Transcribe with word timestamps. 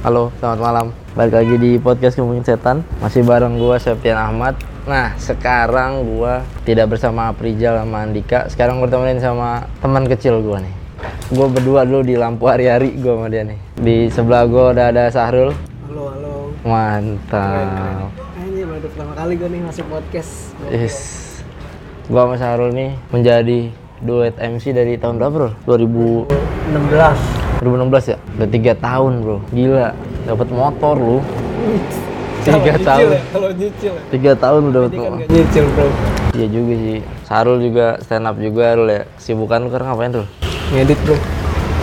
Halo, 0.00 0.32
selamat 0.40 0.60
malam. 0.64 0.86
Balik 1.12 1.34
lagi 1.36 1.54
di 1.60 1.76
podcast 1.76 2.16
Ngomongin 2.16 2.40
Setan. 2.40 2.80
Masih 3.04 3.20
bareng 3.20 3.60
gua 3.60 3.76
Septian 3.76 4.16
Ahmad. 4.16 4.56
Nah, 4.88 5.12
sekarang 5.20 6.08
gua 6.08 6.40
tidak 6.64 6.96
bersama 6.96 7.28
Aprijal 7.28 7.76
sama 7.76 8.08
Andika. 8.08 8.48
Sekarang 8.48 8.80
temenin 8.88 9.20
sama 9.20 9.68
teman 9.84 10.08
kecil 10.08 10.40
gua 10.40 10.64
nih. 10.64 10.72
Gua 11.36 11.52
berdua 11.52 11.84
dulu 11.84 12.00
di 12.00 12.16
lampu 12.16 12.48
hari-hari 12.48 12.96
gua 12.96 13.20
sama 13.20 13.28
dia 13.28 13.44
nih. 13.44 13.60
Di 13.76 14.08
sebelah 14.08 14.48
gua 14.48 14.72
udah 14.72 14.88
ada 14.88 15.12
Sahrul. 15.12 15.52
Halo, 15.92 16.02
halo. 16.16 16.32
Mantap. 16.64 18.08
Ini 18.40 18.64
baru 18.64 18.88
pertama 18.88 19.12
kali 19.12 19.32
gue 19.36 19.48
nih 19.52 19.60
masuk 19.68 19.84
podcast. 19.92 20.56
Yes. 20.72 20.96
Gua 22.08 22.24
sama 22.24 22.40
Sahrul 22.40 22.72
nih 22.72 22.96
menjadi 23.12 23.68
duet 24.00 24.32
MC 24.40 24.72
dari 24.72 24.96
tahun 24.96 25.20
berapa, 25.20 25.28
Bro? 25.28 25.48
2000 25.68 26.24
16. 26.72 27.39
2016 27.60 28.12
ya? 28.12 28.18
Udah 28.40 28.48
tiga 28.48 28.72
tahun 28.72 29.12
bro, 29.20 29.38
gila. 29.52 29.92
Dapat 30.24 30.48
motor 30.48 30.96
lu. 30.96 31.18
Tiga 32.40 32.74
tahun. 32.80 33.08
ya, 33.12 33.20
kalau 33.36 33.48
nyicil 33.52 33.92
ya. 33.92 34.02
Tiga 34.08 34.32
tahun 34.32 34.60
udah 34.72 34.80
dapat 34.88 34.96
kan 34.96 35.12
motor. 35.12 35.28
nyicil 35.28 35.64
bro. 35.76 35.88
Iya 36.30 36.46
juga 36.48 36.74
sih. 36.80 36.98
Sarul 37.28 37.58
juga 37.60 37.86
stand 38.00 38.24
up 38.24 38.36
juga 38.40 38.64
Rul 38.80 38.88
ya. 38.88 39.02
Sibukan 39.20 39.60
lu 39.60 39.68
sekarang 39.68 39.86
ngapain 39.92 40.10
tuh? 40.16 40.26
Ngedit 40.72 41.00
bro. 41.04 41.16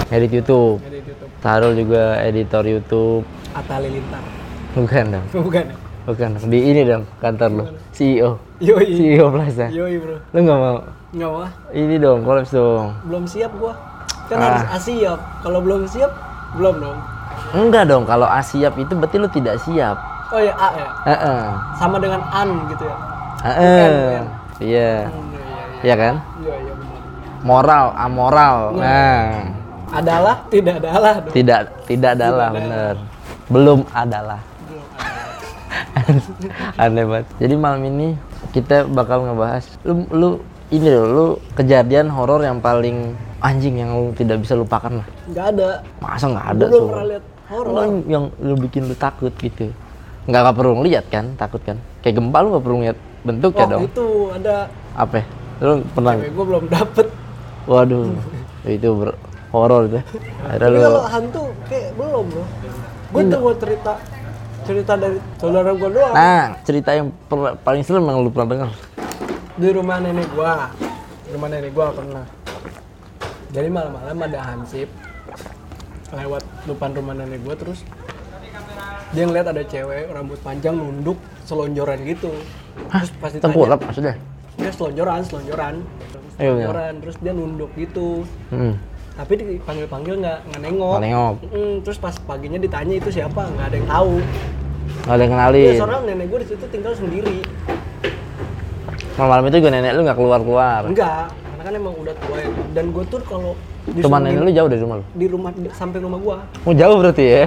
Edit 0.09 0.31
YouTube. 0.33 0.79
Ngedit 0.81 1.03
YouTube. 1.13 1.31
Sarul 1.45 1.73
juga 1.77 2.01
editor 2.25 2.63
YouTube. 2.65 3.23
Atta 3.53 3.77
Lilintar. 3.77 4.23
Bukan 4.73 5.05
dong. 5.13 5.25
Bukan. 5.45 5.65
Bukan. 6.09 6.29
Di 6.49 6.59
ini 6.63 6.81
dong 6.89 7.03
kantor 7.21 7.49
lu. 7.53 7.63
CEO. 7.93 8.41
Yoi. 8.57 8.87
CEO 8.97 9.29
Plaza. 9.29 9.69
Yoi 9.69 10.01
bro. 10.01 10.17
Lu 10.33 10.39
nggak 10.41 10.57
mau? 10.57 10.77
Nggak 11.13 11.31
wah. 11.31 11.51
Ini 11.71 11.95
dong, 12.03 12.19
kolaps 12.25 12.51
dong. 12.51 12.97
Belum 13.07 13.23
siap 13.23 13.53
gua. 13.55 13.77
Kan 14.27 14.37
Ah. 14.37 14.43
harus 14.43 14.67
asiap. 14.77 15.19
Kalau 15.39 15.59
belum 15.59 15.87
siap, 15.87 16.11
belum 16.53 16.75
dong. 16.77 16.99
Enggak 17.55 17.87
dong, 17.87 18.03
kalau 18.03 18.27
asiap 18.27 18.75
itu 18.75 18.91
berarti 18.91 19.17
lu 19.17 19.29
tidak 19.29 19.55
siap. 19.61 19.95
Oh 20.27 20.39
ya 20.39 20.51
A 20.53 20.67
ya. 20.75 20.89
Heeh. 21.07 21.41
Sama 21.79 21.95
dengan 21.97 22.19
an 22.27 22.49
gitu 22.67 22.83
ya. 22.83 22.97
Bukan. 23.37 23.55
Iya. 23.55 23.87
Hmm, 23.87 24.25
iya, 24.59 24.91
iya. 24.91 24.91
Iya 25.79 25.95
kan? 25.95 26.15
Iya, 26.41 26.53
iya 26.59 26.73
benar. 26.75 26.99
Moral, 27.45 27.85
amoral. 27.95 28.57
Nah. 28.75 29.27
Adalah, 29.87 30.35
tidak 30.51 30.83
adalah 30.83 31.13
dong. 31.23 31.31
Tidak 31.31 31.59
tidak 31.87 32.11
adalah 32.19 32.49
bener. 32.51 32.95
Belum 33.47 33.79
adalah. 33.95 34.41
Belum 34.67 34.83
adalah. 34.99 36.83
Aneh 36.83 37.05
banget. 37.07 37.25
Jadi 37.39 37.55
malam 37.55 37.81
ini 37.87 38.07
kita 38.51 38.83
bakal 38.83 39.23
ngebahas 39.23 39.63
lu 39.87 40.03
lu 40.11 40.29
ini 40.67 40.87
loh, 40.91 41.05
lu 41.07 41.25
kejadian 41.55 42.11
horor 42.11 42.43
yang 42.43 42.59
paling 42.59 43.15
anjing 43.39 43.79
yang 43.79 43.95
lu 43.95 44.11
tidak 44.11 44.43
bisa 44.43 44.57
lupakan 44.57 44.99
lah. 44.99 45.07
Nggak 45.31 45.45
ada. 45.55 45.69
Masa 46.03 46.25
nggak 46.27 46.47
ada 46.57 46.65
belum 46.67 46.87
pernah 46.91 47.05
lihat 47.07 47.23
horor. 47.47 47.71
Lu 47.71 47.81
yang 48.11 48.23
lu 48.41 48.53
bikin 48.59 48.81
lu 48.91 48.95
takut 48.99 49.31
gitu. 49.39 49.71
Nggak 50.27 50.39
nggak 50.43 50.57
perlu 50.59 50.73
ngeliat 50.83 51.05
kan, 51.07 51.25
takut 51.39 51.61
kan? 51.63 51.79
Kayak 52.03 52.19
gempa 52.19 52.37
lu 52.43 52.47
nggak 52.51 52.65
perlu 52.67 52.77
ngeliat 52.83 52.97
bentuknya 53.23 53.63
Oh 53.63 53.71
dong. 53.71 53.81
itu 53.87 54.07
ada. 54.35 54.55
Apa? 54.95 55.15
ya? 55.19 55.25
Lu 55.63 55.73
pernah? 55.95 56.13
Gue 56.19 56.45
belum 56.45 56.63
dapet. 56.67 57.07
Waduh, 57.67 58.15
itu 58.67 58.89
ber 58.91 59.09
horor 59.55 59.81
itu. 59.87 59.99
Ada 60.43 60.65
lu. 60.67 60.79
kalau 60.83 61.03
hantu 61.07 61.43
kayak 61.71 61.89
belum 61.95 62.25
bro. 62.27 62.45
Gue 63.07 63.21
tuh 63.23 63.39
mau 63.39 63.55
cerita 63.55 63.93
cerita 64.67 64.93
dari 64.99 65.17
saudara 65.39 65.71
gue 65.71 65.89
doang. 65.95 66.11
Nah, 66.11 66.59
cerita 66.67 66.91
yang 66.91 67.07
paling 67.63 67.83
serem 67.87 68.03
yang 68.03 68.19
lu 68.19 68.27
pernah 68.27 68.51
dengar. 68.51 68.71
Di 69.57 69.69
rumah 69.73 69.97
nenek 69.97 70.29
gua. 70.31 70.69
Di 71.25 71.29
rumah 71.33 71.49
nenek 71.49 71.73
gua 71.73 71.89
pernah. 71.89 72.25
Jadi 73.49 73.67
malam-malam 73.67 74.17
ada 74.21 74.39
hansip 74.43 74.89
lewat 76.07 76.43
depan 76.63 76.93
rumah 76.93 77.17
nenek 77.17 77.41
gua 77.43 77.55
terus 77.57 77.83
dia 79.11 79.23
ngeliat 79.23 79.47
ada 79.49 79.63
cewek 79.63 80.11
rambut 80.11 80.39
panjang 80.39 80.75
nunduk 80.75 81.17
selonjoran 81.43 82.05
gitu. 82.05 82.29
Terus 82.87 83.09
pas 83.17 83.31
ditanya, 83.31 83.43
Tengkurap 83.43 83.79
maksudnya? 83.81 84.15
dia 84.57 84.71
selonjoran, 84.73 85.21
selonjoran. 85.23 85.75
Iya, 86.37 86.49
Selonjoran, 86.49 86.93
terus 87.01 87.15
dia 87.17 87.33
nunduk 87.33 87.71
gitu. 87.73 88.25
Hmm. 88.49 88.73
Tapi 89.15 89.33
dipanggil-panggil 89.37 90.21
nggak 90.21 90.39
nggak 90.51 90.61
nengok. 90.61 90.93
Nggak 90.93 91.05
nengok. 91.07 91.33
Mm, 91.49 91.75
terus 91.81 91.97
pas 91.97 92.15
paginya 92.19 92.59
ditanya 92.59 92.93
itu 92.93 93.09
siapa, 93.09 93.41
nggak 93.47 93.67
ada 93.69 93.75
yang 93.79 93.89
tahu. 93.89 94.13
Nggak 95.07 95.15
ada 95.15 95.23
yang 95.23 95.31
Iya, 95.33 95.39
kenalin. 95.39 95.73
soalnya 95.79 95.99
nenek 96.05 96.25
gue 96.29 96.39
di 96.43 96.47
situ 96.53 96.65
tinggal 96.69 96.93
sendiri. 96.93 97.37
Malam-malam 99.17 99.43
itu 99.45 99.57
juga 99.57 99.69
nenek 99.71 99.91
lu 99.91 100.01
nggak 100.03 100.13
keluar-keluar. 100.15 100.81
Enggak, 100.85 101.25
karena 101.27 101.61
kan 101.63 101.73
emang 101.75 101.93
udah 101.95 102.13
tua 102.15 102.37
ya. 102.37 102.49
Dan 102.71 102.85
gue 102.89 103.03
tuh 103.03 103.19
kalau 103.23 103.51
disuruh 103.87 104.19
nenek 104.19 104.39
lu 104.39 104.51
jauh 104.51 104.67
dari 104.67 104.77
rumah 104.79 104.95
lu? 104.95 105.05
di 105.11 105.25
rumah 105.25 105.49
di 105.49 105.69
samping 105.71 106.03
rumah 106.03 106.19
gua 106.19 106.37
Oh 106.61 106.75
jauh 106.75 106.95
berarti 106.97 107.23
ya? 107.23 107.43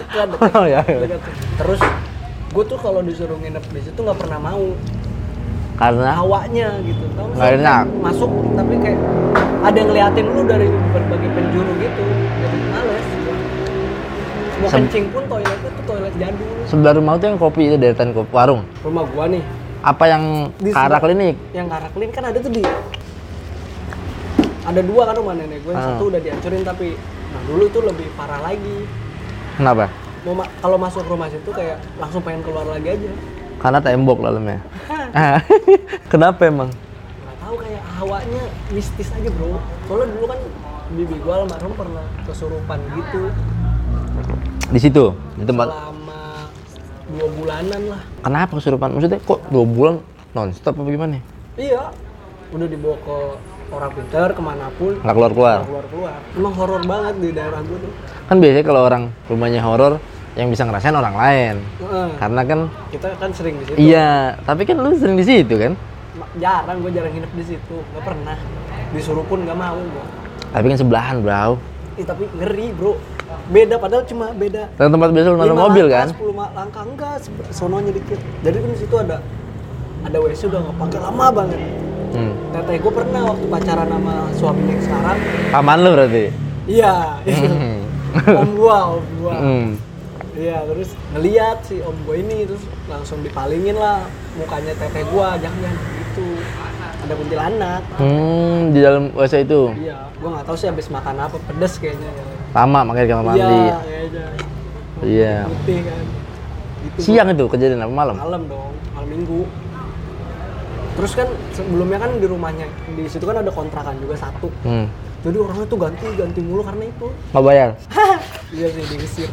dekat 0.00 0.26
dekat, 0.26 0.50
Oh 0.56 0.64
ya. 0.66 0.80
ya. 0.80 0.98
dekat. 1.04 1.20
terus 1.54 1.80
gue 2.48 2.64
tuh 2.64 2.78
kalau 2.80 3.00
disuruh 3.00 3.36
nginep 3.36 3.60
di 3.66 3.80
situ 3.82 3.98
nggak 3.98 4.16
pernah 4.16 4.38
mau 4.40 4.72
Karena 5.74 6.10
hawanya 6.14 6.80
gitu 6.80 7.04
tahu 7.12 7.28
Nggak 7.32 7.50
enak. 7.54 7.84
masuk 8.00 8.30
tapi 8.54 8.74
kayak 8.78 9.00
ada 9.62 9.76
yang 9.76 9.88
ngeliatin 9.88 10.26
lu 10.26 10.42
dari 10.42 10.66
berbagai 10.90 11.28
penjuru 11.30 11.72
gitu 11.76 12.02
jadi 12.40 12.56
males 12.66 13.06
mau 14.54 14.68
Sem- 14.68 14.76
kencing 14.80 15.04
pun 15.08 15.22
toiletnya 15.28 15.56
tuh 15.68 15.84
toilet 15.86 16.14
jadul 16.16 16.48
sebelah 16.64 16.92
rumah 16.94 17.12
itu 17.14 17.24
yang 17.26 17.36
kopi 17.36 17.62
itu 17.66 17.76
deretan 17.76 18.08
kopi 18.10 18.30
warung. 18.30 18.62
rumah 18.80 19.04
gua 19.06 19.28
nih 19.28 19.44
Apa 19.82 20.04
yang 20.06 20.22
Di 20.56 20.70
ke 20.70 20.78
arah 20.78 20.98
klinik? 20.98 21.34
yang 21.50 21.66
karaklin 21.66 22.08
kan 22.08 22.24
ada 22.24 22.38
tuh 22.38 22.48
di 22.48 22.62
ada 24.62 24.80
dua 24.80 25.02
kan 25.04 25.14
rumah 25.16 25.34
nenek 25.34 25.58
gue 25.60 25.72
Ah. 25.72 25.82
satu 25.90 26.06
udah 26.06 26.20
dihancurin 26.20 26.62
tapi 26.62 26.94
nah 27.28 27.42
dulu 27.44 27.64
tuh 27.66 27.82
lebih 27.82 28.06
parah 28.14 28.38
lagi 28.40 28.86
Kenapa? 29.52 29.90
mau 30.22 30.34
ma- 30.34 30.52
kalau 30.56 30.78
masuk 30.78 31.02
rumah 31.04 31.26
situ 31.26 31.50
kayak 31.50 31.82
langsung 31.96 32.22
pengen 32.22 32.40
keluar 32.40 32.64
lagi 32.64 32.88
aja 32.88 33.10
Karena 33.58 33.78
tembok 33.78 34.18
dalamnya. 34.20 34.58
Ah, 35.12 35.38
Kenapa 36.10 36.42
emang? 36.44 36.70
nggak 36.70 37.36
tahu 37.38 37.54
kayak 37.58 37.82
hawanya 37.92 38.42
mistis 38.70 39.08
aja 39.08 39.28
bro 39.28 39.58
soalnya 39.84 40.08
dulu 40.10 40.24
kan 40.26 40.38
bibi 40.92 41.16
gua 41.18 41.34
almarhum 41.40 41.72
pernah 41.72 42.06
kesurupan 42.24 42.78
gitu 42.92 43.22
Di 44.68 44.80
situ, 44.80 45.04
di 45.34 45.44
tempat. 45.44 45.68
selama 45.68 46.01
dua 47.12 47.26
bulanan 47.30 47.80
lah 47.88 48.02
Kenapa 48.20 48.52
kesurupan? 48.56 48.88
Maksudnya 48.92 49.20
kok 49.20 49.40
dua 49.48 49.64
bulan 49.64 49.94
nonstop 50.32 50.74
apa 50.74 50.88
gimana? 50.88 51.18
iya 51.54 51.92
udah 52.48 52.64
dibawa 52.64 52.96
ke 52.96 53.16
orang 53.68 53.90
pintar 53.92 54.28
ke 54.32 54.40
mana 54.40 54.66
pun 54.74 54.92
Nggak 54.96 55.14
keluar-keluar. 55.14 55.58
keluar 55.64 55.84
keluar 55.88 56.14
emang 56.32 56.52
horor 56.52 56.82
banget 56.82 57.14
di 57.18 57.28
daerah 57.30 57.60
gua 57.60 57.78
tuh 57.78 57.92
Kan 58.22 58.36
biasanya 58.40 58.64
kalau 58.64 58.82
orang 58.82 59.02
rumahnya 59.26 59.60
horor, 59.60 59.92
yang 60.32 60.48
bisa 60.48 60.64
ngerasain 60.64 60.96
orang 60.96 61.12
lain. 61.12 61.56
Heeh. 61.60 62.08
Karena 62.16 62.40
kan 62.42 62.60
kita 62.88 63.08
kan 63.20 63.30
sering 63.36 63.60
di 63.60 63.64
situ 63.68 63.76
iya, 63.76 64.40
tapi 64.48 64.64
kan 64.64 64.80
lu 64.80 64.96
sering 64.96 65.20
di 65.20 65.24
situ 65.24 65.52
kan? 65.52 65.72
Jarang 66.36 66.80
gue 66.80 66.90
jarang 66.90 67.12
nginep 67.12 67.32
di 67.36 67.44
situ 67.44 67.76
nggak 67.92 68.04
pernah 68.04 68.36
disuruh 68.92 69.24
pun 69.24 69.44
nggak 69.44 69.56
mau 69.56 69.76
gue 69.76 70.04
Tapi 70.48 70.64
kan 70.66 70.78
sebelahan, 70.78 71.16
Bro. 71.20 71.60
Ih, 71.92 72.04
tapi 72.08 72.24
ngeri 72.32 72.72
bro 72.72 72.96
beda 73.46 73.74
padahal 73.76 74.04
cuma 74.04 74.26
beda 74.32 74.62
Dan 74.72 74.88
tempat 74.90 75.08
biasa 75.10 75.26
lu 75.26 75.36
naruh 75.36 75.56
mobil 75.58 75.86
langkah, 75.86 75.98
kan? 75.98 76.08
10 76.14 76.32
ma- 76.32 76.52
langkah 76.52 76.82
enggak 76.84 77.14
sononya 77.48 77.92
dikit 77.92 78.16
jadi 78.40 78.56
kan 78.56 78.70
situ 78.74 78.94
ada 78.96 79.16
ada 80.02 80.16
WC 80.18 80.40
udah 80.46 80.60
nggak 80.62 80.76
pakai 80.78 81.00
lama 81.00 81.26
banget 81.30 81.60
Hmm. 82.12 82.36
teteh 82.50 82.76
gue 82.76 82.92
pernah 82.92 83.22
waktu 83.26 83.46
pacaran 83.46 83.88
sama 83.88 84.14
suaminya 84.32 84.68
yang 84.70 84.82
sekarang 84.82 85.18
Paman 85.48 85.78
lu 85.80 85.90
berarti? 85.90 86.24
iya 86.66 87.16
Hmm. 87.24 87.80
om 88.36 88.50
gua 88.54 88.78
om 88.92 89.04
gua 89.16 89.34
Hmm. 89.34 89.68
iya 90.34 90.60
terus 90.62 90.92
ngeliat 91.08 91.64
si 91.64 91.80
om 91.80 91.96
gua 92.02 92.12
ini 92.14 92.44
terus 92.44 92.60
langsung 92.84 93.20
dipalingin 93.20 93.72
lah 93.74 94.04
mukanya 94.34 94.72
teteh 94.74 95.08
gua 95.08 95.36
jangan 95.36 95.56
jangan 95.62 95.76
gitu 96.04 96.26
ada 97.00 97.14
kuntilanak 97.16 97.82
Hmm, 97.96 98.70
di 98.70 98.78
dalam 98.78 99.08
WC 99.12 99.34
itu. 99.42 99.62
iya 99.78 100.12
gua 100.14 100.28
nggak 100.30 100.44
tahu 100.44 100.56
sih 100.56 100.68
habis 100.68 100.86
makan 100.86 101.16
apa 101.18 101.40
pedes 101.42 101.74
kayaknya 101.76 102.08
ya. 102.08 102.24
Lama 102.52 102.80
makanya 102.84 103.02
di 103.02 103.10
kamar 103.10 103.24
mandi. 103.26 103.40
iya 103.58 103.76
Iya. 105.02 105.34
putih 105.48 105.78
kan 105.82 106.02
gitu 106.84 106.98
Siang 107.00 107.28
itu 107.28 107.44
kejadian 107.48 107.80
apa 107.80 107.90
malam? 107.92 108.14
malam 108.14 108.42
dong 108.46 108.70
malam 108.92 109.08
minggu 109.08 109.40
terus 110.92 111.12
kan 111.12 111.26
sebelumnya 111.50 111.98
kan 111.98 112.10
di 112.14 112.26
rumahnya 112.26 112.66
di 112.88 113.02
situ 113.06 113.24
kan 113.24 113.36
ada 113.36 113.48
kontrakan 113.48 113.96
juga 113.96 114.14
satu 114.14 114.46
Hmm. 114.62 114.86
jadi 115.20 115.36
orangnya 115.38 115.66
tuh 115.66 115.78
ganti 115.80 116.04
ganti 116.12 116.40
mulu 116.40 116.62
karena 116.62 116.84
itu 116.84 117.06
Nggak 117.32 117.42
bayar. 117.42 117.68
iya 118.54 118.66
sih 118.68 118.82
diusir 118.86 119.28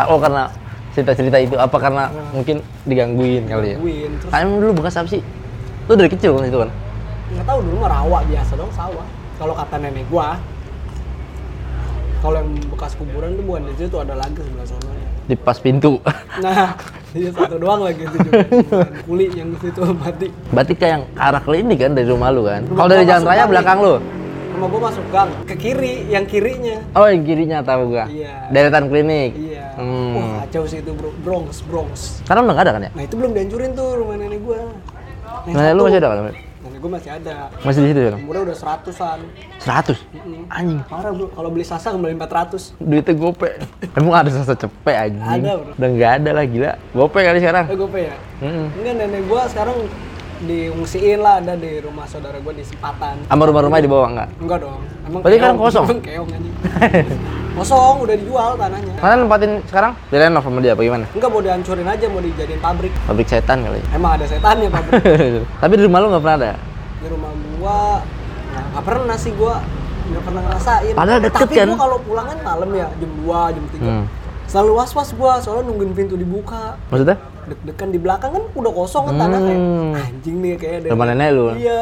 Oh 0.00 0.16
karena 0.16 0.48
cerita-cerita 0.90 1.36
itu 1.38 1.54
apa 1.54 1.76
karena 1.76 2.04
mungkin 2.30 2.56
digangguin 2.82 3.44
kali 3.44 3.74
ya? 3.74 3.78
Win 3.78 4.10
terus 4.16 4.32
Ah, 4.32 4.40
emang 4.40 4.56
dulu 4.58 4.72
bekas 4.80 4.96
apa 4.96 5.06
sih? 5.06 5.20
Lu 5.84 5.94
dari 5.94 6.08
kecil 6.08 6.32
kan 6.32 6.44
itu 6.44 6.58
kan? 6.58 6.70
nggak 7.30 7.44
tahu 7.44 7.58
dulu 7.60 7.76
mah 7.78 7.90
rawa 7.92 8.18
biasa 8.24 8.52
dong 8.54 8.72
sawah 8.72 9.06
kalau 9.36 9.52
kata 9.52 9.76
nenek 9.78 10.02
gua 10.08 10.34
kalau 12.20 12.36
yang 12.36 12.50
bekas 12.68 12.92
kuburan 12.94 13.32
tuh 13.34 13.44
bukan 13.44 13.62
di 13.66 13.74
situ 13.76 13.96
ada 13.96 14.14
lagi 14.14 14.38
sebelah 14.38 14.66
sana 14.66 14.92
Di 15.24 15.34
pas 15.34 15.56
pintu. 15.56 15.92
nah 16.38 16.74
iya 17.18 17.30
satu 17.30 17.56
doang 17.56 17.80
lagi 17.80 18.02
itu 18.02 18.16
juga 18.20 18.42
kuli 19.04 19.26
yang 19.32 19.48
di 19.50 19.58
situ 19.58 19.80
mati 19.94 20.26
Berarti 20.50 20.72
kayak 20.74 20.92
yang 20.92 21.04
arah 21.16 21.40
klinik 21.40 21.78
kan 21.78 21.92
dari 21.94 22.06
rumah 22.06 22.28
lu 22.28 22.42
kan? 22.44 22.62
Kalau 22.66 22.88
dari 22.88 23.04
jalan 23.04 23.24
raya 23.24 23.44
belakang 23.46 23.78
lu? 23.80 23.94
Rumah 24.50 24.66
gua 24.66 24.80
masuk 24.90 25.04
gang 25.08 25.30
ke 25.46 25.54
kiri, 25.56 25.94
yang 26.10 26.26
kirinya. 26.28 26.76
Oh, 26.92 27.06
yang 27.08 27.22
kirinya 27.24 27.64
tahu 27.64 27.96
gua. 27.96 28.04
Iya. 28.10 28.50
Deretan 28.52 28.92
klinik. 28.92 29.32
Iya. 29.32 29.64
Hmm. 29.78 30.12
Wah, 30.12 30.44
kacau 30.44 30.68
sih 30.68 30.84
itu, 30.84 30.90
Bro. 30.92 31.14
Bronx, 31.24 31.64
Bronx. 31.64 32.20
Sekarang 32.20 32.44
udah 32.44 32.54
nggak 32.58 32.66
ada 32.68 32.72
kan 32.76 32.82
ya? 32.84 32.90
Nah, 32.92 33.02
itu 33.06 33.14
belum 33.16 33.30
dihancurin 33.32 33.70
tuh 33.72 33.88
rumah 33.96 34.20
nenek 34.20 34.42
gua. 34.44 34.58
Yang 35.48 35.54
Nenek 35.54 35.72
lu 35.72 35.78
satu. 35.78 35.86
masih 35.88 35.98
ada 36.02 36.08
kan? 36.10 36.34
Gua 36.80 36.96
masih 36.96 37.12
ada. 37.12 37.52
Masih 37.60 37.80
di 37.84 37.88
situ 37.92 38.00
ya? 38.00 38.16
Umurnya 38.16 38.42
udah 38.48 38.56
seratusan. 38.56 39.18
100. 39.60 40.00
Anjing. 40.48 40.80
Parah, 40.88 41.12
Bro. 41.12 41.28
Kalau 41.36 41.52
beli 41.52 41.60
sasa 41.68 41.92
kembali 41.92 42.16
400. 42.16 42.72
Duitnya 42.80 43.12
gope. 43.20 43.52
Emang 43.92 44.16
ada 44.16 44.32
sasa 44.32 44.56
cepet 44.56 44.96
anjing? 44.96 45.44
Ada, 45.44 45.52
bro. 45.60 45.72
Udah 45.76 45.88
nggak 45.92 46.12
ada 46.24 46.30
lah 46.32 46.44
gila. 46.48 46.72
Gope 46.96 47.20
kali 47.20 47.38
sekarang. 47.44 47.68
Eh, 47.68 47.76
gope 47.76 48.00
ya? 48.00 48.16
Mm-mm. 48.40 48.66
Enggak, 48.80 48.94
nenek 48.96 49.22
gua 49.28 49.44
sekarang 49.52 49.76
diungsiin 50.40 51.20
lah 51.20 51.40
ada 51.40 51.54
di 51.56 51.80
rumah 51.84 52.08
saudara 52.08 52.40
gua 52.40 52.54
di 52.56 52.64
Sempatan. 52.64 53.24
Sama 53.28 53.42
rumah-rumah 53.44 53.78
di 53.80 53.90
bawah 53.90 54.08
nggak? 54.12 54.28
Enggak 54.40 54.58
dong. 54.64 54.80
Emang 55.04 55.20
Berarti 55.20 55.36
sekarang 55.36 55.56
kosong? 55.60 55.86
Emang 55.86 56.00
keong 56.02 56.30
anjing. 56.32 56.54
kosong, 57.60 57.96
udah 58.04 58.14
dijual 58.16 58.50
tanahnya. 58.56 58.94
Kalian 59.00 59.18
nempatin 59.26 59.52
sekarang? 59.68 59.92
Direnov 60.08 60.42
sama 60.44 60.58
dia 60.64 60.72
apa 60.72 60.82
gimana? 60.82 61.04
Enggak 61.12 61.28
mau 61.28 61.40
dihancurin 61.44 61.88
aja, 61.88 62.04
mau 62.08 62.20
dijadiin 62.24 62.60
pabrik. 62.60 62.92
Pabrik 63.04 63.28
setan 63.28 63.58
kali. 63.62 63.80
Emang 63.92 64.16
ada 64.16 64.24
setannya 64.24 64.68
pabrik. 64.72 65.02
Tapi 65.62 65.72
di 65.76 65.82
rumah 65.84 65.98
lu 66.00 66.08
nggak 66.12 66.24
pernah 66.24 66.38
ada? 66.40 66.52
di 67.00 67.08
rumah 67.08 67.32
gua 67.56 68.04
nah, 68.52 68.64
nggak 68.76 68.84
pernah 68.84 69.16
sih 69.16 69.32
gua 69.32 69.64
nggak 70.10 70.22
pernah 70.26 70.42
ngerasain. 70.42 70.94
Padahal 70.98 71.20
deket 71.22 71.40
Tapi 71.46 71.54
kan? 71.54 71.68
gua 71.70 71.78
kalau 71.78 71.98
pulang 72.02 72.26
kan 72.26 72.38
malam 72.42 72.70
ya, 72.74 72.88
jam 72.98 73.10
2, 73.24 73.54
jam 73.54 73.64
3. 73.72 73.78
Hmm. 73.78 74.04
Selalu 74.50 74.72
was-was 74.74 75.10
gua, 75.14 75.38
soalnya 75.38 75.70
nungguin 75.70 75.94
pintu 75.94 76.18
dibuka. 76.18 76.74
Maksudnya? 76.90 77.16
Deg-degan 77.50 77.90
di 77.90 77.98
belakang 77.98 78.30
kan 78.30 78.44
udah 78.52 78.72
kosong 78.72 79.04
kan 79.04 79.14
tanah 79.16 79.40
kayak 79.40 79.58
Hmm. 79.60 79.92
anjing 79.96 80.36
nih 80.38 80.52
kayak 80.54 80.74
ada. 80.80 80.88
Rumah 80.90 81.06
nenek 81.08 81.28
lu? 81.30 81.44
Iya. 81.52 81.80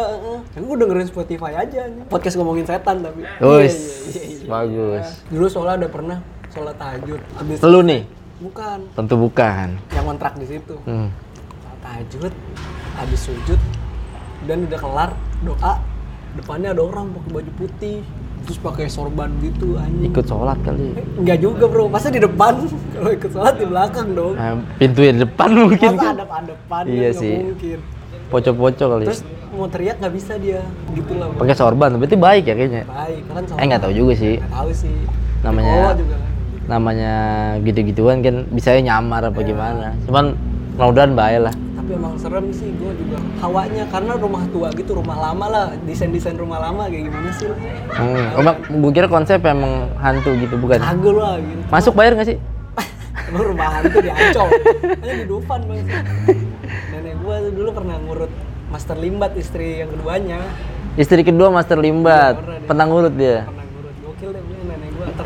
Kan 0.49 0.61
gua 0.65 0.77
dengerin 0.79 1.07
Spotify 1.07 1.53
aja 1.55 1.81
nih. 1.85 2.03
Podcast 2.07 2.35
ngomongin 2.35 2.65
setan 2.65 2.97
tapi. 2.99 3.21
Wis, 3.21 3.29
Iya, 3.39 3.45
iya, 3.45 3.61
iya, 3.61 4.29
iya. 4.35 4.47
bagus. 4.47 5.07
Dulu 5.29 5.47
soalnya 5.47 5.75
ada 5.77 5.89
pernah 5.89 6.19
sholat 6.49 6.75
tahajud. 6.75 7.21
Habis 7.35 7.57
Lu 7.63 7.81
nih? 7.83 8.03
bukan 8.39 8.79
Tentu 8.95 9.15
bukan. 9.15 9.69
yang 9.91 10.07
kontrak 10.07 10.33
di 10.35 10.47
situ. 10.47 10.75
Hmm. 10.83 11.11
Sholat 11.59 11.79
tahajud, 11.81 12.33
habis 12.95 13.21
sujud 13.21 13.61
dan 14.41 14.65
udah 14.65 14.79
kelar 14.79 15.11
doa, 15.41 15.75
depannya 16.33 16.71
ada 16.71 16.83
orang 16.83 17.11
pakai 17.13 17.31
baju 17.35 17.53
putih, 17.57 17.99
terus 18.49 18.65
pakai 18.65 18.89
sorban 18.89 19.29
gitu 19.45 19.77
anjing. 19.77 20.09
Ikut 20.09 20.25
sholat 20.25 20.57
kali. 20.65 20.97
Enggak 21.21 21.39
juga 21.39 21.69
bro, 21.69 21.85
masa 21.85 22.09
di 22.09 22.17
depan? 22.17 22.65
Kalau 22.97 23.11
ikut 23.13 23.29
sholat 23.29 23.55
di 23.61 23.67
belakang 23.69 24.17
dong. 24.17 24.33
Nah, 24.41 24.57
pintu 24.81 25.05
yang 25.05 25.21
di 25.21 25.29
depan 25.29 25.49
mungkin 25.53 25.91
Masa 25.93 26.01
kan. 26.01 26.15
depan 26.49 26.83
Iya 26.89 26.97
nggak 26.97 27.13
sih. 27.13 27.35
mungkin. 27.45 27.79
Pocok-pocok 28.33 28.89
kali. 28.89 29.05
Terus 29.05 29.21
mau 29.53 29.69
teriak 29.69 30.01
nggak 30.01 30.15
bisa 30.17 30.33
dia, 30.41 30.65
gitu 30.97 31.13
lah. 31.21 31.29
Pakai 31.37 31.53
sorban, 31.53 31.93
berarti 31.95 32.17
baik 32.17 32.45
ya 32.49 32.55
kayaknya. 32.57 32.83
Baik, 32.89 33.21
kan 33.29 33.43
sholat. 33.45 33.61
Eh 33.61 33.65
nggak 33.69 33.83
tahu 33.85 33.93
juga 33.93 34.13
sih. 34.17 34.35
Nggak 34.41 34.53
tahu 34.57 34.71
sih. 34.73 34.97
Namanya- 35.45 35.93
juga 35.93 36.17
kan. 36.17 36.27
Namanya 36.69 37.13
gitu-gituan 37.65 38.17
kan 38.21 38.49
bisa 38.49 38.73
nyamar 38.77 39.29
apa 39.29 39.41
gimana. 39.41 39.93
Cuman 40.09 40.37
mudah-mudahan 40.73 41.13
baik 41.13 41.41
lah. 41.45 41.55
Tapi 41.89 41.97
emang 42.05 42.21
serem 42.21 42.53
sih 42.53 42.69
gue 42.77 42.93
juga 43.01 43.17
hawanya 43.41 43.89
karena 43.89 44.13
rumah 44.21 44.45
tua 44.53 44.69
gitu, 44.77 44.93
rumah 44.93 45.17
lama 45.17 45.47
lah, 45.49 45.67
desain-desain 45.89 46.37
rumah 46.37 46.61
lama 46.61 46.85
kayak 46.85 47.09
gimana 47.09 47.33
sih? 47.33 47.49
Hmm. 47.49 48.37
Oh, 48.37 48.45
gue 48.53 48.93
kira 48.93 49.09
konsep 49.09 49.41
emang 49.41 49.89
hantu 49.97 50.37
gitu 50.37 50.61
bukan? 50.61 50.85
Kagak 50.85 51.17
lah 51.17 51.41
gitu. 51.41 51.65
Masuk 51.73 51.97
bayar 51.97 52.13
nggak 52.13 52.29
sih? 52.29 52.37
Emang 53.33 53.57
rumah 53.57 53.73
hantu 53.73 54.05
di 54.05 54.13
Ancol. 54.13 54.49
Hanya 55.01 55.15
di 55.17 55.27
Dufan 55.33 55.61
bang. 55.65 55.81
Nenek 56.93 57.15
tuh 57.25 57.53
dulu 57.57 57.71
pernah 57.73 57.97
ngurut 58.05 58.33
Master 58.69 58.97
Limbat 59.01 59.33
istri 59.41 59.81
yang 59.81 59.89
keduanya. 59.89 60.45
Istri 61.01 61.25
kedua 61.25 61.49
Master 61.49 61.81
Limbat, 61.81 62.37
Iya, 62.37 62.45
pernah 62.45 62.61
dia. 62.61 62.69
pernah 62.69 62.85
ngurut 62.85 63.15
dia. 63.17 63.39
Pernah 63.49 63.65
ngurut 63.65 63.97
gokil 64.05 64.29
deh 64.37 64.43
punya 64.45 64.65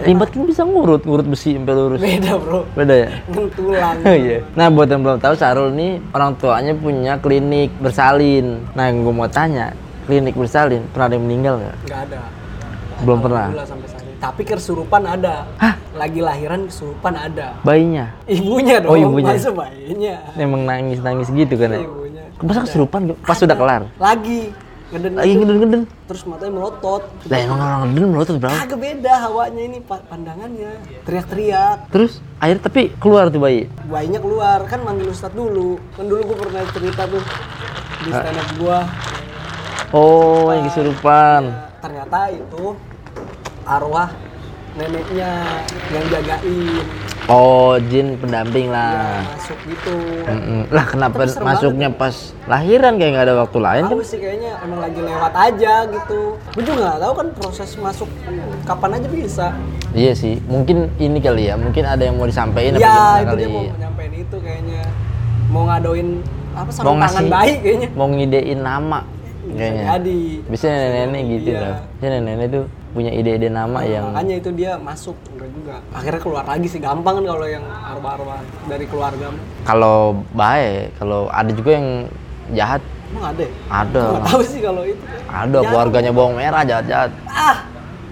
Terkenal. 0.02 0.18
Limbat 0.18 0.28
kan 0.34 0.42
bisa 0.50 0.62
ngurut, 0.66 1.02
ngurut 1.06 1.26
besi 1.30 1.54
sampai 1.54 1.74
lurus. 1.78 2.00
Beda 2.02 2.32
bro. 2.34 2.60
Beda 2.74 2.94
ya? 2.98 3.08
Ngentulang. 3.30 3.96
Oh 4.10 4.16
iya. 4.18 4.38
Nah 4.58 4.66
buat 4.66 4.88
yang 4.90 5.02
belum 5.06 5.18
tahu 5.22 5.34
Sarul 5.38 5.70
nih 5.78 6.02
orang 6.10 6.34
tuanya 6.42 6.74
punya 6.74 7.12
klinik 7.22 7.70
bersalin. 7.78 8.66
Nah 8.74 8.90
yang 8.90 9.06
gue 9.06 9.14
mau 9.14 9.30
tanya, 9.30 9.70
klinik 10.10 10.34
bersalin 10.34 10.82
pernah 10.90 11.06
ada 11.06 11.14
yang 11.14 11.24
meninggal 11.30 11.54
nggak? 11.62 11.76
Nggak 11.86 12.00
ada. 12.10 12.20
Belum 13.06 13.18
pernah. 13.22 13.46
Alhamdulillah 13.46 13.68
sampai 13.70 13.88
saat 13.88 14.02
ini. 14.02 14.14
Tapi 14.18 14.42
kesurupan 14.42 15.02
ada. 15.06 15.34
Hah? 15.58 15.74
Lagi 15.94 16.20
lahiran 16.22 16.60
kesurupan 16.66 17.14
ada. 17.14 17.46
Bayinya? 17.62 18.06
Ibunya 18.26 18.82
dong. 18.82 18.90
Oh, 18.90 18.96
ibunya. 18.98 19.34
Masa 19.34 19.50
bayinya. 19.54 20.16
Emang 20.34 20.62
nangis-nangis 20.66 21.30
gitu 21.30 21.54
kan 21.54 21.78
ya? 21.78 21.80
Ibunya. 21.82 22.22
Masa 22.42 22.60
kesurupan 22.66 23.14
pas 23.22 23.38
sudah 23.38 23.54
kelar? 23.54 23.82
Lagi. 24.02 24.50
Ngeden 24.92 25.12
Lagi 25.16 25.32
ngeden-ngeden? 25.40 25.82
Terus 26.04 26.22
matanya 26.28 26.52
melotot. 26.52 27.02
Lah 27.32 27.38
emang 27.40 27.58
orang 27.58 27.80
ngeden 27.88 28.10
melotot 28.12 28.36
berapa? 28.36 28.52
Agak 28.60 28.76
beda 28.76 29.12
hawanya 29.24 29.62
ini 29.64 29.78
pa- 29.80 30.04
pandangannya. 30.04 30.72
Teriak-teriak. 31.08 31.88
Terus 31.88 32.20
akhirnya 32.36 32.62
tapi 32.68 32.82
keluar 33.00 33.32
tuh 33.32 33.40
bayi? 33.40 33.72
Bayinya 33.88 34.20
keluar 34.20 34.68
kan 34.68 34.84
manggil 34.84 35.08
ustadz 35.08 35.32
dulu. 35.32 35.80
Kan 35.96 36.12
dulu 36.12 36.20
gue 36.28 36.36
pernah 36.36 36.62
cerita 36.68 37.08
tuh 37.08 37.24
di 38.04 38.10
stand 38.12 38.36
up 38.36 38.48
gua. 38.60 38.78
Oh 39.96 40.52
yang 40.52 40.68
kesurupan. 40.68 41.42
Ternyata 41.80 42.18
itu 42.28 42.64
arwah 43.64 44.12
neneknya 44.74 45.30
yang 45.90 46.04
jagain 46.08 46.86
Oh 47.24 47.78
jin 47.78 48.18
pendamping 48.18 48.66
ya, 48.66 48.74
lah. 48.74 49.22
masuk 49.30 49.54
gitu. 49.62 49.94
Mm-mm. 50.26 50.66
Lah 50.68 50.84
kenapa 50.84 51.22
Tapi 51.22 51.38
masuknya 51.38 51.88
pas 51.88 52.14
lahiran 52.44 52.98
kayak 52.98 53.10
nggak 53.14 53.24
ada 53.24 53.34
waktu 53.38 53.58
lain 53.62 53.82
kan? 53.86 53.92
Tahu 53.94 54.02
sih 54.02 54.18
kayaknya 54.18 54.50
emang 54.58 54.80
lagi 54.82 55.00
lewat 55.00 55.30
aja 55.32 55.74
gitu. 55.86 56.20
Gue 56.50 56.62
juga 56.66 56.78
nggak 56.82 56.98
tahu 56.98 57.12
kan 57.14 57.26
proses 57.32 57.70
masuk 57.78 58.08
kapan 58.64 58.90
aja 58.92 59.06
bisa. 59.08 59.46
Iya 59.94 60.12
sih, 60.12 60.42
mungkin 60.44 60.90
ini 60.98 61.22
kali 61.22 61.46
ya, 61.46 61.54
mungkin 61.54 61.84
ada 61.84 62.02
yang 62.02 62.18
mau 62.18 62.26
disampaikan 62.26 62.74
apa 62.74 62.80
Iya, 62.80 62.90
gimana 62.90 63.14
itu 63.14 63.22
kali. 63.24 63.38
dia 63.38 63.48
mau 63.48 63.62
nyampein 63.78 64.12
itu 64.18 64.36
kayaknya. 64.42 64.82
Mau 65.46 65.62
ngadoin 65.62 66.08
apa 66.50 66.62
Mau 66.64 66.74
sarung 66.74 66.98
tangan 66.98 67.06
ngasih, 67.06 67.30
bayi 67.30 67.52
kayaknya. 67.60 67.88
mau 67.94 68.06
ngidein 68.08 68.60
nama 68.60 69.00
Bisa 69.46 69.54
kayaknya. 69.54 69.84
jadi. 69.94 70.18
Biasanya 70.50 70.74
nenek-nenek 70.74 71.22
gitu 71.30 71.48
Iya. 71.48 71.60
loh. 71.62 71.76
Biasanya 71.94 72.18
nenek 72.20 72.46
tuh 72.50 72.64
punya 72.92 73.10
ide-ide 73.10 73.48
nama 73.48 73.72
Nah, 73.74 73.84
yang 73.84 74.04
makanya 74.10 74.34
itu 74.36 74.50
dia 74.52 74.72
masuk 74.76 75.16
enggak 75.30 75.48
juga 75.50 75.74
akhirnya 75.90 76.20
keluar 76.20 76.44
lagi 76.44 76.66
sih 76.66 76.76
gampang 76.76 77.14
kan 77.16 77.24
kalau 77.26 77.46
yang 77.46 77.64
arwah-arwah 77.64 78.38
dari 78.66 78.84
keluarga 78.84 79.26
kalau 79.62 79.96
baik, 80.30 80.92
kalau 80.96 81.20
ada 81.26 81.50
juga 81.50 81.70
yang 81.72 81.88
jahat, 82.50 82.82
emang 83.08 83.24
ada 83.30 83.42
ya? 83.42 83.50
ada. 83.70 84.02
nggak 84.10 84.24
tahu 84.26 84.42
sih 84.42 84.60
kalau 84.60 84.82
itu 84.82 85.00
Ada 85.24 85.48
Jahat. 85.54 85.64
keluarganya 85.64 86.10
bawang 86.10 86.34
merah 86.34 86.62
jahat-jahat. 86.62 87.10
ah 87.24 87.56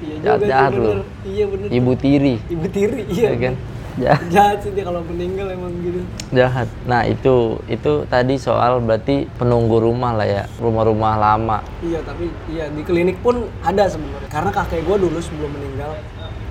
iya 0.00 0.14
juga 0.16 0.24
Jahat- 0.24 0.40
sih, 0.40 0.48
jahat 0.48 0.70
bener. 0.72 0.96
lu. 0.96 1.04
iya 1.24 1.44
bener 1.44 1.66
Ibu 1.68 1.92
tiri, 1.94 2.34
ibu 2.46 2.66
tiri 2.66 3.00
iya 3.06 3.28
ya 3.28 3.38
kan? 3.38 3.54
Jahat. 3.96 4.22
jahat 4.34 4.58
sih 4.60 4.70
dia 4.70 4.82
kalau 4.82 5.02
meninggal 5.02 5.48
emang 5.48 5.72
gitu 5.76 6.00
Jahat. 6.30 6.68
Nah, 6.84 7.02
itu 7.02 7.34
itu 7.66 8.04
tadi 8.06 8.34
soal 8.36 8.78
berarti 8.78 9.26
penunggu 9.32 9.78
rumah 9.78 10.12
lah 10.12 10.24
ya, 10.24 10.44
rumah-rumah 10.56 11.16
lama. 11.16 11.58
iya 11.80 11.98
tapi 12.00 12.28
iya 12.46 12.68
di 12.68 12.82
klinik 12.82 13.18
pun 13.18 13.34
ada 13.60 13.86
sebenarnya 13.86 14.28
karena 14.28 14.50
kakek 14.50 14.82
gue 14.82 14.96
dulu 15.00 15.18
sebelum 15.18 15.50
meninggal 15.50 15.90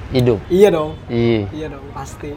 Hidup. 0.10 0.40
iya 0.48 0.68
dong 0.68 0.98
Iya. 1.06 1.46
iya 1.50 1.68
dong 1.70 1.86
pasti 1.92 2.34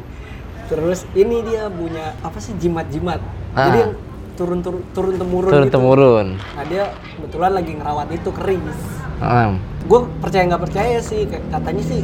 terus 0.64 1.08
ini 1.12 1.40
dia 1.42 1.66
punya 1.66 2.12
apa 2.20 2.36
sih 2.36 2.52
jimat-jimat 2.54 3.18
Ah. 3.50 3.66
jadi 3.66 3.78
yang 3.80 3.92
turun 4.32 4.60
turun 4.60 4.80
turun 4.92 5.14
temurun 5.14 5.50
Turun 5.50 5.66
gitu 5.66 5.74
temurun. 5.74 6.26
nah 6.36 6.64
dia 6.64 6.84
kebetulan 7.10 7.52
lagi 7.52 7.72
ngerawat 7.72 8.08
itu 8.10 8.28
keris 8.30 8.80
Heeh. 9.18 9.50
gue 9.82 10.00
percaya 10.18 10.42
nggak 10.46 10.62
percaya 10.62 10.98
sih 10.98 11.20
katanya 11.48 11.82
sih 11.82 12.00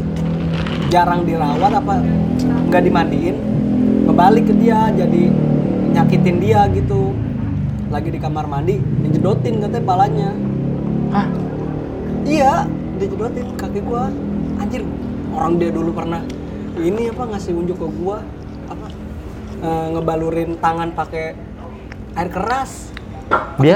jarang 0.89 1.25
dirawat 1.29 1.73
apa 1.73 2.01
nggak 2.69 2.83
dimandiin 2.85 3.37
ngebalik 4.09 4.45
ke 4.49 4.55
dia 4.57 4.89
jadi 4.93 5.23
nyakitin 5.93 6.37
dia 6.41 6.65
gitu 6.73 7.13
lagi 7.89 8.09
di 8.13 8.21
kamar 8.21 8.45
mandi 8.45 8.81
dijedotin 9.05 9.65
katanya 9.65 9.85
palanya 9.85 10.31
Hah? 11.13 11.27
iya 12.29 12.69
dijedotin 13.01 13.57
kaki 13.57 13.81
gua 13.85 14.13
anjir 14.61 14.85
orang 15.33 15.57
dia 15.57 15.71
dulu 15.73 15.93
pernah 15.93 16.21
ini 16.77 17.09
apa 17.13 17.23
ngasih 17.37 17.53
unjuk 17.57 17.77
ke 17.81 17.89
gua 18.01 18.21
apa 18.69 18.87
eh, 19.65 19.87
ngebalurin 19.97 20.57
tangan 20.61 20.93
pakai 20.93 21.37
air 22.17 22.29
keras 22.33 22.93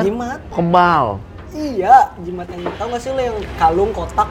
jimat 0.04 0.40
kebal. 0.48 1.20
Iya 1.54 1.94
jimat 2.18 2.48
yang 2.48 2.64
tahu 2.72 2.86
nggak 2.88 3.00
sih 3.00 3.10
lo 3.10 3.20
yang 3.20 3.38
kalung 3.56 3.90
kotak. 3.90 4.28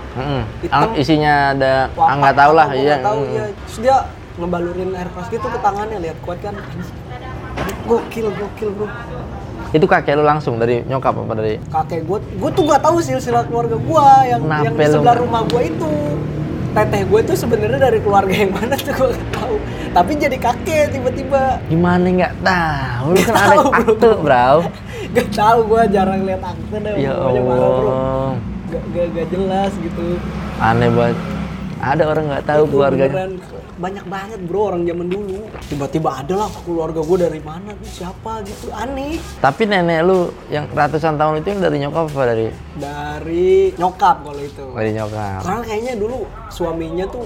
Hitam. 0.60 0.74
Ang- 0.74 0.96
Isinya 0.96 1.34
ada 1.52 1.74
Wapak 1.92 2.08
ah, 2.08 2.16
nggak 2.18 2.36
tahu 2.36 2.52
lah, 2.52 2.68
iya. 2.72 2.96
nggak 2.96 3.06
tahu 3.06 3.20
mm. 3.20 3.30
iya. 3.30 3.44
Terus 3.62 3.78
dia 3.80 3.96
ngebalurin 4.34 4.90
air 4.92 5.10
keras 5.10 5.28
gitu 5.30 5.46
ke 5.46 5.60
tangannya 5.60 5.98
lihat 6.00 6.18
kuat 6.20 6.40
kan. 6.40 6.56
Gokil 7.84 8.28
gokil 8.32 8.70
bro. 8.72 8.88
Itu 9.72 9.86
kakek 9.86 10.16
lu 10.16 10.24
langsung 10.24 10.58
dari 10.58 10.84
nyokap 10.84 11.16
apa 11.16 11.34
dari? 11.34 11.56
Kakek 11.64 12.04
gue 12.04 12.20
gue 12.20 12.50
tuh 12.52 12.64
gak 12.66 12.82
tahu 12.82 13.00
silsilah 13.00 13.46
keluarga 13.46 13.78
gue 13.78 14.08
yang 14.26 14.42
Kenapa 14.44 14.64
yang 14.64 14.76
di 14.76 14.84
sebelah 14.84 15.00
nggak- 15.02 15.22
rumah 15.22 15.42
gue 15.46 15.62
itu. 15.66 15.92
Teteh 16.72 17.04
gue 17.04 17.20
tuh 17.22 17.36
sebenarnya 17.36 17.80
dari 17.82 18.00
keluarga 18.00 18.32
yang 18.34 18.52
mana 18.52 18.76
tuh 18.76 18.92
gue 18.92 19.10
gak 19.12 19.30
tahu. 19.34 19.56
Tapi 19.92 20.12
jadi 20.16 20.38
kakek 20.38 20.86
tiba-tiba. 20.90 21.60
Gimana 21.68 22.08
nggak 22.08 22.34
tahu. 22.42 23.08
Lu 23.12 23.22
kan 23.22 23.36
ada 23.36 23.58
akte 23.62 24.10
bro 24.18 24.52
gak 25.12 25.28
tahu 25.32 25.60
gue 25.68 25.82
jarang 25.92 26.22
lihat 26.24 26.42
akte 26.42 26.78
deh 26.78 26.94
ya 26.96 27.12
pokoknya 27.12 27.42
marah 27.44 27.60
bro. 27.60 27.80
Allah. 27.82 28.32
Gak, 28.68 28.84
gak, 28.96 29.06
gak 29.12 29.28
jelas 29.28 29.72
gitu. 29.76 30.04
Aneh 30.58 30.90
banget. 30.90 31.18
Ada 31.82 32.04
orang 32.06 32.26
nggak 32.30 32.46
tahu 32.46 32.64
Itu 32.64 32.72
keluarganya. 32.72 33.10
beneran 33.10 33.34
banyak 33.82 34.06
banget 34.06 34.40
bro 34.46 34.62
orang 34.70 34.84
zaman 34.86 35.08
dulu. 35.10 35.40
Tiba-tiba 35.66 36.10
ada 36.14 36.34
lah 36.38 36.50
keluarga 36.62 37.02
gue 37.02 37.18
dari 37.18 37.42
mana 37.42 37.74
tuh 37.74 37.90
siapa 37.90 38.46
gitu 38.46 38.70
aneh. 38.72 39.18
Tapi 39.42 39.62
nenek 39.66 40.00
lu 40.06 40.30
yang 40.48 40.70
ratusan 40.70 41.18
tahun 41.18 41.42
itu 41.42 41.48
yang 41.50 41.62
dari 41.66 41.78
nyokap 41.82 42.06
apa 42.08 42.24
dari? 42.30 42.48
Dari 42.78 43.50
nyokap 43.76 44.16
kalau 44.22 44.42
itu. 44.42 44.66
Dari 44.72 44.92
nyokap? 44.94 45.40
karena 45.42 45.62
kayaknya 45.66 45.94
dulu 45.98 46.18
suaminya 46.48 47.06
tuh 47.10 47.26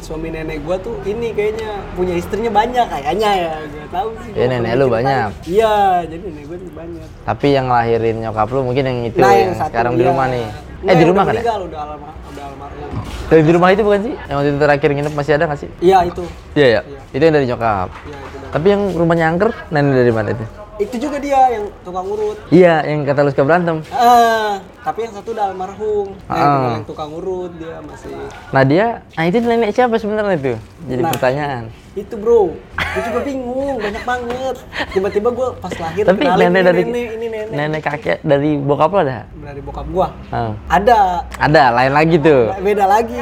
suami 0.00 0.28
nenek 0.28 0.58
gua 0.60 0.76
tuh 0.76 0.96
ini 1.02 1.30
kayaknya 1.30 1.68
punya 1.92 2.14
istrinya 2.14 2.50
banyak 2.50 2.86
kayaknya 2.86 3.30
ya 3.30 3.52
gak 3.62 3.88
tahu 3.90 4.08
sih 4.18 4.30
Ya, 4.30 4.36
gua 4.40 4.52
nenek 4.52 4.72
lu 4.74 4.86
banyak. 4.88 5.28
iya 5.46 5.74
jadi 6.02 6.24
nenek 6.26 6.44
gua 6.44 6.56
tuh 6.56 6.72
banyak 6.72 7.06
Tapi 7.22 7.46
yang 7.48 7.64
ngelahirin 7.66 8.16
nyokap 8.20 8.48
lu 8.48 8.60
mungkin 8.62 8.82
yang 8.82 8.98
itu 9.04 9.18
nah 9.18 9.30
yang, 9.30 9.40
yang 9.42 9.54
satu 9.54 9.68
sekarang 9.68 9.92
di 9.92 10.02
iya. 10.02 10.10
rumah 10.10 10.26
nih. 10.26 10.46
Nggak, 10.80 10.80
eh 10.82 10.90
di 10.90 10.98
yang 10.98 11.10
rumah 11.10 11.22
kan 11.22 11.32
ya? 11.32 11.42
udah 11.42 11.52
alma 11.52 12.08
udah 12.26 12.44
almarhum 12.46 12.90
Dari 13.28 13.42
di 13.42 13.52
rumah 13.52 13.68
itu 13.70 13.82
bukan 13.82 14.00
sih? 14.02 14.14
Yang 14.18 14.36
waktu 14.36 14.48
itu 14.48 14.58
terakhir 14.58 14.88
nginep 14.90 15.14
masih 15.14 15.32
ada 15.34 15.44
nggak 15.44 15.60
sih? 15.60 15.70
iya 15.80 15.98
itu 16.02 16.24
Iya 16.52 16.66
ya. 16.66 16.80
Itu 17.10 17.22
yang 17.22 17.34
dari 17.34 17.46
nyokap. 17.46 17.88
iya 18.02 18.18
itu 18.18 18.36
dah. 18.36 18.50
Tapi 18.50 18.66
yang 18.66 18.82
rumahnya 18.92 19.24
angker 19.28 19.50
nenek 19.68 19.92
dari 19.94 20.10
mana 20.10 20.28
itu? 20.30 20.44
Itu 20.80 20.96
juga 20.98 21.20
dia 21.20 21.36
yang 21.52 21.68
tukang 21.80 22.02
urut 22.04 22.40
Iya, 22.48 22.80
yang 22.82 23.04
kata 23.04 23.20
lu 23.20 23.30
suka 23.30 23.44
berantem. 23.44 23.84
ah 23.90 24.56
tapi 24.80 25.04
yang 25.04 25.12
satu 25.12 25.30
udah 25.30 25.44
almarhum 25.46 26.16
nah 26.24 26.34
Ah. 26.34 26.72
yang 26.74 26.84
tukang 26.84 27.12
urut 27.12 27.52
dia 27.54 27.84
masih 27.84 28.08
Nah 28.48 28.62
dia, 28.62 28.86
nah 29.12 29.24
itu 29.24 29.36
nenek 29.38 29.70
siapa 29.70 29.94
sebenarnya 29.94 30.34
itu? 30.34 30.54
Jadi 30.86 31.02
Nah. 31.02 31.10
pertanyaan. 31.10 31.64
itu 31.92 32.14
bro 32.14 32.54
gue 32.90 33.02
juga 33.04 33.20
bingung 33.20 33.76
banyak 33.76 34.04
banget 34.04 34.56
tiba-tiba 34.88 35.28
gue 35.28 35.48
pas 35.58 35.74
lahir 35.76 36.02
Tapi 36.04 36.22
kenalin, 36.22 36.46
nenek 36.48 36.54
ini 36.54 36.64
dari 36.64 36.82
nenek 36.82 37.10
ini 37.10 37.26
nenek 37.28 37.50
nenek 37.52 37.80
kakek 37.82 38.18
dari 38.22 38.50
bokap 38.56 38.90
lo 38.90 38.98
ada? 39.00 39.18
dari 39.36 39.60
bokap 39.60 39.86
gua 39.90 40.08
Ah. 40.30 40.54
ada 40.66 41.26
Ada, 41.36 41.62
lain 41.72 41.92
lagi 41.92 42.16
tuh. 42.16 42.54
beda 42.56 42.84
lagi 42.88 43.18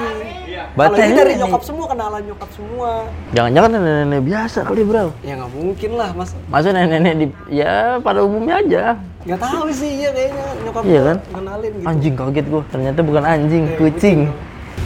kalau 0.61 0.77
Berarti 0.77 1.01
ini 1.01 1.15
dari 1.15 1.33
nyokap 1.37 1.63
semua 1.63 1.87
kenalan 1.87 2.23
nyokap 2.25 2.51
semua 2.51 2.91
Jangan-jangan 3.31 3.71
nenek-nenek 3.73 4.23
biasa 4.23 4.59
kali 4.63 4.83
bro. 4.83 5.07
ya 5.21 5.33
nggak 5.35 5.51
mungkin 5.53 5.91
lah 5.95 6.11
mas 6.13 6.31
Masa 6.47 6.69
nenek-nenek 6.69 7.15
di, 7.15 7.27
ya 7.53 7.73
pada 7.99 8.21
umumnya 8.21 8.55
aja. 8.59 8.85
nggak 9.21 9.41
tahu 9.41 9.69
sih 9.69 9.91
iya 9.97 10.11
kayaknya 10.11 10.45
nyokap 10.63 10.83
Iya 10.83 11.01
kan? 11.03 11.17
kenalin 11.31 11.71
gitu 11.73 11.87
Anjing 11.87 12.15
kaget 12.15 12.47
gua. 12.47 12.63
Ternyata 12.69 13.01
bukan 13.01 13.25
anjing, 13.25 13.65
Kayak 13.67 13.79
kucing. 13.79 14.19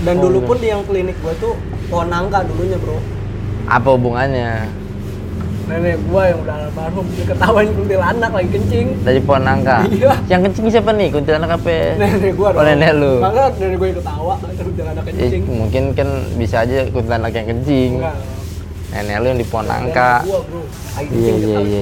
dan 0.02 0.14
dulu 0.18 0.38
pun 0.42 0.56
di 0.56 0.66
yang 0.66 0.82
klinik 0.82 1.16
gua 1.18 1.34
tuh 1.36 1.54
pohon 1.86 2.08
nangka 2.08 2.42
dulunya 2.44 2.74
bro 2.76 2.98
Apa 3.64 3.88
hubungannya? 3.90 4.66
Nenek 5.72 5.96
gua 6.04 6.22
yang 6.26 6.38
udah 6.38 6.56
almarhum 6.60 7.06
dia 7.08 7.24
ketawain 7.24 7.68
kuntilanak 7.72 8.30
lagi 8.30 8.48
kencing 8.50 8.86
Dari 9.00 9.20
pohon 9.20 9.42
nangka. 9.42 9.78
Iya. 9.88 10.12
Yang 10.28 10.40
kencing 10.46 10.64
siapa 10.68 10.90
nih? 10.92 11.08
Kuntilanak 11.10 11.50
apa? 11.54 11.76
nenek 11.96 12.32
gua 12.34 12.48
Oh, 12.52 12.60
nenek 12.62 12.90
lu. 12.92 13.12
maka 13.18 13.42
nenek 13.56 13.76
gua 13.76 13.86
yang 13.88 13.98
ketawa 13.98 14.34
kuntilanak 14.38 15.02
Eh, 15.02 15.08
kencing 15.10 15.42
mungkin 15.48 15.82
kan 15.92 16.08
bisa 16.36 16.56
aja 16.62 16.78
kuntilanak 16.86 17.32
yang 17.32 17.46
kencing. 17.48 17.92
enggak 17.98 18.16
Nenek 18.92 19.16
lu 19.16 19.26
yang 19.26 19.40
di 19.40 19.48
pohon 19.48 19.64
nangka. 19.64 20.12
Iya, 21.08 21.32
iya, 21.34 21.58
iya. 21.62 21.80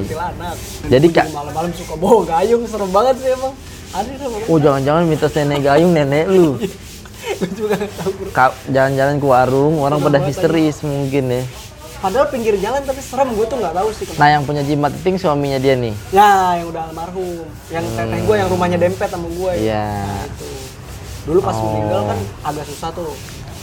Jadi, 0.87 1.07
Kak- 1.11 1.35
malam-malam 1.35 1.75
suka 1.75 1.99
bawa 1.99 2.23
gayung 2.25 2.63
serem 2.63 2.87
banget 2.89 3.15
sih 3.19 3.31
emang 3.35 3.53
aneh 3.91 4.15
Oh 4.47 4.57
jangan-jangan 4.57 5.03
mitos 5.05 5.35
nenek 5.35 5.61
gayung 5.61 5.91
nenek 5.91 6.31
lu. 6.31 6.55
gue 7.41 7.49
juga 7.53 7.77
Jalan-jalan 8.67 9.17
ke 9.17 9.27
warung 9.27 9.75
orang 9.79 9.99
pada 9.99 10.19
histeris 10.21 10.81
mungkin 10.81 11.25
ya. 11.29 11.43
Padahal 12.01 12.27
pinggir 12.27 12.57
jalan 12.57 12.81
tapi 12.81 12.99
serem 12.99 13.29
gue 13.31 13.45
tuh 13.45 13.57
nggak 13.57 13.75
tahu 13.75 13.89
sih 13.93 14.05
kenapa 14.05 14.19
Nah 14.19 14.29
yang 14.31 14.43
punya 14.43 14.63
jimat 14.63 14.93
yang 14.99 15.17
suaminya 15.17 15.59
dia 15.59 15.75
nih. 15.75 15.95
ya 16.11 16.31
yang 16.57 16.69
udah 16.69 16.83
almarhum 16.87 17.45
yang 17.69 17.85
teteh 17.87 18.21
gue 18.21 18.37
yang 18.37 18.49
rumahnya 18.49 18.79
dempet 18.79 19.07
sama 19.07 19.29
gue 19.29 19.53
Iya. 19.61 19.87
itu 20.27 20.49
dulu 21.23 21.39
pas 21.39 21.53
Oh. 21.53 21.63
meninggal 21.63 22.01
kan 22.07 22.19
agak 22.47 22.65
susah 22.67 22.91
tuh 22.91 23.13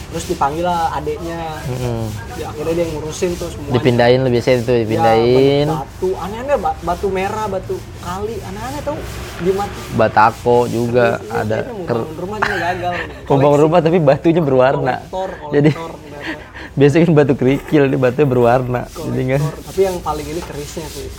terus 0.08 0.24
dipanggil 0.24 0.64
lah 0.64 0.88
adeknya 0.94 1.60
Mm-mm. 1.68 2.08
ya, 2.34 2.48
akhirnya 2.48 2.74
dia 2.74 2.84
yang 2.86 2.94
ngurusin 2.96 3.32
tuh 3.36 3.50
semua 3.50 3.76
Dipindahin 3.76 4.22
lebih 4.22 4.40
biasa 4.40 4.50
itu 4.56 4.74
dipindahin. 4.80 5.68
batu 5.68 6.10
aneh-aneh 6.16 6.56
ba- 6.56 6.78
batu 6.80 7.08
merah 7.10 7.46
batu 7.46 7.76
kali 8.00 8.40
aneh-aneh 8.40 8.82
tau 8.82 8.96
jimat 9.38 9.68
Batako 9.94 10.58
juga 10.68 11.20
Iya, 11.20 11.44
ada. 11.44 11.58
mau 11.66 11.84
Ker- 11.84 12.00
bangun 12.00 12.18
rumah 12.20 12.38
gagal 12.40 12.94
Mau 13.26 13.36
bangun 13.38 13.60
rumah 13.60 13.80
tapi 13.82 13.98
batunya 14.00 14.40
berwarna. 14.40 14.96
kolektor 15.04 15.30
Jadi 15.52 15.70
kolektor 15.72 15.92
ternyata. 16.00 16.47
Biasanya 16.78 17.04
kan 17.04 17.14
batu 17.16 17.34
kerikil, 17.34 17.90
ini 17.90 17.98
batunya 17.98 18.26
berwarna. 18.26 18.82
Jadi 18.88 19.22
nggak 19.26 19.40
tapi 19.66 19.82
yang 19.84 19.98
paling 20.00 20.26
ini 20.26 20.40
kerisnya 20.40 20.86
sih 20.88 21.10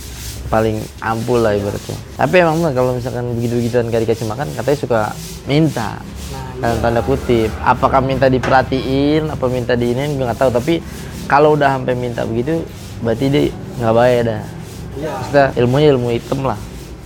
paling 0.49 0.81
ampul 0.97 1.37
lah 1.37 1.53
ibaratnya. 1.53 1.93
Tapi 2.15 2.35
emang 2.41 2.73
kalau 2.73 2.97
misalkan 2.97 3.37
begitu-begituan 3.37 3.85
gak 3.85 4.01
dikasih 4.01 4.25
makan, 4.25 4.49
katanya 4.49 4.77
suka 4.79 4.99
minta. 5.45 6.01
nah 6.33 6.73
Dalam 6.73 6.77
tanda 6.81 7.01
kutip. 7.03 7.53
Apakah 7.61 8.01
minta 8.01 8.25
diperhatiin, 8.25 9.29
apa 9.29 9.45
minta 9.45 9.77
diinin, 9.77 10.17
gue 10.17 10.25
nggak 10.25 10.39
tahu. 10.39 10.49
Tapi 10.49 10.81
kalau 11.29 11.53
udah 11.53 11.77
sampai 11.77 11.93
minta 11.93 12.25
begitu, 12.25 12.65
berarti 12.99 13.25
dia 13.29 13.43
nggak 13.77 13.93
baik 13.93 14.19
dah. 14.25 14.41
iya 14.97 15.09
Maksudnya 15.13 15.45
ilmunya 15.55 15.87
ilmu 15.93 16.09
hitam 16.09 16.41
lah. 16.41 16.57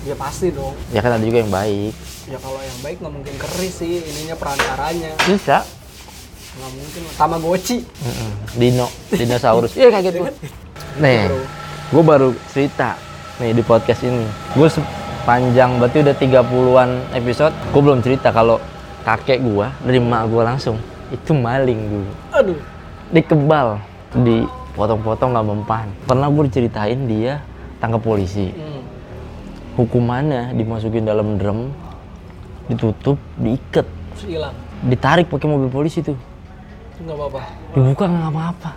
ya 0.03 0.15
pasti 0.15 0.51
dong 0.51 0.71
Ya 0.91 0.99
kan 0.99 1.11
ada 1.11 1.23
juga 1.23 1.39
yang 1.39 1.51
baik. 1.51 1.91
ya 2.23 2.37
kalau 2.39 2.59
yang 2.59 2.79
baik 2.79 2.97
nggak 2.99 3.13
mungkin 3.13 3.35
keris 3.35 3.73
sih 3.75 3.99
ininya 3.99 4.35
perantaranya 4.35 5.11
Bisa. 5.27 5.67
Nggak 6.53 6.71
mungkin 6.77 7.01
lah 7.01 7.13
tamagotchi 7.17 7.77
Mm-mm. 7.81 8.31
Dino, 8.53 8.87
dinosaurus. 9.09 9.73
Iya 9.79 9.89
kaget 9.89 10.13
gue. 10.21 10.31
Nih, 11.01 11.25
gue 11.89 12.03
baru 12.05 12.29
cerita 12.53 12.93
nih 13.41 13.57
di 13.57 13.63
podcast 13.65 14.05
ini. 14.05 14.25
Gue 14.53 14.69
sepanjang 14.69 15.81
berarti 15.81 16.05
udah 16.05 16.15
30-an 16.15 16.89
episode, 17.17 17.53
gue 17.73 17.81
belum 17.81 17.99
cerita 18.05 18.29
kalau 18.29 18.61
kakek 19.01 19.41
gue 19.41 19.67
dari 19.83 19.97
emak 19.97 20.29
gue 20.29 20.41
langsung 20.45 20.77
itu 21.09 21.31
maling 21.33 21.81
dulu. 21.89 22.11
aduh 22.33 22.59
Dikebal, 23.13 23.77
dipotong-potong 24.17 25.37
nggak 25.37 25.45
mempan. 25.45 25.87
Pernah 26.09 26.29
gue 26.33 26.43
diceritain 26.49 26.99
dia 27.05 27.41
tangkap 27.77 28.01
polisi. 28.01 28.49
hmm. 28.49 28.81
Hukumannya 29.73 30.53
dimasukin 30.53 31.01
dalam 31.01 31.41
drum, 31.41 31.73
ditutup, 32.69 33.17
diikat, 33.41 33.89
hilang 34.21 34.53
ditarik 34.83 35.31
pakai 35.31 35.47
mobil 35.47 35.71
polisi 35.71 36.03
tuh. 36.03 36.17
Nggak 36.99 37.15
apa-apa. 37.15 37.41
Dibuka 37.73 38.05
nggak 38.05 38.29
apa-apa. 38.29 38.71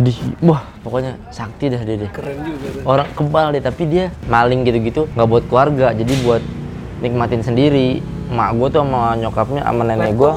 Di 0.00 0.12
wah 0.40 0.62
pokoknya 0.80 1.12
sakti 1.28 1.68
dah 1.68 1.82
dia 1.82 1.96
deh 1.98 2.10
keren 2.10 2.40
juga 2.40 2.66
tuh. 2.72 2.82
Orang 2.82 3.08
kebal 3.12 3.46
deh 3.52 3.62
tapi 3.62 3.82
dia 3.84 4.04
maling 4.26 4.64
gitu-gitu 4.64 5.06
nggak 5.12 5.28
buat 5.28 5.44
keluarga. 5.46 5.92
Jadi 5.92 6.12
buat 6.24 6.42
nikmatin 6.98 7.42
sendiri. 7.42 8.00
Mak 8.30 8.50
gue 8.54 8.68
tuh 8.70 8.86
sama 8.86 9.18
nyokapnya 9.18 9.62
sama 9.66 9.82
nenek 9.82 10.14
gue 10.14 10.30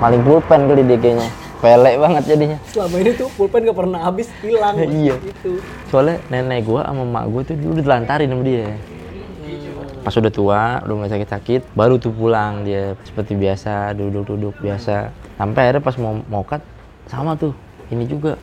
maling 0.00 0.22
pulpen 0.24 0.60
kali 0.64 0.82
dia 0.82 0.96
kayaknya. 0.96 1.28
Pelek 1.60 1.96
banget 2.00 2.22
jadinya. 2.24 2.58
Selama 2.64 2.96
ini 2.96 3.10
tuh 3.12 3.28
pulpen 3.36 3.60
nggak 3.62 3.76
pernah 3.76 4.00
habis 4.00 4.32
hilang 4.40 4.74
Iya. 4.88 5.14
gitu. 5.20 5.60
Soalnya 5.92 6.16
nenek 6.32 6.64
gue 6.64 6.80
sama 6.80 7.04
mak 7.04 7.24
gue 7.28 7.42
tuh 7.44 7.56
dulu 7.56 7.72
ditelantarin 7.76 8.32
sama 8.32 8.42
dia. 8.42 8.64
Pas 10.00 10.16
udah 10.16 10.32
tua 10.32 10.62
udah 10.80 10.94
mulai 10.96 11.12
sakit-sakit 11.12 11.76
baru 11.76 12.00
tuh 12.00 12.08
pulang 12.10 12.64
dia 12.64 12.96
seperti 13.04 13.36
biasa 13.36 13.92
duduk-duduk 13.92 14.56
biasa 14.56 15.12
sampai 15.40 15.60
akhirnya 15.64 15.80
pas 15.80 15.96
mau 15.96 16.20
mau 16.28 16.44
cut 16.44 16.60
sama 17.08 17.32
tuh 17.32 17.56
ini 17.88 18.04
juga. 18.04 18.36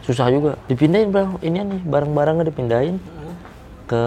Susah 0.00 0.32
juga. 0.32 0.56
Dipindahin 0.64 1.12
bro. 1.12 1.36
Ini 1.44 1.60
nih 1.60 1.80
barang-barangnya 1.84 2.48
dipindahin 2.48 2.96
ke 3.84 4.02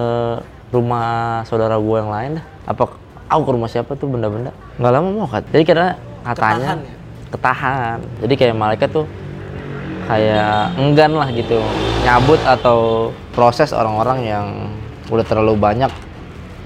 rumah 0.73 1.45
saudara 1.45 1.77
gue 1.77 1.97
yang 2.01 2.09
lain 2.09 2.31
dah. 2.41 2.45
Apa 2.65 2.97
aku 3.29 3.41
ke 3.45 3.51
rumah 3.53 3.69
siapa 3.69 3.93
tuh 3.93 4.09
benda-benda? 4.09 4.49
Nggak 4.81 4.91
lama 4.91 5.07
mau 5.13 5.29
cut. 5.29 5.45
Jadi 5.53 5.63
karena 5.63 5.93
katanya 6.25 6.73
Ketahan 6.73 6.79
ya? 6.81 6.95
ketahan. 7.29 7.97
Jadi 8.25 8.33
kayak 8.33 8.55
malaikat 8.57 8.89
tuh 8.89 9.05
kayak 10.09 10.73
enggan 10.81 11.13
lah 11.13 11.29
gitu. 11.29 11.61
Nyabut 12.01 12.41
atau 12.43 13.09
proses 13.37 13.69
orang-orang 13.71 14.19
yang 14.25 14.45
udah 15.13 15.23
terlalu 15.23 15.53
banyak 15.55 15.93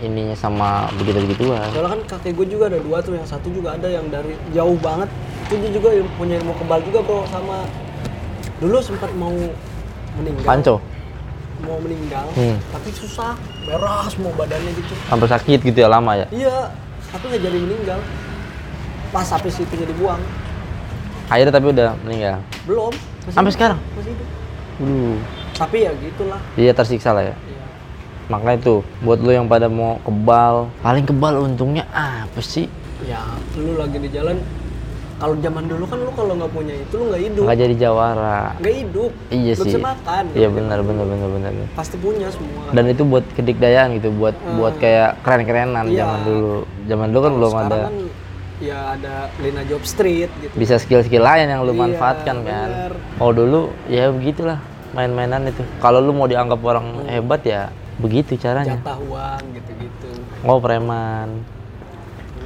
ininya 0.04 0.38
sama 0.38 0.90
begitu-begituan. 0.98 1.68
Soalnya 1.74 1.92
kan 1.98 2.02
kakek 2.18 2.38
gue 2.38 2.48
juga 2.50 2.70
ada 2.70 2.80
dua 2.80 2.98
tuh 3.02 3.18
yang 3.18 3.26
satu 3.26 3.48
juga 3.50 3.74
ada 3.74 3.88
yang 3.90 4.06
dari 4.10 4.38
jauh 4.54 4.78
banget. 4.78 5.10
Itu 5.48 5.58
dia 5.58 5.72
juga 5.74 5.90
yang 5.94 6.08
punya 6.16 6.36
ilmu 6.44 6.54
kebal 6.60 6.80
juga 6.86 7.00
bro 7.02 7.26
sama 7.30 7.66
dulu 8.62 8.78
sempat 8.82 9.10
mau 9.18 9.34
meninggal. 10.18 10.46
Panco? 10.46 10.76
Mau 11.58 11.82
meninggal 11.82 12.30
Hmm. 12.38 12.54
tapi 12.70 12.94
susah 12.94 13.34
merah 13.66 14.06
semua 14.10 14.30
badannya 14.38 14.72
gitu. 14.78 14.94
Sampai 15.10 15.26
sakit 15.26 15.60
gitu 15.66 15.78
ya 15.82 15.90
lama 15.90 16.14
ya? 16.14 16.26
Iya 16.30 16.70
tapi 17.10 17.34
nggak 17.34 17.42
jadi 17.42 17.58
meninggal. 17.58 18.00
Pas 19.10 19.26
habis 19.32 19.56
itunya 19.58 19.88
dibuang 19.88 20.22
akhirnya 21.28 21.54
tapi 21.54 21.68
udah 21.76 21.90
meninggal? 22.08 22.40
Belum. 22.64 22.92
Sampai 23.28 23.52
hidup, 23.52 23.58
sekarang? 23.60 23.80
Masih 23.96 24.12
hidup. 24.16 24.28
Waduh. 24.78 25.18
tapi 25.58 25.78
ya 25.84 25.92
gitulah. 25.98 26.40
Dia 26.54 26.70
tersiksa 26.70 27.10
lah 27.12 27.24
ya? 27.26 27.36
Iya. 27.36 27.47
Makanya 28.28 28.60
tuh 28.62 28.80
buat 29.02 29.20
lo 29.20 29.32
yang 29.32 29.48
pada 29.48 29.68
mau 29.68 30.00
kebal. 30.02 30.68
Paling 30.80 31.04
kebal 31.04 31.34
untungnya 31.42 31.88
apa 31.90 32.40
sih? 32.40 32.68
Ya 33.04 33.24
lu 33.56 33.78
lagi 33.78 33.98
di 33.98 34.10
jalan 34.10 34.40
kalau 35.18 35.34
zaman 35.42 35.66
dulu 35.66 35.84
kan 35.86 35.98
lu 35.98 36.12
kalau 36.14 36.34
nggak 36.36 36.52
punya 36.52 36.74
itu 36.76 36.94
lu 36.94 37.04
nggak 37.10 37.22
hidup. 37.24 37.44
Nggak 37.46 37.58
jadi 37.58 37.76
jawara. 37.80 38.42
Nggak 38.60 38.76
hidup 38.76 39.12
iya 39.30 39.54
Nggak 39.54 39.58
sih. 39.58 39.70
bisa 39.74 39.80
makan. 39.82 40.24
Iya 40.34 40.50
benar 40.50 40.80
benar 40.82 41.06
benar 41.06 41.30
benar 41.32 41.52
pasti 41.74 41.96
punya 41.98 42.28
semua. 42.30 42.70
Dan 42.70 42.84
itu 42.86 43.02
buat 43.02 43.26
kedikdayaan 43.34 43.98
gitu 43.98 44.10
buat 44.12 44.36
buat 44.56 44.76
kayak 44.78 45.22
keren-kerenan 45.22 45.86
Iya. 45.88 45.98
zaman 46.04 46.20
dulu. 46.22 46.56
Zaman 46.86 47.08
dulu 47.10 47.22
kan 47.22 47.34
belum 47.34 47.52
sekarang 47.52 47.68
ada 47.68 47.80
kan 47.84 47.96
ya 48.58 48.80
ada 48.98 49.16
Lina 49.38 49.62
Job 49.66 49.82
Street 49.86 50.30
gitu. 50.38 50.54
Bisa 50.54 50.76
skill-skill 50.76 51.22
lain 51.22 51.48
yang 51.48 51.62
lu 51.62 51.74
Iya, 51.74 51.82
manfaatkan 51.86 52.38
kan. 52.42 52.70
kalau 53.16 53.32
dulu 53.32 53.60
ya 53.88 54.10
begitulah 54.10 54.58
main-mainan 54.92 55.46
itu. 55.46 55.62
Kalau 55.78 55.98
lu 55.98 56.10
mau 56.12 56.26
dianggap 56.26 56.58
orang 56.60 57.06
hebat 57.06 57.42
ya 57.42 57.70
begitu 57.98 58.38
caranya. 58.38 58.78
Jatah 58.78 58.98
uang 59.02 59.44
gitu-gitu. 59.58 60.10
Oh 60.46 60.62
preman. 60.62 61.42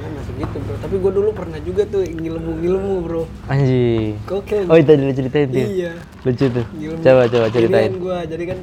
Ya, 0.02 0.08
masih 0.18 0.34
gitu 0.34 0.56
bro. 0.64 0.74
Tapi 0.82 0.94
gue 0.98 1.12
dulu 1.14 1.30
pernah 1.30 1.58
juga 1.62 1.82
tuh 1.86 2.02
ngilmu-ngilmu 2.02 2.94
bro. 3.06 3.24
Anjing. 3.46 4.18
Oke. 4.32 4.66
oh 4.66 4.76
itu 4.80 4.88
tadi 4.88 5.02
lu 5.04 5.12
ceritain 5.14 5.46
tuh? 5.46 5.62
Iya. 5.62 5.92
lucu 6.24 6.44
tuh. 6.50 6.64
Ngilmu. 6.74 7.00
coba 7.04 7.22
coba 7.28 7.46
ceritain. 7.52 7.92
gue 7.94 8.18
jadi 8.26 8.44
kan 8.50 8.58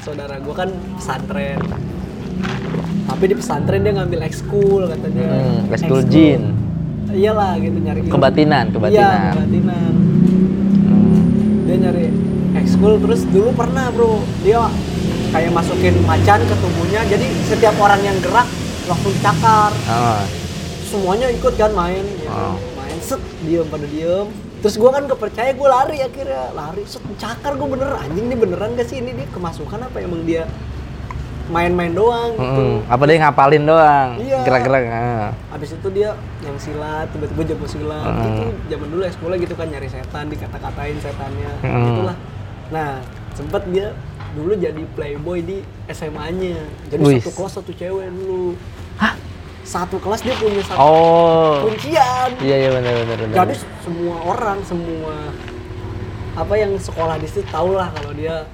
saudara 0.00 0.34
gue 0.40 0.54
kan 0.54 0.70
pesantren. 0.96 1.60
Tapi 3.08 3.24
di 3.24 3.34
pesantren 3.34 3.80
dia 3.82 3.92
ngambil 3.98 4.20
ekskul 4.24 4.82
katanya 4.86 5.26
hmm, 5.26 5.74
ekskul. 5.74 6.00
jin. 6.06 6.42
Iyalah 7.08 7.56
gitu 7.56 7.78
nyari 7.80 8.00
ilmu. 8.04 8.12
kebatinan 8.12 8.64
iya 8.68 8.72
kebatinan. 8.76 9.32
kebatinan. 9.32 9.92
Hmm. 10.88 11.20
dia 11.64 11.76
nyari 11.88 12.06
ekskul 12.62 12.92
terus 13.02 13.20
dulu 13.28 13.50
pernah 13.52 13.90
bro. 13.90 14.22
Dia 14.44 14.68
kayak 15.28 15.50
masukin 15.50 15.94
macan 16.02 16.40
ke 16.40 16.54
tubuhnya 16.56 17.00
jadi 17.04 17.26
setiap 17.44 17.74
orang 17.76 18.00
yang 18.00 18.16
gerak 18.18 18.48
langsung 18.84 19.12
cakar 19.20 19.70
Oh, 19.86 20.22
semuanya 20.82 21.28
ikut 21.28 21.54
kan 21.54 21.72
main 21.72 22.04
ya? 22.18 22.30
Oh. 22.30 22.56
main 22.74 22.96
set 22.98 23.20
diem 23.42 23.64
pada 23.64 23.84
diem 23.84 24.26
terus 24.58 24.74
gua 24.74 24.90
kan 24.90 25.04
kepercaya 25.04 25.52
gue 25.52 25.68
lari 25.68 25.98
akhirnya 26.00 26.50
lari 26.50 26.82
set 26.82 27.04
cakar 27.14 27.54
gue 27.54 27.68
bener 27.68 27.92
anjing 27.94 28.24
ini 28.24 28.34
beneran 28.34 28.74
gak 28.74 28.88
sih 28.88 28.98
ini 28.98 29.12
dia 29.12 29.28
kemasukan 29.30 29.84
apa 29.84 29.96
emang 30.00 30.24
dia 30.24 30.48
main-main 31.48 31.92
doang 31.92 32.36
gitu 32.36 32.64
mm, 32.76 32.92
apa 32.92 33.02
dia 33.04 33.16
ngapalin 33.22 33.64
doang 33.64 34.08
Iya. 34.20 34.38
gerak-gerak 34.44 34.82
ah. 34.88 35.32
Habis 35.48 35.80
itu 35.80 35.88
dia 35.90 36.12
yang 36.44 36.56
silat, 36.60 37.08
tiba-tiba 37.08 37.42
jago 37.48 37.64
silat. 37.64 38.04
Hmm. 38.04 38.28
Itu 38.28 38.44
zaman 38.68 38.88
dulu 38.92 39.00
sekolah 39.08 39.36
gitu 39.40 39.54
kan 39.56 39.66
nyari 39.66 39.88
setan, 39.88 40.28
dikata-katain 40.28 40.96
setannya. 41.00 41.52
Hmm. 41.64 41.84
Gitulah. 41.88 42.16
Nah, 42.68 43.00
sempet 43.32 43.62
dia 43.72 43.96
dulu 44.36 44.52
jadi 44.56 44.82
playboy 44.92 45.38
di 45.40 45.58
SMA-nya. 45.88 46.58
Jadi 46.92 47.00
Wih. 47.00 47.20
satu 47.20 47.32
kelas 47.36 47.52
satu 47.56 47.72
cewek 47.72 48.06
dulu. 48.12 48.56
Hah? 48.98 49.14
Satu 49.64 49.96
kelas 50.00 50.20
dia 50.24 50.32
punya 50.40 50.64
satu 50.64 50.80
oh 50.80 51.68
kuncian. 51.68 52.32
iya 52.40 52.56
iya 52.56 52.70
benar 52.72 52.92
benar 53.04 53.16
benar 53.20 53.36
Jadi 53.36 53.54
semua 53.84 54.16
orang, 54.24 54.58
semua 54.64 55.14
apa 56.38 56.54
yang 56.56 56.72
sekolah 56.80 57.20
di 57.20 57.28
situ 57.28 57.44
tau 57.52 57.76
lah 57.76 57.92
kalau 57.92 58.16
dia 58.16 58.48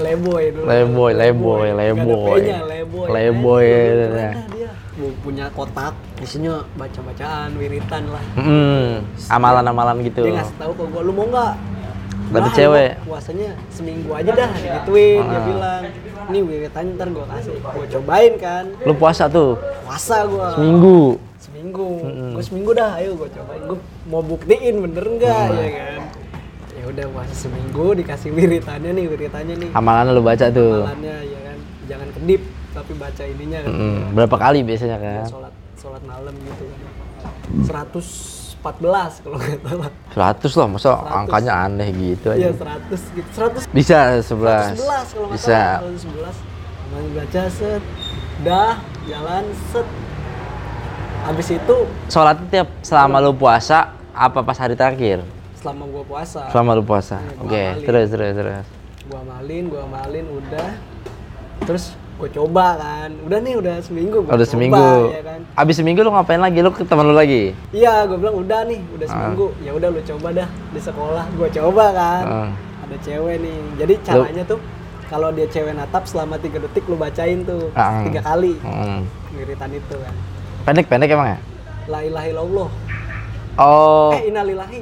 leboy 0.00 0.44
dulu. 0.56 0.64
Ya. 0.64 0.72
keren 4.08 4.32
dah 4.32 4.46
dia. 4.56 4.70
Bu- 4.96 5.16
punya 5.20 5.46
kotak, 5.52 5.92
isinya 6.24 6.64
baca-bacaan, 6.80 7.52
wiritan 7.60 8.08
lah. 8.08 8.24
Mm, 8.40 9.04
amalan-amalan 9.28 10.00
gitu 10.00 10.24
Dia 10.24 10.40
ngasih 10.40 10.56
tahu 10.56 10.72
ke 10.72 10.84
gua, 10.88 11.00
lu 11.04 11.12
mau 11.12 11.28
nggak? 11.28 11.75
Ada 12.26 12.50
cewek. 12.52 12.90
Puasanya 13.02 13.50
seminggu 13.70 14.10
aja 14.10 14.30
dah, 14.30 14.50
digituin. 14.52 15.22
Dia 15.22 15.30
Ah. 15.32 15.44
bilang, 15.44 15.82
nih 16.26 16.40
wiritannya 16.42 16.92
ntar 16.94 17.08
gua 17.10 17.26
kasih. 17.28 17.54
Gua 17.60 17.86
cobain 17.88 18.32
kan, 18.36 18.64
lu 18.82 18.92
puasa 18.92 19.24
tuh? 19.26 19.54
Puasa 19.82 20.26
gua. 20.26 20.54
seminggu? 20.54 21.22
Seminggu. 21.38 21.88
Gue 22.34 22.42
seminggu 22.42 22.70
dah 22.74 22.98
ayo 22.98 23.14
gue 23.14 23.28
cobain. 23.28 23.62
Gue 23.64 23.78
mau 24.06 24.20
buktiin 24.20 24.74
bener 24.82 25.04
nggak? 25.06 25.46
Ya 25.52 25.70
kan? 25.70 26.00
Ya 26.74 26.84
udah 26.90 27.06
puasa 27.10 27.34
seminggu 27.36 27.94
dikasih 27.94 28.30
wiritannya 28.34 28.90
nih 28.92 29.04
wiritannya 29.06 29.54
nih. 29.56 29.70
Amalan 29.72 30.10
lu 30.10 30.20
baca 30.20 30.46
tuh. 30.48 30.84
Amalannya 30.84 31.16
ya 31.22 31.38
kan? 31.42 31.56
Jangan 31.86 32.08
kedip 32.12 32.42
tapi 32.74 32.92
baca 32.94 33.22
ininya 33.24 33.58
kan. 33.62 33.72
Mm, 33.72 34.00
berapa 34.12 34.36
kali 34.36 34.58
biasanya 34.62 34.98
Ya, 34.98 35.04
kan? 35.22 35.24
Sholat 35.30 35.52
sholat 35.76 36.02
malam 36.02 36.34
gitu 36.34 36.64
kan 36.66 36.80
114 38.74 39.22
kalau 39.22 39.36
nggak 39.38 39.58
salah. 39.62 39.90
100 40.34 40.58
lah 40.58 40.66
masa 40.66 40.90
angkanya 41.06 41.52
aneh 41.68 41.88
gitu 41.94 42.28
iya 42.34 42.50
aja 42.50 42.82
100 42.90 43.16
gitu. 43.18 43.28
100 43.62 43.70
bisa 43.70 43.98
11 44.24 44.26
111 44.26 45.14
kalau 45.14 45.26
nggak 45.30 45.38
bisa. 45.38 45.60
salah 45.78 45.92
111 45.94 46.56
Emang 46.86 47.18
baca 47.18 47.42
set. 47.50 47.82
Dah 48.46 48.78
jalan 49.10 49.44
set. 49.74 49.86
Habis 51.26 51.48
itu 51.58 51.76
sholat 52.06 52.38
tiap 52.46 52.70
selama 52.86 53.18
lu 53.18 53.34
puasa 53.34 53.90
apa 54.14 54.38
pas 54.46 54.54
hari 54.54 54.78
terakhir? 54.78 55.26
selama 55.66 55.84
gua 55.90 56.04
puasa. 56.06 56.40
Selama 56.54 56.70
lu 56.78 56.84
puasa. 56.86 57.16
Iya, 57.18 57.42
oke 57.42 57.50
amalin. 57.58 57.86
terus 57.90 58.06
terus 58.14 58.30
terus. 58.38 58.66
Gua 59.10 59.18
amalin 59.26 59.64
gua 59.66 59.82
amalin 59.82 60.26
udah. 60.30 60.68
Terus 61.66 61.84
gua 62.16 62.28
coba 62.32 62.66
kan. 62.76 63.10
Udah 63.22 63.38
nih 63.38 63.54
udah 63.56 63.74
seminggu 63.78 64.24
gua 64.24 64.32
udah 64.34 64.42
coba, 64.42 64.52
seminggu. 64.52 64.86
ya 65.12 65.22
kan. 65.22 65.40
Abis 65.54 65.74
seminggu 65.76 66.00
lu 66.00 66.10
ngapain 66.10 66.40
lagi? 66.40 66.58
Lu 66.64 66.70
ke 66.72 66.82
teman 66.82 67.04
lu 67.04 67.14
lagi? 67.14 67.52
Iya 67.70 68.08
gua 68.08 68.16
bilang 68.16 68.36
udah 68.40 68.60
nih 68.64 68.80
Ah. 68.80 68.94
udah 68.96 69.06
seminggu. 69.06 69.46
Ya 69.60 69.70
udah 69.76 69.88
lu 69.92 70.00
coba 70.00 70.28
dah. 70.32 70.48
Di 70.72 70.80
sekolah 70.80 71.24
gua 71.36 71.48
coba 71.48 71.84
kan. 71.92 72.22
Ah. 72.24 72.50
ada 72.86 72.96
cewek 73.02 73.36
nih. 73.42 73.58
Jadi 73.82 73.94
caranya 74.00 74.42
tuh 74.46 74.60
kalau 75.06 75.28
dia 75.30 75.46
cewek 75.46 75.74
natap 75.74 76.06
selama 76.06 76.38
tiga 76.38 76.58
detik 76.58 76.86
lu 76.86 76.96
bacain 76.96 77.44
tuh. 77.44 77.68
Ah. 77.76 78.00
tiga 78.02 78.20
kali. 78.22 78.56
Hmm. 78.64 79.04
wiritan 79.36 79.68
itu 79.68 79.96
kan. 80.00 80.14
Pendek 80.64 80.86
pendek 80.88 81.12
emang 81.12 81.36
ya? 81.36 81.38
La 81.86 82.00
ilaha 82.00 82.26
illallah. 82.26 82.68
Oh. 83.56 84.10
Eh 84.16 84.32
innalillahi. 84.32 84.80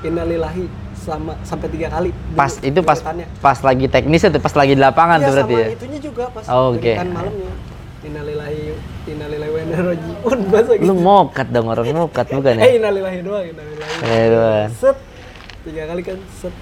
Innalillahi 0.00 0.64
sama 1.10 1.32
sampai 1.42 1.66
tiga 1.68 1.88
kali 1.88 2.10
dulu 2.10 2.36
pas 2.36 2.52
itu 2.56 2.80
pas 2.80 2.96
wiritannya. 2.96 3.26
pas 3.38 3.58
lagi 3.60 3.86
teknis 3.86 4.22
itu 4.22 4.38
pas 4.38 4.54
lagi 4.54 4.72
di 4.72 4.80
lapangan 4.80 5.16
Iya, 5.16 5.26
tuh 5.26 5.32
berarti 5.34 5.52
sama 5.52 5.60
ya? 5.60 5.68
itunya 5.70 5.98
juga 6.00 6.24
pas 6.30 6.44
Oh, 6.46 6.64
oke. 6.70 6.78
wiritan 6.80 7.08
malamnya. 7.10 7.52
Innalillahi 8.00 8.60
innalillahi 9.06 9.50
wa 9.50 9.58
inna 9.60 9.74
ilaihi 9.74 9.88
raji'un. 9.92 10.38
Bahasa 10.50 10.72
gitu 10.72 10.86
lu 10.86 10.94
mokat 10.96 11.46
dong 11.50 11.66
orang 11.68 11.86
mokat 11.92 12.26
bukan 12.30 12.52
ya? 12.54 12.62
Eh 12.62 12.72
innalillahi 12.76 13.18
doang 13.20 13.44
innalillahi. 13.44 13.94
Eh, 14.02 14.26
doang. 14.26 14.68
set. 14.72 14.96
Tiga 15.60 15.82
kali 15.84 16.00
kan 16.00 16.18
set. 16.32 16.54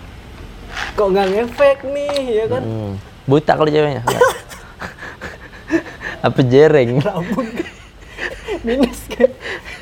Kok 0.95 1.07
nggak 1.09 1.27
ngefek 1.31 1.79
nih 1.87 2.13
ya 2.35 2.47
kan? 2.49 2.63
Hmm. 2.63 2.93
buta 3.25 3.53
kalau 3.55 3.69
ceweknya. 3.69 4.03
Apa 6.21 6.41
jereng 6.43 6.99
rambut 6.99 7.47
minus 8.59 9.07
kan 9.07 9.31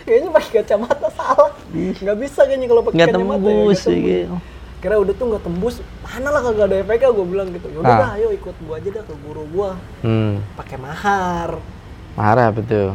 kayaknya 0.05 0.29
pakai 0.29 0.50
kacamata 0.61 1.09
salah. 1.11 1.50
Nggak 1.72 2.16
bisa 2.20 2.40
kayaknya 2.44 2.66
kalau 2.66 2.83
pakai 2.85 2.98
kacamata 3.00 3.16
ya, 3.33 3.40
tembus 3.40 3.81
nggak 3.81 3.88
tembus. 3.88 4.05
gitu. 4.05 4.37
Kira 4.87 5.03
udah 5.03 5.14
tuh 5.18 5.27
nggak 5.35 5.42
tembus 5.42 5.75
mana 5.99 6.29
lah 6.31 6.40
kagak 6.46 6.70
ada 6.70 6.77
efeknya 6.79 7.11
gue 7.11 7.27
bilang 7.27 7.49
gitu. 7.51 7.66
Yaudah 7.75 7.90
Ah. 7.90 7.99
dah 7.99 8.11
ayo 8.14 8.29
ikut 8.31 8.55
gua 8.62 8.79
aja 8.79 8.88
dah 8.94 9.03
ke 9.03 9.14
guru 9.18 9.42
gua. 9.51 9.70
Hmm. 10.07 10.38
Pakai 10.55 10.79
mahar. 10.79 11.59
Marah 12.14 12.55
apa 12.55 12.62
tuh? 12.62 12.94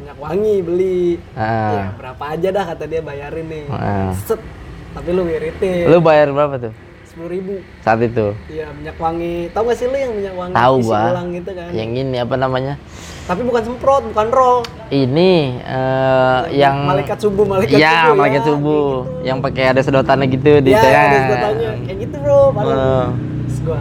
Minyak 0.00 0.16
wangi 0.16 0.56
beli. 0.64 1.20
Ah. 1.36 1.44
ya 1.76 1.84
berapa 1.92 2.24
aja 2.24 2.48
dah 2.48 2.64
kata 2.72 2.84
dia 2.88 3.00
bayarin 3.04 3.46
nih. 3.52 3.64
Ah. 3.68 4.16
set. 4.16 4.40
Tapi 4.96 5.08
lu 5.12 5.28
wiritin 5.28 5.92
lu 5.92 6.00
bayar 6.00 6.32
berapa 6.32 6.56
tuh? 6.56 6.72
Sepuluh 7.04 7.28
ribu. 7.28 7.54
Saat 7.84 8.00
itu? 8.00 8.32
Iya 8.48 8.72
minyak 8.72 8.96
wangi. 8.96 9.52
Tahu 9.52 9.62
gak 9.68 9.76
sih 9.76 9.86
lu 9.92 9.96
yang 10.00 10.16
minyak 10.16 10.32
wangi 10.32 10.56
tahu 10.56 10.74
gua. 10.80 11.02
ulang 11.12 11.28
gitu 11.36 11.50
kan? 11.52 11.68
Yang 11.76 11.90
ini 12.00 12.16
apa 12.16 12.34
namanya 12.40 12.74
tapi 13.26 13.42
bukan 13.42 13.62
semprot 13.66 14.02
bukan 14.14 14.26
roll. 14.30 14.58
Ini 14.86 15.58
eh, 15.66 16.40
yang 16.54 16.86
malaikat 16.86 17.18
subuh 17.18 17.42
malaikat 17.42 17.74
ya 17.74 18.06
subuh 18.06 18.14
malaikat 18.14 18.42
ya, 18.42 18.46
subuh. 18.46 18.86
Gitu. 19.02 19.26
yang 19.26 19.38
pakai 19.42 19.64
ada 19.74 19.80
sedotannya 19.82 20.26
gitu 20.30 20.52
di 20.62 20.70
ya, 20.70 20.78
tengah. 20.78 21.02
ada 21.02 21.18
sedotannya. 21.26 21.70
kayak 21.82 21.98
gitu 22.06 22.16
bro 22.22 22.42
paling. 22.54 22.78
Oh. 22.78 23.06
Terus 23.46 23.58
gua 23.66 23.80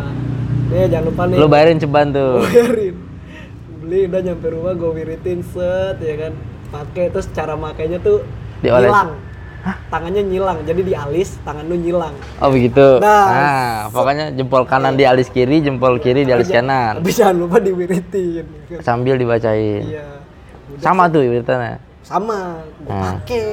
nih 0.65 0.85
jangan 0.89 1.05
lupa 1.07 1.23
nih. 1.29 1.37
Lu 1.37 1.45
bayarin 1.45 1.77
ceban 1.77 2.07
tuh. 2.09 2.33
Bayarin. 2.49 2.95
Beli 3.85 3.99
udah 4.09 4.21
nyampe 4.25 4.47
rumah 4.49 4.73
gue 4.73 4.91
wiritin 4.97 5.39
set 5.45 5.97
ya 6.01 6.15
kan. 6.17 6.33
Pakai 6.73 7.13
terus 7.13 7.29
cara 7.29 7.53
makainya 7.53 8.01
tuh 8.01 8.25
Dioles. 8.65 8.91
Tangannya 9.89 10.21
nyilang 10.21 10.61
jadi 10.61 10.81
di 10.81 10.93
alis 10.93 11.41
tangan 11.41 11.65
lu 11.65 11.73
nyilang. 11.73 12.13
Oh 12.37 12.53
begitu. 12.53 13.01
Nah, 13.01 13.25
nah 13.25 13.65
pokoknya 13.89 14.29
jempol 14.31 14.63
kanan 14.63 14.93
di 14.93 15.05
alis 15.05 15.29
kiri 15.29 15.61
jempol 15.61 15.97
kiri 15.97 16.21
di 16.21 16.29
alis 16.29 16.49
kanan. 16.49 17.01
tapi 17.01 17.09
jangan 17.09 17.35
lupa 17.41 17.57
diwiritin. 17.57 18.45
Sambil 18.85 19.17
dibacain. 19.17 19.81
Iya. 19.81 20.05
Udah 20.69 20.81
sama 20.81 21.09
tuh 21.09 21.25
wiritannya? 21.25 21.81
Sama. 22.05 22.61
Gue 22.85 22.93
Hmm. 22.93 23.03
pakai 23.17 23.43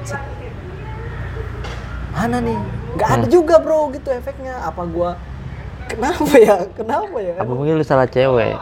Set. 0.00 0.20
mana 2.12 2.36
nih? 2.40 2.58
Nggak 2.96 3.08
Hmm. 3.12 3.16
ada 3.20 3.26
juga 3.28 3.54
bro 3.60 3.92
gitu 3.92 4.08
efeknya. 4.08 4.64
Apa 4.64 4.82
gua 4.88 5.20
kenapa 5.86 6.32
ya? 6.40 6.56
Kenapa 6.72 7.16
ya? 7.20 7.34
Apa 7.36 7.52
mungkin 7.52 7.76
lu 7.76 7.84
salah 7.84 8.08
cewek? 8.08 8.56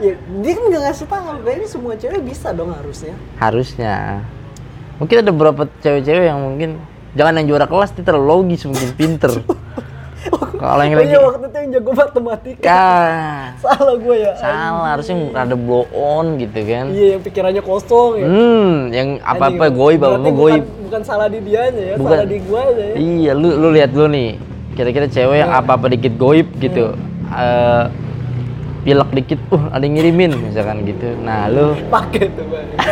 Ya 0.00 0.12
dia 0.16 0.52
kan 0.56 0.64
nggak 0.72 0.82
ngasih 0.88 1.06
tahu 1.06 1.28
kayaknya 1.44 1.68
semua 1.68 1.92
cewek 1.94 2.20
bisa 2.24 2.48
dong 2.50 2.72
harusnya. 2.72 3.14
Harusnya 3.36 4.24
mungkin 4.96 5.16
ada 5.18 5.30
beberapa 5.30 5.62
cewek-cewek 5.80 6.24
yang 6.24 6.38
mungkin 6.38 6.70
jangan 7.12 7.38
yang 7.38 7.46
juara 7.48 7.66
kelas 7.66 7.90
dia 7.90 8.02
terlalu 8.02 8.26
logis 8.28 8.62
mungkin 8.64 8.90
pinter 8.92 9.32
kalau 10.54 10.80
yang 10.80 10.96
lagi 10.96 11.12
waktu 11.14 11.44
itu 11.44 11.56
yang 11.58 11.70
jago 11.74 11.90
matematika. 11.92 12.64
Kah, 12.64 13.52
Salah 13.62 13.94
gue 13.94 14.16
ya. 14.16 14.32
salah 14.32 14.96
harusnya 14.96 15.14
rada 15.30 15.52
blow 15.52 15.84
on 15.92 16.40
gitu 16.40 16.56
kan. 16.56 16.88
Iya, 16.88 17.06
yang 17.12 17.22
pikirannya 17.22 17.60
kosong 17.60 18.10
ya. 18.16 18.26
Hmm, 18.26 18.72
yang 18.88 19.08
apa-apa 19.20 19.68
Anjing, 19.68 19.76
goib, 19.76 20.00
apa-apa 20.00 20.18
bukan- 20.24 20.32
goib. 20.34 20.64
Bukan 20.88 21.02
salah 21.04 21.28
di 21.28 21.44
dianya 21.44 21.82
ya, 21.84 21.94
Bukan. 22.00 22.08
salah 22.08 22.24
di 22.24 22.38
gua 22.40 22.60
aja 22.64 22.80
ya. 22.80 22.94
Iya, 22.96 23.32
lu 23.34 23.48
lu 23.52 23.68
lihat 23.70 23.90
lu 23.92 24.06
nih. 24.08 24.40
Kira-kira 24.72 25.06
cewek 25.06 25.36
yang 25.38 25.52
apa-apa 25.52 25.86
dikit 25.92 26.16
goib 26.16 26.48
gitu. 26.56 26.96
Eh 27.28 27.84
pilek 28.84 29.10
dikit, 29.16 29.40
uh 29.48 29.64
ada 29.72 29.82
yang 29.82 29.96
ngirimin 29.96 30.32
misalkan 30.44 30.84
gitu. 30.84 31.16
Nah, 31.18 31.48
lu 31.48 31.72
Pakai 31.88 32.28
tuh, 32.30 32.44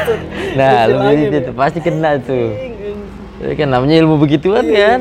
nah 0.58 0.88
lu 0.88 0.96
itu 1.12 1.36
nih. 1.36 1.40
tuh 1.46 1.54
pasti 1.54 1.78
kena 1.78 2.16
tuh. 2.18 2.48
Anjing. 2.50 2.98
Itu 3.42 3.52
kan 3.54 3.68
namanya 3.68 3.94
ilmu 4.00 4.16
begituan 4.16 4.64
Iya, 4.64 4.96
kan. 4.96 5.00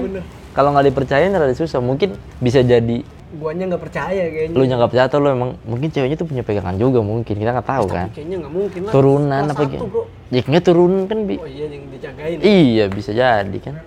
Kalau 0.51 0.75
nggak 0.75 0.91
dipercayain 0.91 1.31
rada 1.31 1.55
susah. 1.55 1.79
Mungkin 1.79 2.19
bisa 2.37 2.59
jadi 2.59 3.07
Guanya 3.31 3.63
nggak 3.71 3.83
percaya 3.87 4.23
kayaknya. 4.27 4.59
lu 4.59 4.63
nggak 4.67 4.91
percaya 4.91 5.07
atau 5.07 5.23
lu 5.23 5.31
emang 5.31 5.55
mungkin 5.63 5.87
ceweknya 5.87 6.19
tuh 6.19 6.27
punya 6.27 6.43
pegangan 6.43 6.75
juga 6.75 6.99
mungkin 6.99 7.31
kita 7.31 7.55
nggak 7.55 7.63
tahu 7.63 7.85
kan. 7.87 8.11
Kayaknya 8.11 8.35
nggak 8.43 8.53
mungkin 8.53 8.79
lah. 8.83 8.91
Turunan 8.91 9.43
apa 9.47 9.61
gitu. 9.71 9.85
Ya 10.27 10.41
nggak 10.43 10.63
turunan 10.67 11.03
kan 11.07 11.17
bi. 11.23 11.35
Oh 11.39 11.47
iya 11.47 11.65
yang 11.71 11.87
dijagain. 11.87 12.37
Iya 12.43 12.85
bisa 12.91 13.15
jadi 13.15 13.57
kan. 13.63 13.79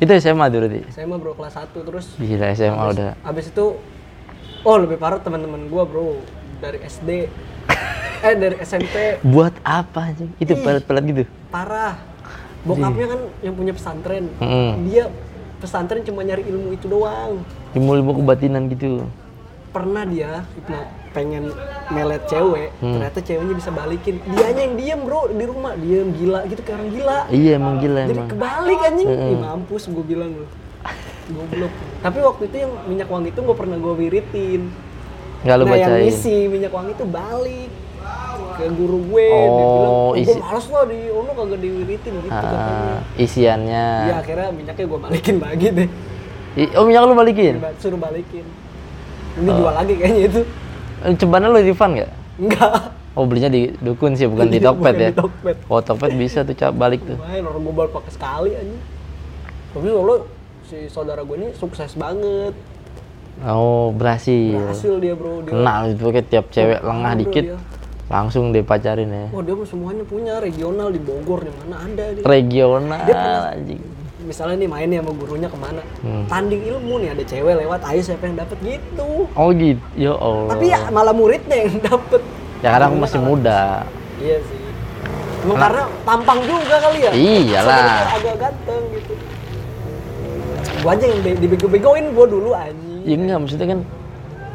Itu 0.00 0.08
SMA 0.16 0.48
dulu. 0.48 0.66
Saya 0.88 1.04
mah 1.04 1.18
bro 1.20 1.36
kelas 1.36 1.52
1 1.52 1.76
terus 1.84 2.06
Gila 2.16 2.46
SMA 2.56 2.80
udah. 2.96 3.12
Abis 3.20 3.52
itu, 3.52 3.76
oh 4.66 4.76
lebih 4.76 4.98
parah 4.98 5.22
teman-teman 5.22 5.70
gua 5.70 5.86
bro 5.86 6.18
dari 6.58 6.82
SD, 6.82 7.30
eh 8.18 8.34
dari 8.34 8.58
SMP 8.60 9.16
Buat 9.32 9.54
apa 9.62 10.10
aja? 10.10 10.26
Itu 10.36 10.58
pelat-pelat 10.58 11.04
gitu. 11.06 11.22
parah. 11.48 11.94
Bokapnya 12.60 13.06
kan 13.06 13.20
yang 13.40 13.54
punya 13.54 13.70
pesantren, 13.70 14.26
Mm-mm. 14.36 14.90
dia 14.90 15.06
pesantren 15.56 16.02
cuma 16.02 16.20
nyari 16.20 16.42
ilmu 16.42 16.74
itu 16.74 16.90
doang. 16.90 17.46
Ilmu-ilmu 17.72 18.18
kebatinan 18.18 18.66
gitu. 18.66 19.06
Pernah 19.70 20.02
dia 20.02 20.42
hipno- 20.50 20.90
pengen 21.12 21.54
melet 21.88 22.26
cewek, 22.26 22.74
Hmm. 22.76 22.92
ternyata 22.92 23.18
ceweknya 23.22 23.54
bisa 23.54 23.70
balikin. 23.70 24.18
Dianya 24.26 24.62
yang 24.62 24.74
diem 24.74 25.00
bro 25.00 25.30
di 25.30 25.46
rumah, 25.46 25.78
diem 25.78 26.10
gila 26.12 26.42
gitu 26.44 26.60
kayak 26.60 26.76
orang 26.76 26.90
gila. 26.90 27.18
Iya 27.30 27.50
emang 27.54 27.74
gila 27.78 28.00
Jadi 28.02 28.18
emang. 28.18 28.28
kebalik 28.28 28.78
anjing, 28.82 29.08
Ih, 29.08 29.38
mampus 29.38 29.82
gue 29.86 30.04
bilang 30.04 30.30
lu. 30.34 30.46
Goblok. 31.28 31.72
Tapi 31.98 32.18
waktu 32.20 32.42
itu 32.44 32.56
yang 32.58 32.72
minyak 32.84 33.08
wangi 33.08 33.28
itu 33.28 33.40
gue 33.40 33.56
pernah 33.56 33.76
gue 33.76 33.94
wiritin. 33.96 34.62
Nggak 35.42 35.56
lu 35.56 35.64
nah 35.64 35.74
yang 35.74 35.90
bacain. 35.92 36.04
ngisi 36.06 36.36
minyak 36.46 36.70
wangi 36.70 36.92
itu 36.92 37.04
balik 37.04 37.70
ke 38.56 38.64
guru 38.68 38.98
gue 39.06 39.28
dia 39.28 39.36
Oh, 39.36 39.68
bilang 39.68 39.92
oh, 39.92 40.10
gue 40.10 40.22
isi- 40.22 40.40
males 40.40 40.66
lah 40.66 40.84
di 40.86 41.00
ono 41.06 41.30
kagak 41.30 41.60
diwiritin 41.60 42.12
gitu 42.16 42.28
katanya 42.30 42.72
Ah, 42.88 42.96
isiannya. 43.14 43.86
ya 44.02 44.14
akhirnya 44.16 44.48
minyaknya 44.50 44.84
gue 44.86 44.98
balikin 44.98 45.36
lagi 45.38 45.66
deh 45.74 45.88
I- 46.56 46.72
Oh 46.72 46.82
minyak 46.82 47.04
lu 47.04 47.12
balikin? 47.12 47.54
Ba- 47.58 47.76
suruh 47.76 47.96
balikin 47.96 48.46
ini 49.36 49.50
jual 49.50 49.68
lagi 49.70 49.92
kayaknya 49.94 50.22
itu 50.26 50.40
Eh, 50.98 51.12
Cebannya 51.12 51.48
lu 51.48 51.60
refund 51.60 51.92
nggak? 51.94 52.10
enggak 52.38 52.72
Oh 53.12 53.24
belinya 53.24 53.48
di 53.48 53.72
dukun 53.74 54.12
sih 54.12 54.24
bukan 54.24 54.46
di 54.46 54.56
Iya, 54.56 54.66
Tokped 54.66 54.94
ya? 54.94 55.08
di 55.08 55.14
Tokped. 55.14 55.56
Oh 55.66 55.80
Tokped 55.80 56.12
bisa 56.14 56.40
tuh 56.40 56.52
cap 56.52 56.72
balik 56.72 57.00
tuh. 57.02 57.16
main 57.18 57.40
orang 57.40 57.60
gue 57.60 57.86
pakai 57.90 58.10
sekali 58.10 58.50
aja 58.52 58.76
tapi 59.70 59.86
lo 59.86 60.24
si 60.66 60.88
saudara 60.88 61.22
gue 61.22 61.36
ini 61.36 61.48
sukses 61.52 61.94
banget 61.94 62.54
Oh 63.38 63.92
berhasil. 63.92 64.56
berhasil 64.56 64.96
dia 64.96 65.12
bro 65.12 65.40
dia 65.40 65.52
Kena 65.52 65.74
itu 65.86 66.02
kayak 66.02 66.26
tiap 66.26 66.46
cewek 66.48 66.80
lengah 66.80 67.12
bro, 67.12 67.20
dikit 67.20 67.44
dia. 67.46 67.58
langsung 68.06 68.44
dipacarin 68.48 69.06
ya. 69.08 69.26
wah 69.28 69.42
dia 69.42 69.54
mah 69.54 69.64
semuanya 69.64 70.02
punya 70.02 70.34
regional 70.38 70.88
di 70.88 70.98
Bogor 70.98 71.42
di 71.42 71.52
mana 71.52 71.74
ada 71.80 72.04
dia 72.10 72.22
Regional 72.22 73.02
Dia 73.02 73.14
pernah- 73.14 73.52
anjing. 73.52 73.82
misalnya 74.20 74.56
nih 74.56 74.68
main 74.68 74.86
nih 74.88 74.98
sama 74.98 75.12
gurunya 75.12 75.46
ke 75.46 75.58
mana 75.60 75.82
Hmm. 76.00 76.24
tanding 76.26 76.62
ilmu 76.66 76.94
nih 76.98 77.10
ada 77.12 77.22
cewek 77.24 77.54
lewat 77.56 77.80
ayo 77.84 78.00
siapa 78.00 78.24
yang 78.24 78.36
dapet 78.36 78.58
gitu 78.60 79.10
Oh 79.30 79.48
gitu. 79.52 79.82
Ya 79.94 80.12
Allah. 80.12 80.50
tapi 80.50 80.64
ya 80.66 80.80
malah 80.88 81.12
muridnya 81.12 81.56
yang 81.60 81.76
dapet 81.88 82.22
Ya 82.56 82.72
karena 82.72 82.88
aku 82.88 82.96
masih 82.98 83.20
muda. 83.20 83.84
iya 84.16 84.36
sih 84.40 84.58
Emang 85.44 85.62
karena 85.62 85.82
tampang 86.02 86.38
juga 86.42 86.74
kali 86.80 86.98
ya 87.00 87.10
Iyalah. 87.12 88.16
Agak 88.16 88.34
ganteng 88.40 88.82
gitu 88.92 89.12
gua 90.78 90.92
aja 90.92 91.04
yang 91.04 91.20
be- 91.20 91.38
dibego-begoin 91.38 92.04
gua 92.12 92.26
dulu 92.26 92.50
anjing 92.52 93.02
Ya 93.02 93.14
enggak 93.14 93.38
maksudnya 93.38 93.66
kan 93.68 93.80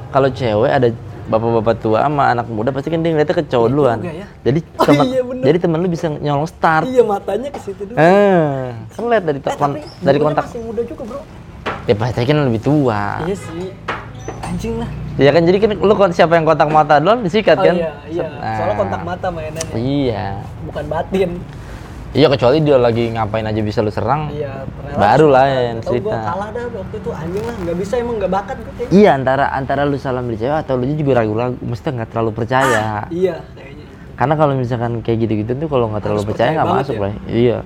kalau 0.10 0.30
cewek 0.30 0.67
ada 0.69 0.88
bapak-bapak 1.24 1.76
tua 1.80 1.97
sama 2.02 2.24
anak 2.30 2.45
muda 2.45 2.69
pasti 2.69 2.88
kan 2.88 3.00
dia 3.00 3.10
ngeliatnya 3.10 3.32
ke 3.34 3.45
cowok 3.45 3.67
duluan. 3.67 3.97
juga 3.97 4.12
ya. 4.13 4.28
Jadi 4.41 4.60
Oh, 4.76 4.86
teman 4.86 5.06
iya, 5.06 5.21
bener. 5.21 5.43
jadi 5.45 5.58
teman 5.58 5.78
lu 5.78 5.88
bisa 5.88 6.06
nyolong 6.12 6.43
start. 6.45 6.84
iya 6.86 7.02
matanya 7.02 7.47
ke 7.47 7.60
situ 7.62 7.82
dulu 7.84 7.95
Eh, 7.95 8.63
kan 8.89 9.04
lihat 9.06 9.24
dari 9.24 9.39
eh, 9.39 9.43
tapi 9.47 9.80
dari 9.97 10.12
gurunya 10.12 10.26
kontak. 10.28 10.43
masih 10.45 10.60
muda 10.62 10.82
juga 10.84 11.04
bro 11.06 11.21
Ya 11.82 11.95
pasti 11.95 12.21
kan 12.21 12.38
lebih 12.41 12.62
tua. 12.62 13.04
iya 13.24 13.36
sih 13.36 13.71
anjing 14.41 14.76
lah 14.78 14.89
Ya 15.13 15.30
kan 15.30 15.41
jadi 15.41 15.58
kan 15.58 15.69
lu 15.74 15.93
kon- 15.93 16.12
siapa 16.12 16.34
yang 16.34 16.43
kontak 16.43 16.67
mata 16.67 16.97
doang 16.97 17.21
disikat 17.21 17.56
oh 17.56 17.63
kan? 17.63 17.76
iya 17.78 17.91
iya 18.10 18.26
Nah, 18.28 18.54
soalnya 18.54 18.76
kontak 18.76 19.02
mata 19.02 19.28
mainannya 19.30 19.74
Iya. 19.74 20.26
bukan 20.65 20.84
batin 20.88 21.30
Iya 22.12 22.28
kecuali 22.28 22.60
dia 22.60 22.76
lagi 22.76 23.08
ngapain 23.08 23.47
aja 23.47 23.62
bisa 23.63 23.80
lu 23.80 23.88
serang. 23.88 24.28
Iya, 24.36 24.67
Baru 25.00 25.32
lah 25.32 25.47
yang 25.47 25.80
cerita. 25.80 26.12
Gua 26.12 26.28
kalah 26.28 26.50
dah 26.52 26.65
waktu 26.67 26.95
itu 27.00 27.10
anjing 27.15 27.45
lah, 27.47 27.56
nggak 27.63 27.78
bisa 27.80 27.93
emang 28.04 28.15
nggak 28.19 28.32
bakat 28.36 28.56
gue 28.60 28.74
kayaknya. 28.76 28.91
Iya 29.00 29.10
antara 29.15 29.45
antara 29.56 29.82
lu 29.88 29.95
salam 29.95 30.28
di 30.28 30.36
cewek 30.36 30.60
atau 30.60 30.76
lu 30.76 30.91
juga 30.91 31.24
ragu-ragu, 31.24 31.56
mesti 31.63 31.88
nggak 31.88 32.10
terlalu 32.12 32.32
percaya. 32.36 33.08
Iya, 33.08 33.39
kayaknya. 33.56 33.86
Karena 34.19 34.34
kalau 34.36 34.54
misalkan 34.60 35.00
kayak 35.00 35.17
gitu-gitu 35.24 35.52
tuh 35.56 35.67
kalau 35.71 35.88
nggak 35.88 36.04
terlalu 36.04 36.19
Harus 36.19 36.30
percaya 36.36 36.50
nggak 36.52 36.71
masuk 36.76 36.95
ya? 36.95 37.02
lah. 37.02 37.13
Iya. 37.32 37.58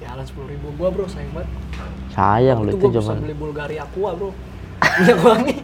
Sialan 0.00 0.24
sepuluh 0.24 0.48
ribu 0.48 0.66
gua 0.80 0.88
bro, 0.88 1.04
sayang 1.04 1.32
banget. 1.36 1.48
Sayang 2.16 2.58
lu 2.64 2.70
itu 2.72 2.76
itu 2.80 2.86
bisa 2.88 3.00
zaman 3.04 3.16
beli 3.20 3.36
Bulgari 3.36 3.76
Aqua 3.76 4.10
bro. 4.16 4.30
Minyak 4.82 5.18
wangi, 5.20 5.54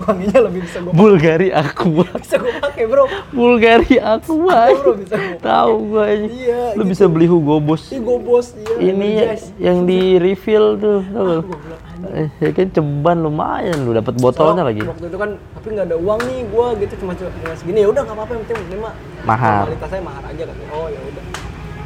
wanginya 0.00 0.38
lebih 0.46 0.60
bisa 0.62 0.78
gua 0.78 0.92
Bulgari 0.92 1.48
Aqua. 1.50 2.06
bisa 2.14 2.36
gua 2.36 2.54
pakai 2.62 2.84
bro. 2.86 3.04
Bulgari 3.30 3.96
Aqua. 3.96 4.58
Ada, 4.68 4.74
bro, 4.74 4.92
bisa 4.94 5.14
pakai. 5.14 5.38
Tahu 5.38 5.76
ini. 6.04 6.26
Iya, 6.42 6.62
Lu 6.74 6.82
gitu. 6.82 6.90
bisa 6.90 7.04
beli 7.06 7.26
Hugo 7.26 7.56
Boss. 7.58 7.88
Ih 7.88 7.98
gua 7.98 8.18
bos, 8.18 8.46
iya. 8.54 8.74
Ini 8.82 9.08
ya, 9.12 9.32
yang 9.60 9.84
di 9.84 10.16
refill 10.16 10.76
tuh, 10.76 11.00
tahu 11.04 11.24
lu? 11.24 11.38
Gua 11.42 11.58
bilang, 11.58 11.80
anjing. 11.82 12.12
Eh, 12.12 12.28
ya 12.38 12.50
kan 12.50 12.66
ceban 12.68 13.18
lumayan 13.18 13.78
lu 13.80 13.90
dapat 13.90 14.14
botolnya 14.16 14.60
Soalnya 14.60 14.64
lagi. 14.66 14.82
Waktu 14.82 15.06
itu 15.06 15.18
kan, 15.18 15.30
tapi 15.54 15.66
nggak 15.70 15.86
ada 15.86 15.96
uang 15.96 16.20
nih 16.22 16.38
gua 16.48 16.66
gitu 16.74 16.94
cuma 16.98 17.12
cuma 17.14 17.30
segini 17.54 17.78
ya 17.80 17.88
udah 17.88 18.02
nggak 18.02 18.16
apa-apa 18.16 18.32
yang 18.32 18.42
penting 18.44 18.58
ini 18.64 18.76
mah 18.78 18.94
Mahar. 19.22 19.64
Formalitas 19.64 19.88
saya 19.88 20.02
mahar 20.02 20.24
aja 20.26 20.42
kan. 20.44 20.56
Oh 20.70 20.86
ya 20.86 20.98
udah. 20.98 21.24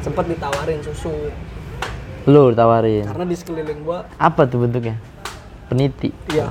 Sempet 0.01 0.25
ditawarin 0.27 0.79
susu 0.81 1.13
Lu 2.27 2.51
tawarin. 2.51 3.07
karena 3.07 3.23
di 3.23 3.35
sekeliling 3.35 3.79
gua 3.81 4.03
Apa 4.17 4.43
tuh 4.43 4.59
bentuknya? 4.59 4.99
Peniti. 5.67 6.11
Iya, 6.27 6.47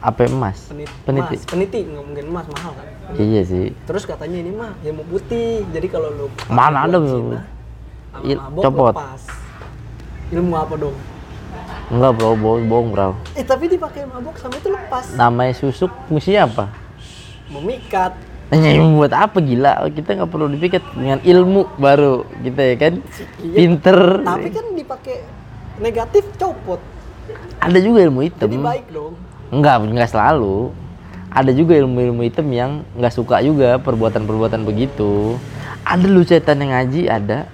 Apa 0.00 0.24
emas? 0.24 0.64
peniti. 0.64 0.92
Peniti. 1.04 1.34
Emas, 1.36 1.44
peniti 1.44 1.78
nggak 1.84 2.04
mungkin 2.04 2.24
emas 2.32 2.46
mahal 2.48 2.72
kan. 2.72 2.86
Iya 3.14 3.42
sih. 3.44 3.66
Terus 3.84 4.02
katanya 4.08 4.38
ini 4.40 4.50
mah 4.50 4.72
ilmu 4.80 5.04
putih. 5.06 5.60
Jadi 5.70 5.86
kalau 5.92 6.08
lu 6.08 6.26
Mana 6.48 6.88
ada 6.88 6.96
sama 6.96 7.44
Il- 8.24 8.40
copot. 8.56 8.96
lepas. 8.96 9.22
Ilmu 10.32 10.54
apa 10.56 10.74
dong? 10.74 10.96
Enggak 11.90 12.12
bro, 12.16 12.38
bohong, 12.38 12.64
bohong 12.64 12.88
bro. 12.94 13.08
Eh 13.34 13.44
tapi 13.44 13.66
dipakai 13.66 14.06
mabok 14.06 14.38
sama 14.38 14.56
itu 14.56 14.70
lepas. 14.70 15.04
Namanya 15.14 15.52
susuk 15.52 15.90
fungsinya 16.06 16.46
apa? 16.46 16.64
Memikat. 17.50 18.14
Nanya 18.50 18.70
ilmu 18.78 19.04
buat 19.04 19.14
apa 19.14 19.38
gila? 19.38 19.84
Kita 19.90 20.16
nggak 20.16 20.30
perlu 20.30 20.46
dipikir 20.48 20.82
dengan 20.94 21.18
ilmu 21.20 21.70
baru 21.76 22.24
kita 22.40 22.62
ya 22.62 22.76
kan. 22.78 22.94
Iya. 23.42 23.56
Pinter. 23.58 23.98
Tapi 24.22 24.48
kan 24.48 24.66
dipakai 24.72 25.16
negatif 25.78 26.24
copot. 26.34 26.80
Ada 27.60 27.78
juga 27.78 28.00
ilmu 28.02 28.24
hitam. 28.24 28.48
Jadi 28.48 28.58
baik 28.58 28.86
dong. 28.90 29.14
Enggak, 29.50 29.82
enggak 29.82 30.10
selalu. 30.10 30.70
Ada 31.30 31.50
juga 31.50 31.78
ilmu-ilmu 31.78 32.22
hitam 32.22 32.46
yang 32.50 32.82
nggak 32.94 33.14
suka 33.14 33.38
juga 33.38 33.78
perbuatan-perbuatan 33.78 34.62
begitu. 34.62 35.38
Ada 35.82 36.06
lu 36.06 36.22
setan 36.22 36.58
yang 36.58 36.70
ngaji, 36.72 37.06
ada. 37.06 37.46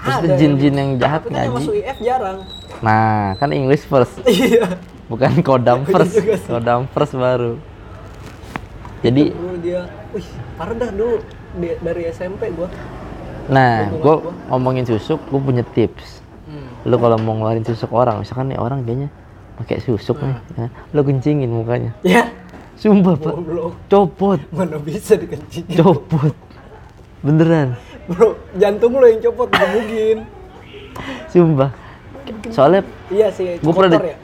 Terus 0.00 0.40
jin-jin 0.40 0.72
yang 0.72 0.90
jahat 0.96 1.20
Tapi 1.22 1.28
yang 1.30 1.52
ngaji. 1.52 1.56
masuk 1.60 1.74
IF 1.76 1.98
jarang. 2.00 2.38
Nah, 2.80 3.36
kan 3.36 3.52
English 3.52 3.84
first, 3.84 4.16
Iya. 4.26 4.80
bukan 5.06 5.44
kodam 5.44 5.84
Iya 5.84 5.90
first. 5.90 6.16
Kodam 6.46 6.88
first 6.88 7.12
baru. 7.12 7.60
Jadi, 9.00 9.32
Dulu 9.32 9.56
dia, 9.60 9.84
wih 10.12 10.24
parah 10.56 10.76
dah 10.76 10.88
dulu 10.88 11.20
dari 11.58 12.02
SMP 12.08 12.52
gua. 12.52 12.68
nah, 13.46 13.88
gue 13.90 14.00
gua. 14.00 14.32
ngomongin 14.48 14.84
susuk, 14.84 15.20
gue 15.22 15.40
punya 15.40 15.64
tips. 15.66 16.20
Hmm. 16.44 16.68
Lu 16.84 16.96
kalau 16.96 17.16
mau 17.16 17.32
ngeluarin 17.34 17.64
susuk 17.64 17.88
orang, 17.90 18.20
misalkan 18.20 18.48
nih 18.48 18.56
orang 18.56 18.84
kayaknya 18.84 19.08
pakai 19.60 19.76
susuk 19.78 20.16
nih, 20.18 20.32
Hmm. 20.32 20.56
ya, 20.56 20.66
lu 20.90 21.00
kencingin 21.02 21.48
mukanya. 21.48 21.92
Ya, 22.00 22.24
Sumpah, 22.74 23.12
Pak. 23.12 23.36
Copot, 23.86 24.40
Mana 24.48 24.80
bisa 24.80 25.12
dikencingin. 25.12 25.76
copot. 25.76 26.32
Beneran. 27.20 27.76
Bro, 28.08 28.40
jantung 28.56 28.96
lo 28.96 29.04
yang 29.04 29.20
copot 29.20 29.52
gebukin. 29.52 30.24
Sumpah. 31.28 31.70
Soalnya 32.48 32.80
Iya 33.06 33.28
sih, 33.28 33.60
Gua 33.60 33.72
pernah 33.74 34.00
di- 34.00 34.08
ya. 34.08 34.16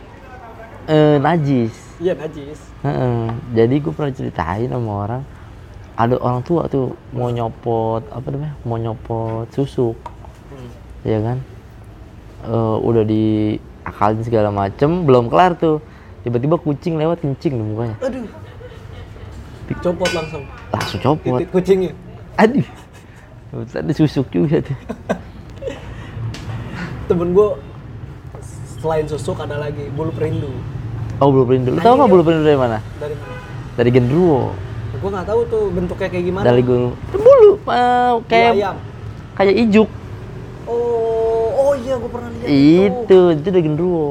eh, 0.88 1.16
najis. 1.18 1.74
Iya 1.98 2.12
najis. 2.14 2.60
Heeh. 2.80 3.20
Jadi 3.52 3.74
gue 3.76 3.92
pernah 3.92 4.08
ceritain 4.10 4.68
sama 4.68 4.92
orang, 5.04 5.22
ada 5.92 6.16
orang 6.16 6.40
tua 6.40 6.64
tuh 6.66 6.96
mau 7.10 7.28
nyopot 7.28 8.08
apa 8.08 8.26
namanya, 8.30 8.56
mau 8.62 8.76
nyopot 8.76 9.48
susuk, 9.50 10.00
Hmm. 10.48 10.70
ya 11.02 11.18
kan? 11.20 11.38
Eh, 12.42 12.76
udah 12.80 13.04
diakalin 13.86 14.20
segala 14.20 14.50
macem, 14.50 15.06
belum 15.06 15.30
kelar 15.30 15.54
tuh. 15.54 15.78
tiba-tiba 16.20 16.58
kucing 16.58 16.98
lewat 16.98 17.22
kencing 17.22 17.54
di 17.54 17.62
mukanya 17.64 17.94
Aduh. 18.02 18.26
Copot 19.78 20.10
langsung. 20.10 20.42
langsung 20.68 20.98
copot 21.00 21.38
Titit 21.38 21.48
kucingnya. 21.50 21.92
aduh 22.34 22.66
ada 23.72 23.92
susuk 23.92 24.26
juga 24.28 24.58
tuh 24.60 24.74
Temen 27.06 27.30
gue 27.30 27.48
selain 28.76 29.06
susuk 29.06 29.38
ada 29.38 29.56
lagi 29.56 29.86
bulu 29.88 30.10
perindu. 30.10 30.50
oh 31.16 31.28
bulu 31.30 31.46
perindu 31.46 31.70
lu 31.70 31.80
tau 31.80 31.94
nggak 31.94 32.10
bulu 32.10 32.22
perindu 32.22 32.44
dari 32.44 32.58
mana 32.58 32.78
Dari 32.96 33.14
mana? 33.14 33.34
dari 33.74 33.90
genderuwo 33.90 34.50
Gue 34.96 35.10
nggak 35.12 35.26
tahu 35.26 35.40
tuh 35.46 35.64
bentuknya 35.70 36.08
kayak 36.08 36.24
gimana. 36.26 36.44
dari 36.44 36.60
gue 36.60 36.78
bulu 37.14 37.52
Bulu 37.56 38.22
kayak 38.26 38.52
ayam. 38.52 38.76
kayak 39.32 39.54
ijuk 39.60 39.88
oh 40.66 40.95
iya 41.96 42.04
gue 42.04 42.10
pernah 42.12 42.30
lihat 42.30 42.48
itu 42.48 43.18
itu 43.32 43.48
dari 43.48 43.64
genderuwo 43.64 44.10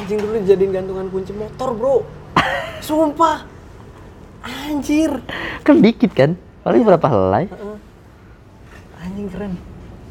Anjing 0.00 0.18
dulu 0.18 0.34
dijadiin 0.42 0.72
gantungan 0.74 1.06
kunci 1.06 1.30
motor, 1.30 1.70
Bro. 1.70 1.96
Sumpah. 2.82 3.46
Anjir. 4.42 5.22
kan 5.62 5.76
dikit 5.78 6.10
kan 6.10 6.34
paling 6.60 6.82
berapa 6.82 7.06
helai. 7.06 7.44
Anjing 8.98 9.28
keren. 9.30 9.52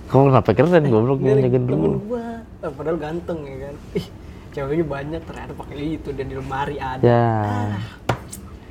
kok 0.08 0.24
kenapa 0.24 0.50
keren 0.56 0.86
goblok 0.88 1.20
Ini 1.20 1.36
punya 1.36 1.50
genderuwo 1.52 1.90
gua. 2.00 2.42
Eh, 2.64 2.72
padahal 2.72 2.96
ganteng 2.96 3.44
ya 3.44 3.58
kan. 3.68 3.76
Ih, 3.94 4.06
ceweknya 4.50 4.86
banyak 4.88 5.22
ternyata 5.22 5.52
pakai 5.54 6.00
itu 6.00 6.10
dan 6.10 6.26
di 6.26 6.36
lemari 6.38 6.78
ada. 6.80 7.04
ya 7.04 7.28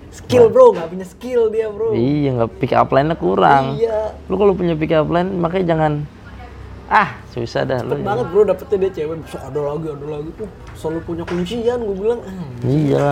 Skill, 0.08 0.48
Bro, 0.48 0.74
nggak 0.74 0.88
punya 0.88 1.06
skill 1.06 1.42
dia, 1.48 1.68
Bro. 1.68 1.92
iya 1.92 2.34
nggak 2.34 2.50
pick 2.56 2.72
up 2.72 2.88
line-nya 2.88 3.14
kurang 3.14 3.76
Iya. 3.76 4.16
lu 4.26 4.34
kalau 4.34 4.52
punya 4.52 4.74
pick 4.74 4.90
up 4.90 5.06
line 5.06 5.30
makanya 5.36 5.76
jangan 5.76 5.92
ah 6.88 7.08
susah 7.30 7.62
dah 7.62 7.84
lu 7.84 7.92
Cepet 7.92 8.00
banget, 8.02 8.26
Bro, 8.32 8.42
dapetnya 8.44 8.76
dia 8.80 8.90
cewek. 8.96 9.16
Besok 9.20 9.40
ada 9.44 9.60
lagi, 9.60 9.86
ada 9.92 10.06
lagi. 10.08 10.30
Uh, 10.40 10.50
selalu 10.72 10.98
punya 11.04 11.24
kuncian, 11.24 11.78
gue 11.78 11.96
bilang. 11.96 12.20
Ah, 12.24 12.44
iya 12.64 13.10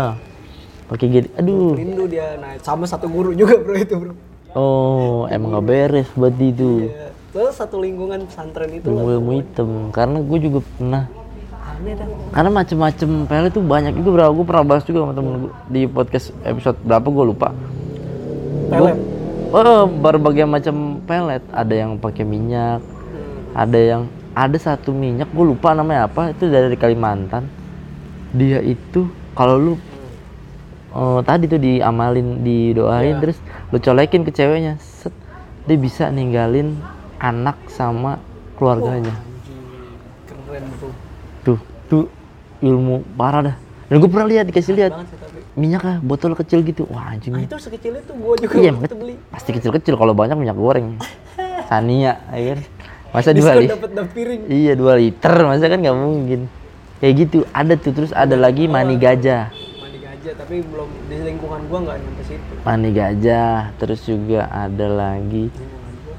pakai 0.86 1.06
gini 1.10 1.28
aduh 1.34 1.74
rindu 1.74 2.06
dia. 2.06 2.38
Nah, 2.38 2.54
sama 2.62 2.86
satu 2.86 3.04
guru 3.06 3.34
juga, 3.34 3.58
Bro, 3.58 3.74
itu, 3.74 3.94
Bro. 3.98 4.12
oh 4.54 5.26
emang 5.26 5.50
nggak 5.52 5.66
beres 5.66 6.08
buat 6.14 6.32
itu 6.38 6.88
Iya. 6.88 7.10
Terus 7.34 7.52
satu 7.52 7.76
lingkungan 7.76 8.24
pesantren 8.24 8.70
itu 8.72 8.88
ilmu 8.88 9.12
ilmu 9.12 9.30
hitam 9.36 9.68
karena 9.92 10.24
gue 10.24 10.38
juga 10.40 10.64
pernah 10.64 11.04
Aneh 11.52 11.92
dah. 11.92 12.06
karena 12.32 12.50
macem-macem 12.54 13.10
pelet 13.28 13.52
tuh 13.52 13.60
banyak 13.60 13.92
juga 13.92 14.08
bro 14.16 14.32
gue 14.32 14.46
pernah 14.48 14.64
bahas 14.64 14.82
juga 14.88 15.04
sama 15.04 15.12
temen 15.12 15.32
gue 15.44 15.52
di 15.68 15.80
podcast 15.84 16.32
episode 16.40 16.78
berapa 16.80 17.04
gue 17.04 17.24
lupa 17.28 17.52
Pelet. 18.72 18.96
oh 19.52 19.84
berbagai 19.84 20.48
macam 20.48 21.04
pelet 21.04 21.44
ada 21.52 21.74
yang 21.76 22.00
pakai 22.00 22.24
minyak 22.24 22.80
ada 23.56 23.80
yang 23.80 24.02
ada 24.36 24.60
satu 24.60 24.92
minyak 24.92 25.32
gue 25.32 25.44
lupa 25.48 25.72
namanya 25.72 26.12
apa 26.12 26.36
itu 26.36 26.44
dari 26.52 26.76
Kalimantan. 26.76 27.48
Dia 28.36 28.60
itu 28.60 29.08
kalau 29.32 29.56
lu 29.56 29.74
eh, 30.92 31.20
tadi 31.24 31.48
tuh 31.48 31.56
diamalin 31.56 32.44
didoain 32.44 33.16
terus 33.16 33.40
lu 33.72 33.80
colekin 33.80 34.28
ke 34.28 34.30
ceweknya 34.36 34.76
set 34.76 35.16
dia 35.64 35.80
bisa 35.80 36.12
ninggalin 36.12 36.76
anak 37.16 37.56
sama 37.72 38.20
keluarganya. 38.60 39.16
Anjing, 39.16 39.64
keren, 40.28 40.64
Bro. 40.76 40.88
tuh 41.40 41.58
tuh 41.88 42.04
ilmu 42.60 43.08
parah 43.16 43.40
dah. 43.40 43.56
Dan 43.88 44.02
gue 44.02 44.10
pernah 44.10 44.28
lihat 44.28 44.44
dikasih 44.50 44.76
lihat 44.76 44.92
minyak 45.56 45.82
ah 45.88 45.96
botol 46.04 46.36
kecil 46.36 46.60
gitu. 46.60 46.84
Wah 46.92 47.08
anjing. 47.16 47.32
Nah, 47.32 47.48
itu 47.48 47.56
sekecil 47.56 48.04
itu 48.04 48.12
gua 48.20 48.36
juga 48.36 48.60
iya 48.60 48.74
beli. 48.76 49.16
pasti 49.32 49.56
kecil-kecil 49.56 49.96
kalau 49.96 50.12
banyak 50.12 50.36
minyak 50.36 50.58
goreng. 50.58 51.00
Sania 51.70 52.20
ya 52.30 52.54
kan 52.54 52.60
masa 53.16 53.32
dua 53.32 53.52
liter 53.56 53.80
dapat 53.80 53.90
dapat 53.96 54.12
piring. 54.12 54.40
iya 54.52 54.72
dua 54.76 55.00
liter 55.00 55.32
masa 55.48 55.72
kan 55.72 55.80
nggak 55.80 55.96
mungkin. 55.96 56.40
Kayak 57.00 57.14
gitu 57.24 57.38
ada 57.48 57.72
tuh 57.80 57.92
terus 57.96 58.12
ada 58.12 58.36
lagi 58.36 58.68
mani 58.68 59.00
gajah. 59.00 59.48
Mandi 59.80 59.98
gajah, 60.04 60.32
tapi 60.36 60.60
belum 60.60 60.88
di 61.08 61.16
lingkungan 61.24 61.60
gua 61.68 61.78
nggak 61.88 61.96
nyampe 61.96 62.22
situ. 62.28 62.52
mani 62.60 62.90
gajah 62.92 63.72
terus 63.80 64.00
juga 64.04 64.44
ada 64.52 64.86
lagi. 64.92 65.48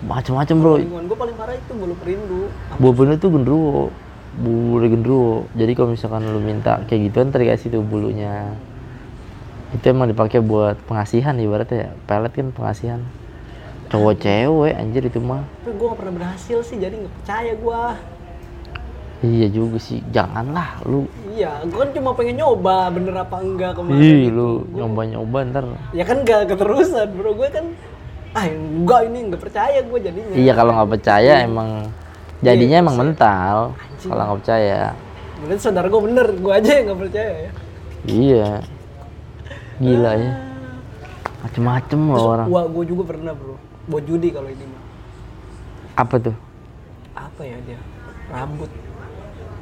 Macam-macam 0.10 0.56
bro. 0.58 0.76
Lingkungan 0.82 1.06
gua 1.06 1.18
paling 1.22 1.36
parah 1.38 1.54
itu 1.54 1.74
bulu 1.78 1.94
perindu. 2.02 2.42
buah 2.82 2.94
bener 2.98 3.16
tuh 3.22 3.30
gendruwo. 3.30 3.94
Bulu 4.38 4.86
gendruwo. 4.90 5.36
Jadi 5.54 5.72
kalau 5.78 5.90
misalkan 5.94 6.26
lu 6.26 6.42
minta 6.42 6.82
kayak 6.90 7.14
gituan 7.14 7.30
ntar 7.30 7.46
dikasih 7.46 7.78
tuh 7.78 7.86
bulunya. 7.86 8.58
Itu 9.74 9.86
emang 9.94 10.10
dipakai 10.10 10.42
buat 10.42 10.82
pengasihan 10.90 11.38
ibaratnya 11.38 11.78
ya. 11.78 11.92
Pelet 12.10 12.34
kan 12.34 12.50
pengasihan 12.54 13.02
cowok 13.88 14.14
cewek 14.18 14.74
anjir 14.74 15.02
itu 15.02 15.20
mah 15.20 15.44
Tapi 15.58 15.72
gua 15.74 15.88
nggak 15.88 16.00
pernah 16.00 16.14
berhasil 16.16 16.58
sih, 16.62 16.76
jadi 16.76 16.96
nggak 16.98 17.14
percaya 17.14 17.52
gua. 17.56 17.84
iya 19.20 19.48
juga 19.48 19.78
sih 19.78 20.06
janganlah 20.08 20.78
lu 20.84 21.10
Iya, 21.28 21.66
gua 21.66 21.82
kan 21.82 21.90
cuma 21.92 22.10
pengen 22.14 22.38
nyoba 22.38 22.90
bener 22.90 23.16
apa 23.16 23.36
enggak 23.38 23.74
kemarin. 23.74 23.98
ih 23.98 24.30
lu 24.30 24.50
nyoba-nyoba 24.70 25.38
ntar 25.48 25.64
Ya 25.90 26.04
kan 26.04 26.22
nggak 26.22 26.48
keterusan, 26.48 27.08
bro. 27.14 27.34
Gue 27.34 27.50
kan 27.50 27.66
ah 28.32 28.46
enggak 28.46 29.02
ini 29.08 29.20
nggak 29.28 29.42
percaya 29.42 29.82
gue 29.82 30.00
jadinya. 30.00 30.36
iya 30.36 30.54
kalau 30.54 30.72
nggak 30.72 30.92
percaya 30.94 31.34
emang 31.42 31.90
jadinya 32.40 32.78
Iya, 32.78 32.84
emang 32.86 32.96
mental 32.96 33.56
kalau 34.00 34.22
nggak 34.24 34.40
percaya 34.40 34.80
Berarti 35.38 35.62
saudara 35.62 35.88
gue 35.88 36.02
bener, 36.04 36.28
gue 36.36 36.52
aja 36.52 36.72
yang 36.72 36.86
nggak 36.88 37.02
percaya 37.02 37.32
ya. 37.40 37.52
iya 38.06 38.50
gila 39.78 40.14
ya 40.14 40.32
macem-macem 41.40 42.00
loh 42.08 42.26
orang 42.32 42.48
Wah, 42.48 42.66
gue 42.68 42.84
juga 42.86 43.04
pernah 43.08 43.34
bro. 43.34 43.57
Buat 43.88 44.04
judi 44.04 44.30
kalau 44.36 44.52
ini 44.52 44.66
mah. 44.68 44.84
apa 45.98 46.16
tuh 46.20 46.36
Apa 47.16 47.42
ya 47.42 47.58
dia? 47.66 47.80
Rambut. 48.28 48.70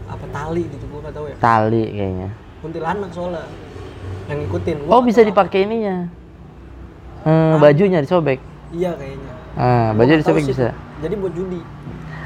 Apa 0.06 0.26
tali 0.30 0.64
gitu, 0.70 0.86
gue 0.86 1.00
nggak 1.02 1.16
tahu 1.16 1.26
ya. 1.30 1.36
tali 1.42 1.84
kayaknya 1.94 2.30
Kuntilanak 2.62 3.10
soalnya. 3.14 3.46
Yang 4.26 4.38
ngikutin. 4.46 4.76
Gua 4.86 4.94
Oh 4.98 5.02
bisa 5.06 5.22
dipakai 5.22 5.70
ininya. 5.70 6.10
Hmm, 7.26 7.62
bajunya 7.62 8.02
disobek. 8.02 8.42
Iya 8.74 8.98
kayaknya. 8.98 9.32
Ah, 9.58 9.94
Gua 9.94 10.02
baju 10.02 10.14
disobek 10.18 10.44
bisa. 10.50 10.74
Jadi 11.02 11.14
buat 11.18 11.34
judi. 11.34 11.62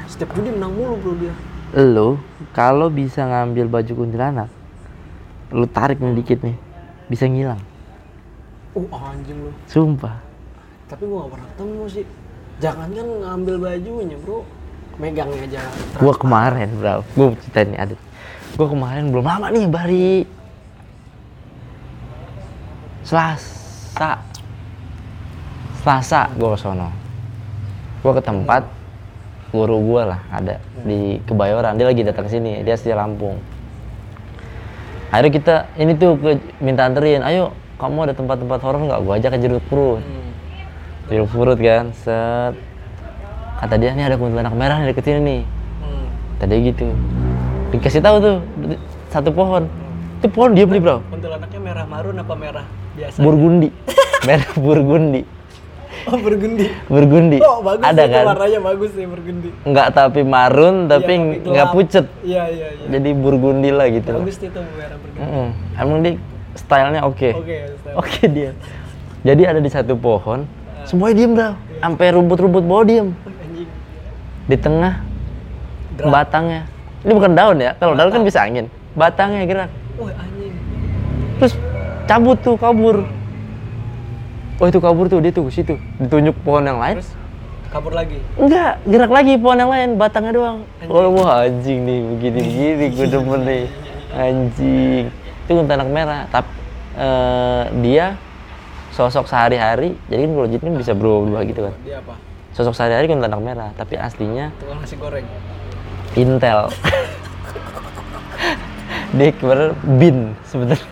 Setiap 0.08 0.32
judi 0.32 0.48
menang 0.52 0.72
mulu 0.72 0.96
bro 1.00 1.12
dia. 1.20 1.32
Lu 1.76 2.16
kalau 2.56 2.88
bisa 2.88 3.22
ngambil 3.24 3.68
baju 3.68 3.92
kuntilanak, 3.94 4.48
lu 5.54 5.68
tarik 5.70 6.02
nih 6.02 6.16
dikit 6.18 6.40
nih, 6.42 6.56
bisa 7.06 7.28
ngilang. 7.28 7.60
Uh 8.74 8.88
anjing 8.96 9.38
lu. 9.38 9.50
Sumpah. 9.68 10.29
Tapi 10.90 11.02
gue 11.06 11.16
gak 11.16 11.30
pernah 11.30 11.48
ketemu 11.54 11.84
sih. 11.86 12.06
Jangan 12.60 12.88
kan 12.92 13.08
ngambil 13.24 13.54
bajunya 13.62 14.18
bro. 14.20 14.42
Megangnya 15.00 15.48
aja. 15.48 15.60
Gua 15.96 16.12
kemarin, 16.12 16.68
bro. 16.76 17.00
Gua 17.16 17.32
cerita 17.40 17.64
nih 17.64 17.78
ada. 17.80 17.94
Gua 18.52 18.68
kemarin 18.68 19.08
belum 19.08 19.24
lama 19.24 19.48
nih 19.48 19.64
bari 19.64 20.08
Selasa. 23.00 24.20
Selasa 25.80 26.28
gua 26.36 26.52
ke 26.52 26.58
sono. 26.60 26.92
Gua 28.04 28.12
ke 28.12 28.20
tempat 28.20 28.62
guru 29.50 29.80
gua 29.80 30.02
lah 30.14 30.20
ada 30.28 30.60
di 30.84 31.16
Kebayoran. 31.24 31.80
Dia 31.80 31.88
lagi 31.88 32.04
datang 32.04 32.28
ke 32.28 32.36
sini, 32.36 32.60
dia 32.60 32.76
asli 32.76 32.92
Lampung. 32.92 33.40
Akhirnya 35.10 35.32
kita 35.32 35.56
ini 35.80 35.96
tuh 35.96 36.14
ke, 36.20 36.38
minta 36.60 36.86
anterin, 36.86 37.24
ayo 37.24 37.56
kamu 37.80 38.06
ada 38.06 38.14
tempat-tempat 38.14 38.60
horor 38.62 38.84
nggak? 38.84 39.00
Gua 39.00 39.16
ajak 39.16 39.32
ke 39.32 39.38
Jeruk 39.42 39.64
Purut. 39.72 40.04
Hmm. 40.04 40.29
Jeruk 41.10 41.28
Purut 41.28 41.58
kan, 41.58 41.90
set. 41.92 42.54
Kata 43.58 43.74
dia 43.76 43.92
nih 43.92 44.08
ada 44.08 44.16
kuntilanak 44.16 44.54
merah 44.54 44.80
nih 44.80 44.94
deket 44.94 45.04
sini 45.04 45.20
nih. 45.20 45.40
Hmm. 45.82 46.06
Tadi 46.38 46.54
gitu. 46.64 46.86
Dikasih 47.74 48.00
tahu 48.00 48.16
tuh 48.18 48.36
satu 49.10 49.30
pohon. 49.30 49.66
Itu 50.22 50.30
pohon 50.30 50.54
dia 50.54 50.64
beli, 50.64 50.80
Bro. 50.80 51.02
Kuntilanaknya 51.10 51.60
merah 51.60 51.84
marun 51.84 52.16
apa 52.16 52.34
merah 52.34 52.66
biasa? 52.94 53.18
Burgundi. 53.20 53.68
Merah 54.28 54.52
burgundi. 54.52 55.24
Oh 56.04 56.16
burgundi. 56.20 56.68
Burgundi. 56.92 57.38
Oh 57.40 57.64
bagus 57.64 57.88
Ada 57.88 58.04
kan? 58.04 58.24
warnanya 58.36 58.60
bagus 58.60 58.92
sih 58.92 59.08
burgundi. 59.08 59.48
Enggak 59.64 59.96
tapi 59.96 60.20
marun 60.20 60.88
tapi 60.92 61.12
Iya, 61.16 61.40
nggak 61.40 61.66
gelap. 61.68 61.72
pucet. 61.72 62.06
Iya 62.20 62.42
iya 62.52 62.66
iya. 62.68 62.86
Jadi 62.92 63.08
burgundi 63.16 63.72
lah 63.72 63.88
gitu. 63.88 64.12
Bagus 64.12 64.36
itu 64.36 64.60
merah 64.76 64.96
burgundi. 65.00 65.24
Mm-mm. 65.24 65.48
Emang 65.72 65.98
dia 66.04 66.12
stylenya 66.52 67.00
oke. 67.00 67.28
Oke. 67.32 67.56
Ustaz. 67.80 67.92
Oke 67.96 68.22
dia. 68.28 68.52
Jadi 69.24 69.42
ada 69.48 69.60
di 69.60 69.70
satu 69.72 69.96
pohon, 69.96 70.44
semuanya 70.90 71.14
diem, 71.16 71.32
Bro. 71.32 71.50
Sampai 71.78 72.06
rumput-rumput 72.10 72.62
bawah 72.62 72.82
diem. 72.82 73.08
Anjing. 73.14 73.68
Di 74.44 74.56
tengah 74.58 74.94
Gerak. 75.94 76.10
batangnya. 76.10 76.62
Ini 77.00 77.12
bukan 77.14 77.32
daun 77.32 77.56
ya. 77.56 77.72
Kalau 77.78 77.94
daun 77.94 78.10
kan 78.10 78.20
bisa 78.20 78.42
angin. 78.42 78.66
Batangnya 78.92 79.46
gerak. 79.46 79.70
Anjing. 79.96 80.52
terus 81.36 81.54
cabut 82.04 82.36
tuh 82.36 82.52
kabur 82.52 83.04
oh 84.56 84.66
itu 84.66 84.76
kabur 84.76 85.08
tuh 85.08 85.20
dia 85.20 85.32
tuh 85.32 85.48
ke 85.48 85.52
situ 85.54 85.72
ditunjuk 85.96 86.36
pohon 86.40 86.60
yang 86.60 86.76
lain 86.76 87.00
Terus 87.00 87.16
kabur 87.68 87.92
lagi. 87.92 88.20
enggak 88.36 88.76
gerak 88.84 89.08
lagi 89.08 89.32
pohon 89.36 89.56
yang 89.56 89.72
lain 89.72 89.88
batangnya 89.96 90.32
doang 90.32 90.58
oh 90.84 91.08
wah 91.16 91.44
anjing 91.44 91.80
nih 91.80 91.98
begini 92.12 92.38
begini 92.44 92.84
gue 92.92 93.06
demen 93.08 93.40
nih 93.40 93.64
anjing 94.28 95.04
itu 95.08 95.50
kuntilanak 95.50 95.88
merah 95.88 96.22
tapi 96.28 96.52
dia 97.80 98.20
sosok 99.00 99.24
sehari-hari 99.24 99.96
jadi 100.06 100.28
kan 100.28 100.44
jin 100.46 100.60
kan 100.60 100.74
bisa 100.76 100.92
berubah 100.92 101.40
gitu 101.42 101.64
kan 101.64 101.74
Dia 101.80 101.98
apa? 101.98 102.20
sosok 102.52 102.76
sehari-hari 102.76 103.08
kuntilanak 103.08 103.40
merah 103.40 103.70
tapi 103.72 103.96
aslinya 103.96 104.52
Tukang 104.60 104.76
nasi 104.76 104.94
goreng. 104.94 105.24
Intel 106.12 106.68
dia 109.10 109.32
kemarin 109.32 109.72
bin 109.96 110.16
sebenarnya 110.44 110.86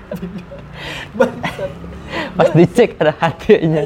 Bangsat. 1.12 1.70
pas 2.32 2.48
dicek 2.50 2.96
ada 2.96 3.12
bro. 3.12 3.84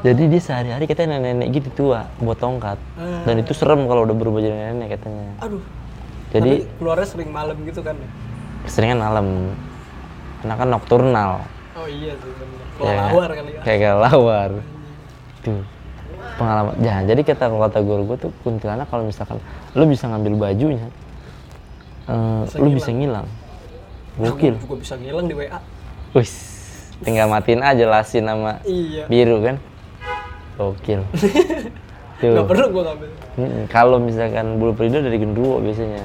jadi 0.00 0.22
dia 0.26 0.40
sehari-hari 0.40 0.84
katanya 0.84 1.18
nenek-nenek 1.18 1.48
gitu 1.54 1.68
tua 1.74 2.08
buat 2.18 2.36
tongkat 2.36 2.78
dan 3.24 3.34
itu 3.36 3.52
serem 3.52 3.84
kalau 3.84 4.02
udah 4.02 4.16
berubah 4.16 4.40
jadi 4.40 4.72
nenek 4.72 4.96
katanya 4.96 5.28
Aduh. 5.40 5.60
Jadi- 6.32 6.64
Tapi 6.64 6.78
keluarnya 6.78 7.06
sering 7.06 7.30
malam 7.30 7.56
gitu 7.62 7.78
kan 7.78 7.94
ya? 7.94 8.08
seringan 8.64 8.98
malam 8.98 9.26
karena 10.40 10.54
kan 10.56 10.68
nokturnal 10.68 11.30
Oh 11.74 11.86
iya 11.86 12.14
sih 12.14 12.30
bener. 12.30 12.58
Ya, 12.78 12.86
Kelawar 13.02 13.30
kali 13.30 13.50
ya. 13.50 13.60
kayak 13.62 13.80
kelawar 13.82 14.50
tuh 15.42 15.60
pengalaman 16.34 16.74
ya 16.78 16.96
jadi 17.04 17.20
kata 17.22 17.44
kata 17.46 17.78
guru 17.80 18.02
gue 18.06 18.18
tuh 18.20 18.30
kuntilanak 18.40 18.86
kalau 18.88 19.04
misalkan 19.04 19.38
lu 19.72 19.84
bisa 19.84 20.06
ngambil 20.06 20.34
bajunya 20.40 20.86
eh, 22.06 22.40
Bisa 22.42 22.56
lu 22.56 22.66
ngilang. 22.66 22.74
bisa 22.74 22.90
ngilang 22.90 23.26
gokil 24.14 24.54
juga 24.56 24.76
bisa 24.78 24.94
ngilang 24.96 25.26
di 25.26 25.34
WA. 25.34 25.58
wis 26.12 26.32
tinggal 27.00 27.26
matiin 27.26 27.60
aja 27.60 27.84
lasin 27.84 28.24
sama 28.24 28.58
Iya. 28.62 29.04
biru 29.04 29.42
kan 29.42 29.56
gokil 30.56 31.02
tuh 32.22 32.30
Gak 32.32 32.46
perlu 32.46 32.66
gua 32.70 32.82
ngambil. 32.88 33.08
Mm, 33.36 33.62
kalau 33.68 33.98
misalkan 33.98 34.46
bulu 34.56 34.72
perindo 34.72 34.98
dari 34.98 35.18
genderuwo 35.18 35.58
biasanya 35.58 36.02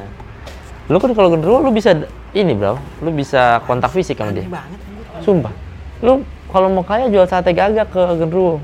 lu 0.90 0.98
kan 0.98 1.14
kalau 1.14 1.30
genderuwo 1.30 1.62
lu 1.62 1.72
bisa 1.72 1.94
ini 2.34 2.54
bro 2.54 2.76
lu 3.00 3.10
bisa 3.10 3.62
kontak 3.64 3.90
fisik 3.90 4.18
sama 4.18 4.34
dia 4.34 4.46
banget. 4.46 4.82
Sumpah 5.22 5.54
lu 6.00 6.22
kalau 6.48 6.68
mau 6.68 6.82
kaya 6.82 7.08
jual 7.08 7.24
sate 7.24 7.52
gagak 7.52 7.88
ke 7.88 8.02
genderuwo 8.16 8.58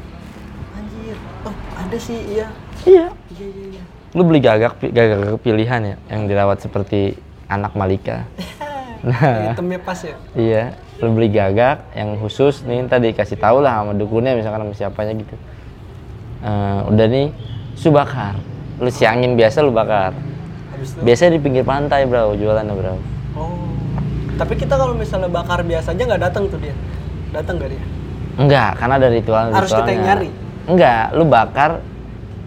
Anjir. 0.71 1.17
Oh, 1.41 1.53
ada 1.75 1.97
sih 1.97 2.17
iya. 2.25 2.47
iya 2.83 3.05
Iya 3.29 3.45
iya 3.45 3.65
iya. 3.71 3.83
lu 4.11 4.23
beli 4.23 4.39
gagak 4.39 4.79
gagak 4.81 5.37
pilihan 5.39 5.81
ya 5.83 5.95
yang 6.07 6.25
dirawat 6.25 6.59
seperti 6.59 7.19
anak 7.45 7.73
Malika 7.73 8.25
nah 9.05 9.53
Hitamnya 9.53 9.79
pas 9.79 9.99
ya. 9.99 10.15
iya 10.33 10.63
lu 10.97 11.11
beli 11.11 11.27
gagak 11.27 11.83
yang 11.91 12.15
khusus 12.17 12.63
nih 12.63 12.83
tadi 12.85 13.11
kasih 13.11 13.35
tahu 13.35 13.59
lah 13.59 13.79
sama 13.79 13.93
dukunnya 13.93 14.33
misalkan 14.33 14.63
sama 14.63 14.73
siapanya 14.73 15.13
gitu 15.15 15.35
Eh, 16.37 16.79
udah 16.85 17.07
nih 17.07 17.33
su 17.73 17.89
bakar 17.89 18.37
lu 18.77 18.85
siangin 18.87 19.33
biasa 19.33 19.59
lu 19.59 19.73
bakar 19.73 20.13
Habis 20.69 20.93
itu. 20.93 21.01
biasanya 21.01 21.31
di 21.31 21.41
pinggir 21.41 21.65
pantai 21.65 22.05
bro 22.05 22.33
jualannya 22.33 22.69
bro 22.71 22.93
Oh. 23.33 23.65
Tapi 24.35 24.53
kita 24.55 24.75
kalau 24.75 24.93
misalnya 24.93 25.31
bakar 25.31 25.63
biasa 25.63 25.95
aja 25.95 26.03
nggak 26.03 26.21
datang 26.21 26.43
tuh 26.51 26.59
dia. 26.59 26.75
Datang 27.31 27.55
nggak 27.59 27.71
dia? 27.71 27.83
enggak 28.35 28.71
karena 28.75 28.93
ada 28.99 29.07
ritual 29.11 29.45
Harus 29.51 29.71
kita 29.71 29.89
yang 29.91 30.03
nyari? 30.03 30.29
enggak 30.65 31.03
lu 31.15 31.23
bakar 31.23 31.79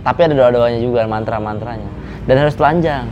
tapi 0.03 0.21
ada 0.25 0.35
doa 0.35 0.51
doanya 0.53 0.81
juga 0.83 1.07
mantra 1.07 1.39
mantranya 1.39 1.89
dan 2.29 2.37
harus 2.45 2.55
telanjang 2.57 3.07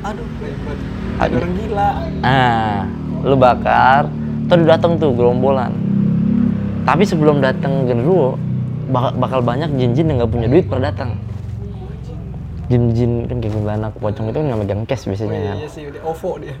Aduh, 0.00 0.24
hebat. 0.40 0.78
Ada. 1.20 1.36
Orang 1.36 1.52
gila. 1.60 1.90
Ah, 2.24 2.88
lu 3.20 3.36
bakar, 3.36 4.08
terus 4.48 4.64
datang 4.64 4.96
tuh 4.96 5.12
gerombolan. 5.12 5.76
Tapi 6.88 7.04
sebelum 7.04 7.44
datang 7.44 7.84
genderuwo, 7.84 8.40
bakal, 8.88 9.44
banyak 9.44 9.68
jin-jin 9.76 10.08
yang 10.08 10.24
nggak 10.24 10.32
punya 10.32 10.48
duit 10.48 10.64
pada 10.72 10.88
datang. 10.88 11.20
Jin-jin 12.72 13.28
kan 13.28 13.44
kayak 13.44 13.60
anak 13.76 13.92
pocong 14.00 14.32
itu 14.32 14.40
kan 14.40 14.44
nggak 14.48 14.60
megang 14.64 14.82
cash 14.88 15.04
Oh, 15.04 15.12
biasanya 15.12 15.36
kan. 15.36 15.56
iya 15.60 15.68
sih, 15.68 15.82
dia 15.92 16.00
OVO 16.00 16.30
dia. 16.40 16.56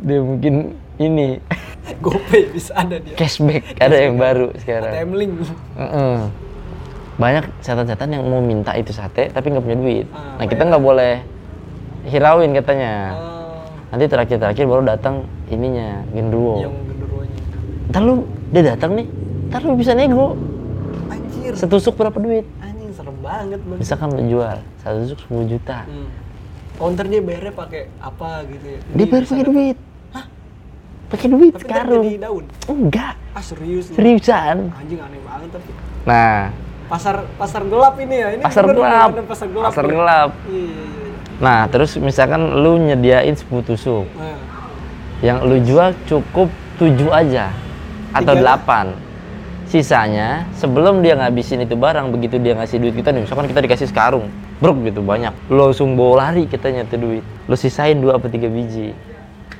Dia 0.00 0.18
mungkin 0.18 0.54
ini 0.96 1.36
GoPay 1.98 2.50
bisa 2.50 2.72
ada 2.74 2.96
dia. 2.96 3.14
cashback 3.14 3.76
ada 3.76 3.96
yang 3.96 4.16
baru 4.16 4.52
sekarang. 4.56 4.92
ATM 4.92 5.10
link. 5.14 5.32
Heeh. 5.74 6.16
Banyak 7.16 7.44
setan-setan 7.60 8.08
yang 8.10 8.24
mau 8.24 8.40
minta 8.40 8.72
itu 8.72 8.90
sate 8.90 9.28
tapi 9.28 9.48
nggak 9.48 9.60
punya 9.60 9.76
duit. 9.76 10.06
Ah. 10.10 10.36
Nah 10.36 10.46
kita 10.46 10.62
nggak 10.62 10.80
boleh 10.80 11.20
hirauin 12.04 12.52
katanya. 12.52 12.92
Oh, 13.12 13.60
Nanti 13.90 14.06
terakhir-terakhir 14.06 14.64
baru 14.64 14.82
datang 14.86 15.14
ininya 15.46 16.00
genderuwo. 16.08 16.62
yang 16.62 16.74
genderuwonya. 16.80 17.38
ntar 17.90 18.00
lu 18.00 18.14
dia 18.48 18.62
datang 18.68 18.94
nih 18.94 19.06
ntar 19.48 19.60
lu 19.60 19.74
bisa 19.74 19.92
nego 19.92 20.38
Anjir. 21.08 21.52
setusuk 21.52 21.94
berapa 21.94 22.14
duit 22.14 22.46
Anjing 22.60 22.94
serem 22.94 23.18
banget, 23.18 23.58
Bang. 23.60 23.78
misalkan 23.78 24.08
lu 24.10 24.22
jual 24.30 24.56
satu 24.78 24.96
tusuk 25.02 25.18
10 25.28 25.50
juta 25.50 25.78
Hmm. 25.84 26.06
Counter 26.78 27.04
dia 27.04 27.20
bayarnya 27.20 27.50
pakai 27.52 27.82
apa 27.98 28.46
gitu 28.46 28.66
ya? 28.68 28.78
dia 28.94 29.04
bayar 29.04 29.22
bisa 29.22 29.32
pakai 29.34 29.44
duit 29.44 29.76
pakai 31.10 31.26
duit 31.28 31.52
Tapi 31.52 31.60
ntar 31.60 31.70
sekarang 31.82 32.02
jadi 32.02 32.18
daun. 32.20 32.44
enggak 32.66 33.14
Ah 33.30 33.42
serius 33.42 33.84
nih. 33.90 33.96
seriusan 33.96 34.56
Anjing 34.72 35.00
aneh 35.00 35.20
banget 35.20 35.48
tapi. 35.52 35.70
nah 36.02 36.38
Pasar 36.86 37.22
pasar 37.34 37.62
gelap 37.62 37.94
ini 37.98 38.16
ya. 38.16 38.28
Ini 38.34 38.42
pasar 38.42 38.64
gelap 38.66 39.10
pasar 39.24 39.46
gelap. 39.46 39.66
pasar 39.68 39.84
bro. 39.84 39.92
gelap 39.92 40.30
Iya 40.44 40.58
iya 40.58 40.82
iya. 40.82 41.10
nah 41.38 41.60
terus 41.66 41.90
misalkan 41.96 42.42
lu 42.56 42.78
nyediain 42.78 43.34
10 43.34 43.46
tusuk 43.64 44.06
Nah, 44.12 44.38
yang 45.20 45.42
lu 45.42 45.58
jual 45.60 45.94
cukup 46.04 46.48
7 46.76 46.90
aja 47.10 47.50
atau 48.10 48.34
Tiga. 48.34 48.58
8 48.58 48.90
sisanya 49.66 50.50
sebelum 50.52 50.98
dia 50.98 51.14
ngabisin 51.14 51.62
itu 51.62 51.78
barang 51.78 52.10
begitu 52.10 52.36
dia 52.36 52.58
ngasih 52.58 52.82
duit 52.82 52.90
kita 52.92 53.14
nih 53.14 53.22
misalkan 53.22 53.46
kita 53.46 53.62
dikasih 53.62 53.86
sekarung 53.86 54.26
brok 54.58 54.82
gitu 54.82 54.98
banyak 54.98 55.30
lu 55.46 55.62
langsung 55.62 55.94
bawa 55.94 56.26
lari 56.26 56.50
katanya 56.50 56.82
tuh 56.84 56.98
duit 56.98 57.22
lu 57.46 57.54
sisain 57.54 57.94
dua 57.94 58.18
apa 58.18 58.26
tiga 58.26 58.50
biji 58.50 58.90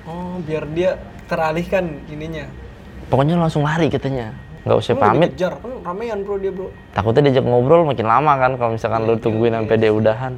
oh 0.03 0.43
biar 0.43 0.67
dia 0.69 0.99
teralihkan 1.31 1.85
ininya. 2.07 2.45
pokoknya 3.07 3.39
langsung 3.39 3.63
lari 3.63 3.87
katanya 3.87 4.35
nggak 4.61 4.77
usah 4.77 4.93
Emang 4.93 5.03
pamit 5.09 5.31
dikejar 5.33 5.55
kan 5.57 5.73
ramean 5.81 6.19
bro 6.21 6.37
dia 6.37 6.51
bro. 6.51 6.69
takutnya 6.91 7.23
diajak 7.25 7.45
ngobrol 7.45 7.83
makin 7.85 8.05
lama 8.05 8.33
kan 8.37 8.53
kalau 8.55 8.71
misalkan 8.75 9.01
lu 9.03 9.15
tungguin 9.17 9.55
sampai 9.55 9.77
dia 9.77 9.91
udahan 9.91 10.35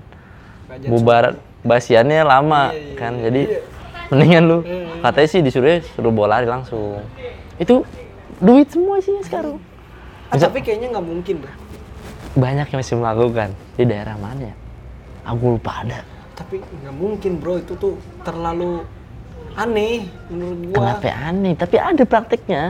bubar 0.84 1.24
basiannya 1.62 2.22
lama 2.22 2.70
Iya, 2.70 2.78
iya, 2.78 2.94
kan 2.94 3.12
iya, 3.12 3.22
jadi 3.24 3.42
iya. 3.48 3.60
mendingan 4.08 4.44
lu 4.44 4.58
Iya, 4.60 4.72
iya. 4.78 5.02
katanya 5.02 5.28
sih 5.28 5.40
disuruh 5.40 5.74
suruh 5.90 6.10
bawa 6.10 6.28
lari 6.30 6.46
langsung 6.46 7.02
itu 7.56 7.82
duit 8.38 8.68
semua 8.68 8.98
sih 8.98 9.16
sekarang 9.22 9.56
Ah, 10.28 10.38
tapi 10.38 10.60
kayaknya 10.60 10.96
nggak 10.96 11.04
mungkin 11.04 11.34
bro. 11.38 11.52
banyak 12.34 12.66
yang 12.66 12.78
masih 12.78 12.96
melakukan 12.96 13.48
di 13.74 13.84
daerah 13.84 14.16
mana 14.16 14.48
ya? 14.48 14.54
aku 15.22 15.56
lupa 15.56 15.82
ada 15.82 16.00
Tapi 16.32 16.56
nggak 16.58 16.94
mungkin 16.94 17.32
bro 17.36 17.54
itu 17.56 17.74
tuh 17.74 17.94
terlalu 18.22 18.80
aneh 19.54 19.96
menurut 20.26 20.58
gua. 20.66 20.76
kenapa 20.96 21.08
aneh 21.22 21.52
tapi 21.54 21.76
ada 21.76 22.02
prakteknya 22.02 22.62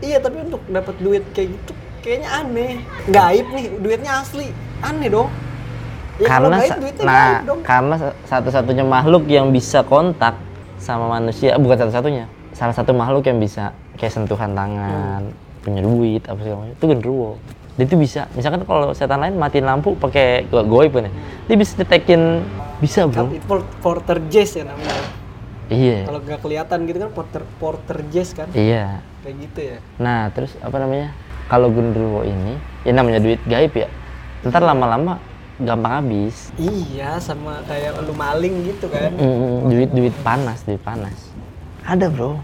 Iya 0.00 0.16
tapi 0.16 0.40
untuk 0.40 0.64
dapat 0.66 0.96
duit 0.96 1.20
kayak 1.30 1.52
gitu 1.52 1.72
kayaknya 2.00 2.28
aneh. 2.32 2.72
Gaib 3.06 3.46
nih 3.50 3.64
duitnya 3.76 4.12
asli. 4.16 4.48
Aneh 4.80 5.08
dong. 5.08 5.28
Ya, 6.16 6.24
karena 6.26 6.56
gaib 6.56 6.72
duitnya 6.78 7.04
nah 7.04 7.12
gaib 7.12 7.44
dong. 7.44 7.60
karena 7.62 7.94
sa- 7.96 8.16
satu-satunya 8.26 8.80
makhluk 8.82 9.24
yang 9.26 9.48
bisa 9.48 9.80
kontak 9.82 10.40
sama 10.76 11.04
manusia 11.10 11.52
bukan 11.54 11.76
satu-satunya 11.78 12.24
salah 12.50 12.72
satu 12.72 12.92
makhluk 12.92 13.24
yang 13.24 13.36
bisa 13.36 13.72
kayak 13.94 14.08
sentuhan 14.10 14.52
tangan 14.52 15.28
punya 15.60 15.80
duit 15.80 16.24
apa 16.24 16.40
segala 16.40 16.56
macam 16.58 16.72
itu 16.72 16.84
genderuwo 16.86 17.30
dia 17.70 17.84
itu 17.84 17.96
bisa 17.96 18.20
misalkan 18.32 18.64
kalau 18.64 18.92
setan 18.92 19.16
lain 19.18 19.36
matiin 19.36 19.64
lampu 19.64 19.92
pakai 19.94 20.44
go- 20.46 20.64
goib 20.64 20.92
kan 20.92 21.08
ya 21.08 21.12
dia 21.44 21.56
bisa 21.56 21.72
detekin 21.74 22.40
bisa 22.78 23.04
bro 23.04 23.28
porter 23.78 24.16
jazz 24.28 24.52
ya 24.54 24.64
namanya. 24.64 25.19
Iya 25.70 26.04
Kalau 26.04 26.20
nggak 26.20 26.40
kelihatan 26.40 26.78
gitu 26.84 26.98
kan 26.98 27.10
porter 27.10 27.42
porter 27.56 27.98
jazz 28.10 28.34
kan. 28.34 28.50
iya 28.52 29.00
Kayak 29.20 29.36
gitu 29.46 29.60
ya. 29.62 29.76
Nah, 29.96 30.32
terus 30.32 30.56
apa 30.58 30.76
namanya? 30.76 31.12
Kalau 31.44 31.68
genderuwo 31.68 32.22
ini, 32.22 32.56
ya 32.82 32.92
namanya 32.92 33.18
duit 33.18 33.40
gaib 33.44 33.74
ya. 33.74 33.88
Ntar 34.42 34.62
lama-lama 34.62 35.20
gampang 35.60 36.00
habis. 36.00 36.48
Iya 36.56 37.20
sama 37.20 37.60
kayak 37.66 38.00
lu 38.00 38.16
maling 38.16 38.64
gitu 38.64 38.88
kan. 38.88 39.12
Mm, 39.12 39.68
duit 39.68 39.90
duit 39.92 40.14
panas, 40.22 40.64
duit 40.64 40.80
panas. 40.80 41.12
Ada 41.84 42.08
bro. 42.08 42.40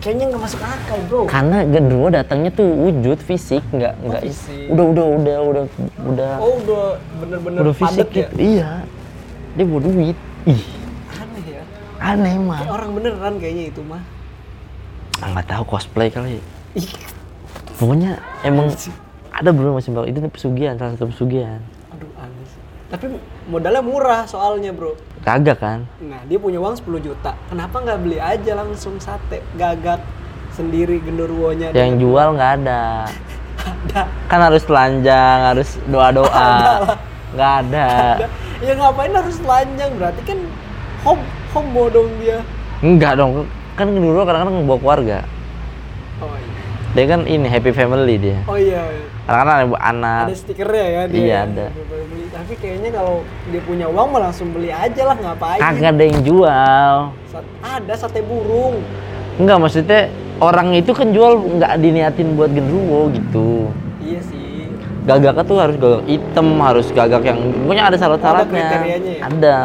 Kayaknya 0.00 0.24
nggak 0.32 0.42
masuk 0.42 0.60
akal 0.62 0.98
bro. 1.04 1.22
Karena 1.28 1.58
genderuwo 1.62 2.08
datangnya 2.08 2.50
tuh 2.50 2.64
wujud 2.66 3.18
fisik, 3.20 3.60
nggak 3.68 3.94
nggak. 4.00 4.22
fisik. 4.24 4.66
Udah 4.72 4.84
udah 4.88 5.06
udah 5.12 5.36
udah 5.42 5.64
udah 6.06 6.32
Oh 6.40 6.52
udah 6.58 6.84
bener-bener 7.20 7.60
udah 7.60 7.74
fisik 7.76 8.06
padet 8.06 8.08
ya. 8.08 8.16
gitu. 8.24 8.34
Iya. 8.40 8.70
Dia 9.52 9.64
bawa 9.68 9.80
duit. 9.84 10.16
Ih. 10.48 10.62
Aneh 12.02 12.34
mah. 12.42 12.66
Orang 12.66 12.98
beneran 12.98 13.38
kayaknya 13.38 13.70
itu 13.70 13.80
mah. 13.86 14.02
Ah, 15.22 15.38
nggak 15.38 15.46
tahu 15.54 15.62
cosplay 15.78 16.10
kali. 16.10 16.42
Pokoknya 17.78 18.18
emang 18.42 18.74
ada 19.30 19.48
bro 19.54 19.78
masih 19.78 19.94
bang. 19.94 20.06
Itu 20.10 20.18
pesugihan, 20.26 20.74
salah 20.74 20.98
satu 20.98 21.14
pesugihan. 21.14 21.62
aduh 21.94 22.10
aneh 22.18 22.44
sih. 22.50 22.60
Tapi 22.90 23.06
modalnya 23.46 23.82
murah 23.86 24.26
soalnya 24.26 24.74
bro. 24.74 24.98
Kagak 25.22 25.62
kan? 25.62 25.86
Nah 26.02 26.20
dia 26.26 26.42
punya 26.42 26.58
uang 26.58 26.74
10 26.74 26.98
juta. 26.98 27.38
Kenapa 27.46 27.78
nggak 27.78 27.98
beli 28.02 28.18
aja 28.18 28.52
langsung 28.58 28.98
sate 28.98 29.38
gagak 29.54 30.02
sendiri 30.50 30.98
genderuwonya? 30.98 31.70
Yang 31.70 32.02
jual 32.02 32.28
nggak 32.34 32.52
ada. 32.62 33.06
ada. 33.62 34.02
kan 34.26 34.40
harus 34.42 34.66
telanjang, 34.66 35.38
harus 35.54 35.78
doa-doa. 35.86 36.50
Nggak 37.32 37.52
ada. 37.70 37.86
ada. 38.18 38.26
Ya 38.62 38.72
ngapain 38.74 39.14
harus 39.14 39.38
telanjang? 39.38 39.90
Berarti 39.98 40.22
kan 40.26 40.38
hom 41.06 41.18
homo 41.52 41.88
dong 41.88 42.08
dia. 42.18 42.40
Enggak 42.80 43.16
dong. 43.16 43.46
Kan 43.72 43.88
dulu 43.88 44.20
kadang-kadang 44.22 44.64
bawa 44.64 44.78
keluarga. 44.78 45.18
Oh 46.18 46.30
iya. 46.30 46.60
dia 46.92 47.04
kan 47.08 47.24
ini 47.24 47.48
happy 47.48 47.72
family 47.72 48.14
dia 48.14 48.36
Oh 48.44 48.54
iya. 48.54 48.84
karena 49.24 49.42
kan 49.42 49.54
ada 49.56 49.66
anak 49.80 50.24
Ada 50.28 50.36
stikernya 50.36 50.84
ya 50.86 51.02
dia. 51.08 51.18
Iya, 51.18 51.36
ada. 51.42 51.66
Beli. 51.72 52.24
Tapi 52.28 52.52
kayaknya 52.54 52.90
kalau 52.92 53.16
dia 53.48 53.60
punya 53.60 53.86
uang 53.88 54.06
mah 54.08 54.20
langsung 54.22 54.52
beli 54.52 54.68
aja 54.68 55.02
lah 55.02 55.16
ngapain. 55.16 55.58
kagak 55.58 55.88
ada 55.90 56.04
yang 56.04 56.20
jual 56.22 56.94
Sat- 57.26 57.48
ada 57.60 57.94
sate 57.96 58.20
burung. 58.20 58.84
enggak 59.34 59.56
maksudnya 59.58 60.00
orang 60.36 60.76
itu 60.76 60.92
kan 60.92 61.08
jual 61.10 61.32
nggak 61.56 61.72
diniatin 61.76 62.28
buat 62.34 62.52
genderuwo 62.52 63.08
gitu 63.10 63.72
Iya 63.98 64.20
sih. 64.20 64.68
gagaknya 65.02 65.42
tuh 65.42 65.56
harus 65.58 65.76
gagak 65.76 66.02
hitam 66.04 66.46
harus 66.60 66.86
gagak 66.88 67.22
yang 67.24 67.38
pokoknya 67.58 67.84
ada 67.88 67.96
syarat-syaratnya 67.96 68.62
ya? 68.62 68.76
ada 69.22 69.56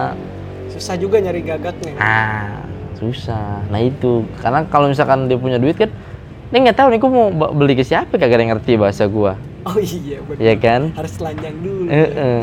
Susah 0.78 0.96
juga 0.96 1.18
nyari 1.18 1.42
gagaknya. 1.42 1.94
ah 1.98 2.62
susah 2.94 3.62
nah 3.68 3.78
itu 3.78 4.26
karena 4.38 4.66
kalau 4.66 4.88
misalkan 4.88 5.26
dia 5.26 5.36
punya 5.36 5.58
duit 5.58 5.74
kan 5.74 5.90
dia 6.48 6.58
nggak 6.60 6.74
tahu 6.76 6.88
nih 6.90 6.98
gua 6.98 7.12
mau 7.12 7.26
beli 7.52 7.74
ke 7.74 7.84
siapa 7.84 8.10
kagak 8.12 8.30
ada 8.32 8.42
yang 8.42 8.54
ngerti 8.56 8.74
bahasa 8.74 9.06
gua 9.06 9.38
Oh 9.64 9.76
iya 9.76 10.18
benar. 10.20 10.40
ya 10.40 10.54
kan 10.56 10.82
Harus 10.96 11.14
telanjang 11.14 11.56
dulu. 11.60 11.86
Iya, 11.86 12.08
iya, 12.08 12.26
iya. 12.40 12.42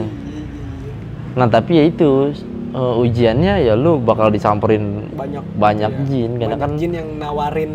nah 1.34 1.48
tapi 1.48 1.72
ya 1.74 1.84
itu 1.84 2.30
eh, 2.70 2.94
ujiannya 3.00 3.54
ya 3.62 3.74
lu 3.74 3.98
bakal 3.98 4.28
disamperin 4.28 5.10
Banyak 5.10 5.42
banyak 5.54 5.90
iya. 5.90 6.04
jin 6.04 6.30
karena 6.36 6.54
Banyak 6.54 6.60
kan 6.60 6.70
jin 6.76 6.92
yang 6.92 7.08
nawarin 7.16 7.72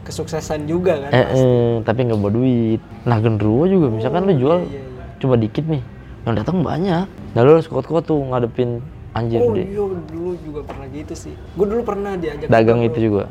kesuksesan 0.00 0.64
juga 0.64 1.00
kan. 1.00 1.10
eh, 1.10 1.24
pasti. 1.26 1.42
eh, 1.42 1.74
tapi 1.82 2.00
nggak 2.04 2.18
bawa 2.18 2.32
duit 2.32 2.80
nah 3.02 3.18
genderuwo 3.18 3.64
juga 3.66 3.86
misalkan 3.90 4.24
lu 4.24 4.34
jual 4.34 4.58
Iya, 4.62 4.80
iya. 4.80 5.04
cuma 5.18 5.34
dikit 5.34 5.64
nih 5.66 5.82
yang 6.22 6.34
datang 6.34 6.60
banyak 6.60 7.04
nah 7.04 7.40
lu 7.40 7.50
harus 7.52 7.66
kuat-kuat 7.66 8.04
tuh 8.04 8.20
ngadepin 8.22 8.80
anjir 9.14 9.38
Oh 9.38 9.54
deh 9.54 9.62
iya 9.62 9.84
dulu 10.10 10.30
juga 10.42 10.60
pernah 10.62 10.86
gitu 10.90 11.14
sih. 11.14 11.34
Gue 11.54 11.66
dulu 11.66 11.82
pernah 11.82 12.14
diajak 12.14 12.50
dagang 12.50 12.82
itu 12.82 12.98
juga 13.00 13.30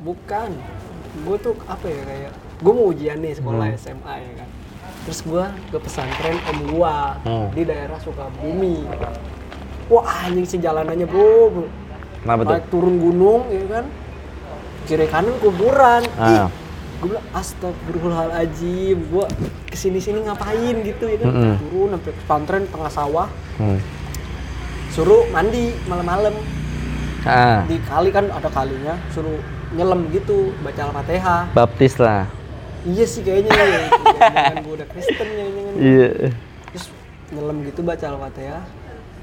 Bukan. 0.00 0.50
Gue 1.22 1.36
tuh 1.38 1.54
apa 1.64 1.86
ya 1.86 2.02
kayak 2.02 2.32
gue 2.58 2.72
mau 2.72 2.86
ujian 2.88 3.20
nih 3.20 3.36
sekolah 3.36 3.66
Hmm. 3.68 3.78
SMA 3.78 4.14
ya 4.18 4.32
kan. 4.40 4.48
Terus 5.02 5.20
gue 5.20 5.44
ke 5.68 5.78
pesantren 5.78 6.38
om 6.46 6.58
gua 6.70 7.18
Hmm. 7.22 7.48
di 7.52 7.62
daerah 7.62 7.98
Sukabumi. 7.98 8.86
Wah 9.86 10.24
anjing 10.24 10.46
sih 10.46 10.56
jalanannya 10.56 11.04
bro, 11.04 11.52
bro. 11.52 11.66
kenapa 12.22 12.40
tuh 12.42 12.54
Naik 12.54 12.66
turun 12.70 12.94
gunung 12.96 13.42
ya 13.50 13.64
kan. 13.68 13.84
Kiri 14.82 15.06
kanan 15.06 15.36
kuburan. 15.38 16.02
Ah. 16.16 16.48
Gue 16.98 17.12
bilang 17.12 17.26
astagfirullahaladzim. 17.34 18.96
Gue 19.10 19.24
ke 19.66 19.76
sini 19.76 19.98
sini 19.98 20.22
ngapain 20.22 20.80
gitu 20.80 21.04
ya 21.04 21.18
kan. 21.18 21.28
Mm-mm. 21.28 21.54
Turun 21.60 21.88
sampai 21.92 22.12
pesantren 22.14 22.62
tengah 22.66 22.90
sawah. 22.90 23.28
hmm. 23.58 23.78
Suruh 24.92 25.24
mandi 25.32 25.72
malam-malam. 25.88 26.36
Ah. 27.24 27.64
Di 27.64 27.80
kali 27.88 28.12
kan 28.12 28.28
ada 28.28 28.52
kalinya 28.52 28.92
suruh 29.08 29.40
nyelam 29.72 30.04
gitu 30.12 30.52
baca 30.60 30.92
al-fatihah. 30.92 31.48
Baptis 31.56 31.96
lah. 31.96 32.28
Iya 32.84 33.04
sih 33.08 33.24
kayaknya 33.24 33.56
ya 33.56 33.80
jangan 34.20 34.56
gue 34.60 34.74
udah 34.76 34.88
Kristen 34.92 35.28
ya 35.32 35.46
iya. 35.80 36.08
Terus 36.74 36.86
nyelam 37.32 37.64
gitu 37.64 37.80
baca 37.80 38.04
al-fatihah. 38.04 38.60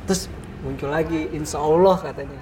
Terus 0.10 0.26
muncul 0.66 0.90
lagi 0.90 1.30
insya 1.38 1.62
Allah 1.62 2.02
katanya. 2.02 2.42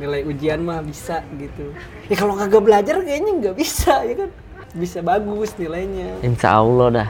Nilai 0.00 0.24
ujian 0.24 0.64
mah 0.64 0.80
bisa 0.80 1.20
gitu. 1.36 1.76
Ya 2.08 2.16
kalau 2.16 2.40
kagak 2.40 2.64
belajar 2.64 3.04
kayaknya 3.04 3.32
nggak 3.36 3.56
bisa 3.60 4.00
ya 4.00 4.14
kan? 4.16 4.30
Bisa 4.72 5.04
bagus 5.04 5.52
nilainya. 5.60 6.24
Insya 6.24 6.56
Allah 6.56 6.86
dah. 6.88 7.08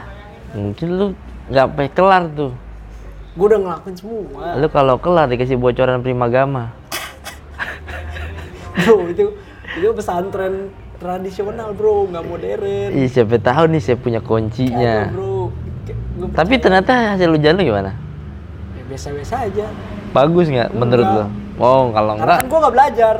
Mungkin 0.59 0.87
lu 0.91 1.07
nggak 1.47 1.65
sampai 1.71 1.87
kelar 1.95 2.27
tuh 2.35 2.51
gue 3.31 3.45
udah 3.47 3.59
ngelakuin 3.63 3.95
semua. 3.95 4.43
Lu 4.59 4.67
kalau 4.67 4.99
kelar 4.99 5.31
dikasih 5.31 5.55
bocoran 5.55 6.03
primagama 6.03 6.75
bro 8.83 9.07
itu 9.07 9.25
itu 9.79 9.87
pesantren 9.95 10.71
tradisional 10.99 11.71
bro. 11.71 12.07
Nggak 12.11 12.23
modern. 12.27 12.89
Ih, 12.91 13.07
siapa 13.07 13.39
tahu 13.39 13.63
nih 13.71 13.81
saya 13.81 13.97
punya 13.97 14.19
kuncinya. 14.19 15.09
Bro. 15.11 15.51
Gua 16.21 16.27
tapi 16.35 16.59
ternyata 16.59 17.15
hasil 17.15 17.31
lu 17.31 17.39
gimana? 17.39 17.95
Ya 18.77 18.83
biasa-biasa 18.85 19.47
aja. 19.47 19.65
Bagus 20.11 20.51
nggak 20.51 20.69
menurut 20.75 21.07
lu? 21.07 21.25
Oh 21.61 21.89
kalau 21.95 22.19
karena 22.19 22.25
enggak. 22.25 22.37
kan 22.43 22.47
gue 22.47 22.59
nggak 22.59 22.75
belajar 22.75 23.15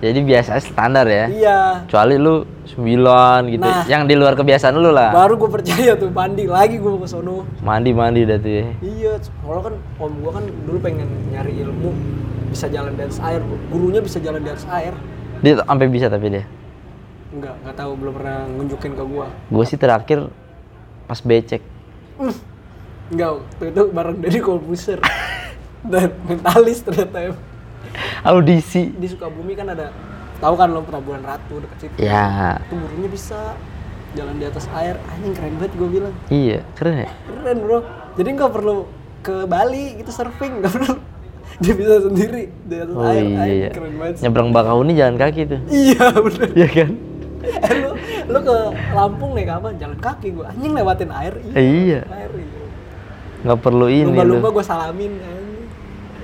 jadi 0.00 0.20
biasa 0.24 0.56
standar 0.64 1.04
ya. 1.04 1.28
Iya. 1.28 1.58
Kecuali 1.84 2.16
lu 2.16 2.48
9 2.72 3.52
gitu. 3.52 3.68
Nah. 3.68 3.84
yang 3.84 4.08
di 4.08 4.16
luar 4.16 4.32
kebiasaan 4.32 4.72
lu 4.80 4.88
lah. 4.88 5.12
Baru 5.12 5.36
gue 5.36 5.50
percaya 5.52 5.92
tuh 5.92 6.08
mandi 6.08 6.48
lagi 6.48 6.80
gue 6.80 6.88
ke 6.88 7.08
sono. 7.08 7.44
Mandi 7.60 7.92
mandi 7.92 8.24
dah 8.24 8.40
tuh 8.40 8.48
ya. 8.48 8.64
iya 8.80 9.12
soalnya 9.20 9.62
kan 9.68 9.74
om 10.00 10.12
gue 10.24 10.32
kan 10.32 10.44
dulu 10.64 10.78
pengen 10.80 11.08
nyari 11.28 11.52
ilmu 11.60 11.92
bisa 12.48 12.66
jalan 12.72 12.96
di 12.96 13.02
atas 13.04 13.20
air. 13.20 13.44
Gurunya 13.68 14.00
bisa 14.00 14.18
jalan 14.24 14.40
di 14.40 14.50
atas 14.50 14.64
air. 14.72 14.96
Dia 15.44 15.60
sampai 15.60 15.86
bisa 15.92 16.08
tapi 16.08 16.32
dia? 16.32 16.44
Enggak 17.30 17.54
nggak 17.62 17.76
tahu 17.76 17.92
belum 17.94 18.12
pernah 18.16 18.38
nunjukin 18.50 18.92
ke 18.98 19.04
gue 19.06 19.26
gue 19.28 19.64
sih 19.68 19.78
terakhir 19.78 20.18
pas 21.04 21.20
becek. 21.20 21.60
Enggak 23.12 23.30
waktu 23.36 23.64
itu 23.68 23.82
bareng 23.92 24.18
dari 24.24 24.38
kompuser 24.40 24.98
dan 25.92 26.08
mentalis 26.24 26.80
ternyata 26.80 27.18
ya. 27.20 27.32
Audisi. 28.22 28.92
Di 28.92 29.06
Sukabumi 29.06 29.52
kan 29.52 29.68
ada 29.68 29.92
tahu 30.38 30.54
kan 30.54 30.68
lo 30.68 30.80
pelabuhan 30.80 31.20
ratu 31.20 31.58
dekat 31.58 31.78
situ? 31.80 31.94
Ya. 31.98 32.58
Itu 32.62 32.76
gurunya 32.76 33.08
bisa 33.08 33.54
jalan 34.12 34.36
di 34.36 34.44
atas 34.44 34.66
air. 34.72 34.96
Anjing 35.06 35.32
keren 35.32 35.54
banget 35.56 35.72
gue 35.74 35.88
bilang. 35.88 36.14
Iya 36.26 36.58
keren 36.74 36.96
ya? 36.98 37.08
Keren 37.26 37.56
bro. 37.60 37.78
Jadi 38.14 38.28
nggak 38.32 38.50
perlu 38.50 38.76
ke 39.20 39.44
Bali 39.44 39.84
gitu 39.96 40.10
surfing 40.10 40.60
nggak 40.60 40.72
perlu. 40.72 40.94
Dia 41.62 41.74
bisa 41.74 42.00
sendiri 42.00 42.48
di 42.62 42.76
atas 42.78 42.94
oh 42.94 43.04
air. 43.04 43.20
iya. 43.22 43.44
Iya 43.44 43.68
keren 43.70 43.94
banget 43.96 44.14
sih. 44.16 44.22
nyebrang 44.24 44.48
Bakahuni 44.50 44.92
jalan 44.94 45.16
kaki 45.16 45.42
tuh. 45.46 45.60
Iya 45.66 46.04
bener. 46.16 46.48
Iya 46.54 46.68
kan? 46.68 46.90
Eh, 47.40 47.72
lu 47.72 47.96
lu 48.28 48.38
ke 48.44 48.56
Lampung 48.92 49.32
nih 49.32 49.48
kapan 49.48 49.72
jalan 49.76 49.96
kaki 49.96 50.28
gua. 50.30 50.52
Anjing 50.52 50.76
lewatin 50.76 51.08
air. 51.08 51.32
Iya 51.40 51.56
Eh, 51.56 51.64
iya. 51.64 52.00
air 52.06 52.30
iya. 52.30 52.60
Nggak 53.40 53.58
perlu 53.58 53.86
ini 53.88 54.04
lumba-lumba 54.06 54.48
lu. 54.48 54.54
gua 54.54 54.64
salamin 54.64 55.12
anjing. 55.16 55.64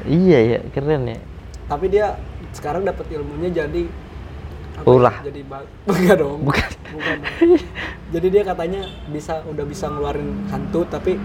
iya 0.06 0.38
ya 0.38 0.58
keren 0.70 1.08
ya 1.08 1.18
tapi 1.66 1.90
dia 1.90 2.14
sekarang 2.54 2.86
dapat 2.86 3.06
ilmunya 3.10 3.50
jadi 3.50 3.82
apa 4.76 4.84
ya, 4.84 4.92
Lurah. 4.92 5.16
jadi 5.24 5.40
enggak 5.88 6.16
dong. 6.22 6.38
Bukan. 6.44 6.68
Bukan 6.94 7.14
dong. 7.16 7.60
jadi 8.14 8.26
dia 8.28 8.42
katanya 8.44 8.80
bisa 9.08 9.40
udah 9.48 9.64
bisa 9.64 9.88
ngeluarin 9.88 10.46
hantu 10.48 10.84
tapi 10.86 11.16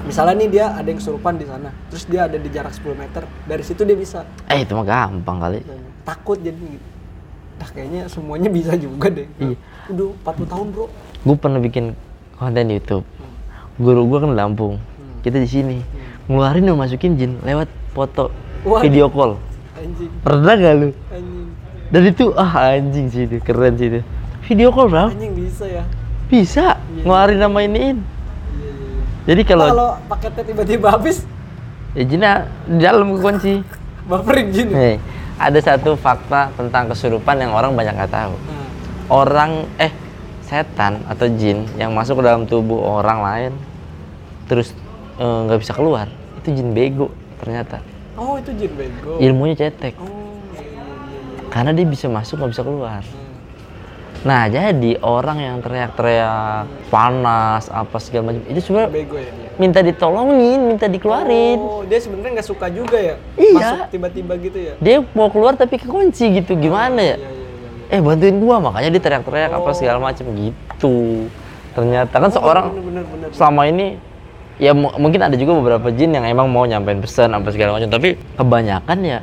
misalnya 0.00 0.34
nih 0.40 0.48
dia 0.48 0.64
ada 0.72 0.88
yang 0.88 0.96
kesurupan 0.96 1.36
di 1.36 1.44
sana 1.44 1.70
terus 1.92 2.08
dia 2.08 2.24
ada 2.24 2.40
di 2.40 2.48
jarak 2.48 2.72
10 2.72 2.96
meter 2.96 3.22
dari 3.44 3.62
situ 3.62 3.84
dia 3.84 3.96
bisa. 3.96 4.24
Eh 4.48 4.64
itu 4.64 4.72
mah 4.72 4.84
gampang 4.84 5.38
kali. 5.38 5.60
Takut 6.02 6.40
jadi 6.40 6.56
gitu. 6.56 6.88
Nah 7.60 7.68
kayaknya 7.68 8.02
semuanya 8.08 8.48
bisa 8.48 8.72
juga 8.74 9.12
deh. 9.12 9.28
Iya. 9.36 9.56
udah 9.92 10.06
40 10.24 10.52
tahun 10.52 10.66
bro. 10.72 10.86
Gue 11.20 11.36
pernah 11.36 11.60
bikin 11.60 11.92
konten 12.34 12.64
di 12.64 12.80
YouTube. 12.80 13.04
Guru 13.76 14.08
gue 14.08 14.18
kan 14.24 14.32
Lampung. 14.32 14.80
Kita 15.20 15.36
di 15.36 15.44
sini. 15.44 15.78
Ngeluarin 16.26 16.64
dan 16.64 16.80
masukin 16.80 17.20
jin 17.20 17.36
lewat 17.44 17.68
foto 17.92 18.32
Waduh. 18.64 18.80
video 18.80 19.12
call 19.12 19.36
anjing. 19.80 20.10
Pernah 20.20 20.52
gak 20.54 20.74
lu? 20.76 20.88
Anjing. 21.10 21.48
Dan 21.90 22.02
itu 22.06 22.24
ah 22.38 22.52
anjing 22.70 23.06
sih 23.10 23.22
itu 23.26 23.36
keren 23.42 23.74
sih 23.74 23.90
itu. 23.90 24.00
Video 24.46 24.70
call 24.70 24.86
bro 24.86 25.10
anjing 25.10 25.34
bisa 25.34 25.64
ya? 25.66 25.84
Bisa 26.30 26.78
ngeluarin 27.02 27.38
nama 27.42 27.58
iniin. 27.66 27.98
Iya 27.98 28.68
iya 28.70 28.70
iya. 28.70 29.02
Jadi 29.26 29.42
kalau 29.42 29.66
kalau 29.74 29.90
paketnya 30.06 30.42
tiba-tiba 30.46 30.86
habis? 30.94 31.26
Ya 31.98 32.02
jinnya 32.06 32.32
di 32.70 32.78
dalam 32.78 33.18
kekunci 33.18 33.52
baperin 34.10 34.54
gini 34.54 34.70
nih 34.70 34.96
ada 35.40 35.58
satu 35.58 35.98
fakta 35.98 36.54
tentang 36.54 36.92
kesurupan 36.92 37.40
yang 37.40 37.50
orang 37.50 37.74
banyak 37.74 37.96
nggak 37.96 38.12
tahu. 38.14 38.34
Nah, 38.36 38.66
orang 39.10 39.66
eh 39.80 39.90
setan 40.46 41.02
atau 41.10 41.26
jin 41.34 41.66
yang 41.74 41.90
masuk 41.90 42.20
ke 42.20 42.22
dalam 42.26 42.46
tubuh 42.46 42.78
orang 42.78 43.18
lain 43.22 43.52
terus 44.46 44.70
eh, 45.18 45.38
nggak 45.50 45.58
bisa 45.58 45.74
keluar. 45.74 46.06
Itu 46.38 46.54
jin 46.54 46.70
bego 46.70 47.10
ternyata 47.42 47.89
oh 48.20 48.36
itu 48.36 48.50
jin 48.52 48.72
bego 48.76 49.16
ilmunya 49.16 49.56
cetek. 49.56 49.96
Oh 49.96 50.04
iya 50.52 50.60
iya 50.60 50.84
iya. 50.84 51.48
Karena 51.48 51.72
dia 51.72 51.86
bisa 51.88 52.06
masuk 52.12 52.44
nggak 52.44 52.52
bisa 52.52 52.62
keluar. 52.62 53.02
Nah 54.20 54.52
jadi 54.52 55.00
orang 55.00 55.38
yang 55.40 55.56
teriak-teriak 55.64 56.68
panas 56.92 57.72
apa 57.72 57.96
segala 57.96 58.30
macam 58.30 58.44
itu 58.52 58.60
sebenarnya 58.60 58.92
bego 58.92 59.16
ya 59.16 59.32
dia? 59.32 59.48
minta 59.56 59.80
ditolongin 59.80 60.60
minta 60.60 60.86
dikeluarin. 60.92 61.56
Oh 61.56 61.82
dia 61.88 61.96
sebenarnya 61.96 62.36
nggak 62.36 62.48
suka 62.48 62.68
juga 62.68 63.00
ya? 63.00 63.16
Iya. 63.40 63.56
masuk 63.56 63.88
tiba-tiba 63.88 64.32
gitu 64.36 64.58
ya? 64.60 64.74
Dia 64.76 64.96
mau 65.16 65.32
keluar 65.32 65.56
tapi 65.56 65.80
kekunci 65.80 66.44
gitu 66.44 66.52
gimana 66.60 67.00
ya? 67.00 67.16
Iya 67.16 67.24
iya 67.24 67.30
iya 67.32 67.48
iya. 67.88 67.96
eh 67.96 68.00
bantuin 68.04 68.36
gua 68.36 68.60
makanya 68.60 68.88
dia 68.92 69.02
teriak-teriak 69.02 69.50
apa 69.56 69.70
segala 69.72 69.98
macam 69.98 70.28
gitu. 70.36 71.26
Ternyata 71.72 72.14
kan 72.20 72.30
seorang 72.34 72.64
bener 72.76 72.84
bener 72.84 73.04
bener. 73.08 73.28
selama 73.32 73.62
ini 73.72 73.96
ya 74.60 74.76
mu- 74.76 74.92
mungkin 75.00 75.24
ada 75.24 75.34
juga 75.34 75.56
beberapa 75.56 75.88
jin 75.88 76.12
yang 76.12 76.28
emang 76.28 76.52
mau 76.52 76.68
nyampein 76.68 77.00
pesan 77.00 77.32
apa 77.32 77.48
segala 77.48 77.80
macam 77.80 77.88
tapi 77.88 78.20
kebanyakan 78.36 78.98
ya 79.00 79.18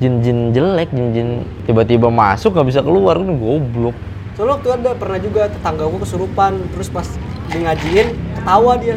jin-jin 0.00 0.56
jelek 0.56 0.88
jin-jin 0.90 1.44
tiba-tiba 1.68 2.08
masuk 2.08 2.56
nggak 2.56 2.68
bisa 2.72 2.80
keluar 2.80 3.20
kan 3.20 3.36
goblok 3.36 3.96
Soalnya 4.38 4.54
waktu 4.54 4.68
ada 4.70 4.90
pernah 4.94 5.18
juga 5.18 5.50
tetangga 5.50 5.82
gue 5.90 5.98
kesurupan, 5.98 6.62
terus 6.70 6.86
pas 6.86 7.10
di 7.50 7.58
ngajiin 7.58 8.06
ketawa 8.38 8.78
dia. 8.78 8.94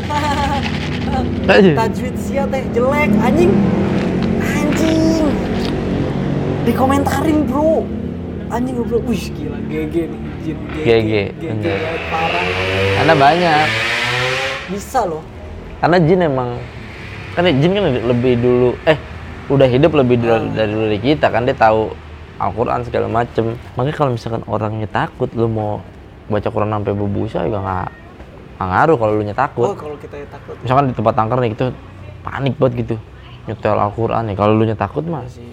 Tajwid 1.82 2.14
sia 2.22 2.46
teh 2.46 2.62
jelek 2.70 3.10
anjing. 3.18 3.50
Anjing. 4.38 5.26
Dikomentarin, 6.62 7.50
Bro. 7.50 7.90
Anjing 8.54 8.86
bilang, 8.86 9.02
"Wih, 9.10 9.24
gila 9.34 9.58
GG 9.66 9.96
nih." 10.14 10.22
jin 10.46 10.58
GG, 10.78 11.12
parah 12.14 12.46
Karena 13.02 13.14
banyak. 13.18 13.68
bisa 14.70 15.04
loh 15.04 15.26
Karena 15.82 15.98
jin 15.98 16.22
emang 16.22 16.50
kan 17.34 17.44
jin 17.50 17.72
kan 17.74 17.84
lebih 17.90 18.34
dulu 18.38 18.70
eh 18.86 18.98
udah 19.50 19.68
hidup 19.68 19.92
lebih 19.98 20.22
dulu 20.22 20.32
Ah. 20.38 20.42
dari 20.54 20.74
dari 20.78 21.00
kita 21.02 21.28
kan 21.34 21.44
dia 21.44 21.58
tahu 21.58 21.90
Al-Quran 22.38 22.86
segala 22.86 23.08
macem. 23.10 23.58
Makanya 23.76 23.96
kalau 23.98 24.12
misalkan 24.14 24.44
orangnya 24.46 24.88
takut 24.88 25.30
lu 25.34 25.50
mau 25.50 25.82
baca 26.30 26.48
Quran 26.48 26.70
sampai 26.70 26.94
berbusa 26.94 27.44
juga 27.44 27.60
nggak 27.60 27.90
ngaruh 28.62 28.98
kalau 29.02 29.14
lu 29.18 29.24
nya 29.26 29.34
oh 29.34 29.74
kalau 29.74 29.98
kita 29.98 30.16
ya 30.22 30.28
takut. 30.30 30.54
Misalkan 30.62 30.86
di 30.90 30.94
tempat 30.94 31.14
tangkar 31.18 31.38
nih 31.42 31.50
gitu 31.58 31.74
panik 32.22 32.54
banget 32.62 32.74
gitu 32.86 32.96
nyetel 33.50 33.78
Al-Quran 33.78 34.24
nih. 34.30 34.36
Kalau 34.38 34.54
lu 34.54 34.64
nya 34.70 34.78
takut 34.78 35.04
mah 35.10 35.26
sih. 35.26 35.50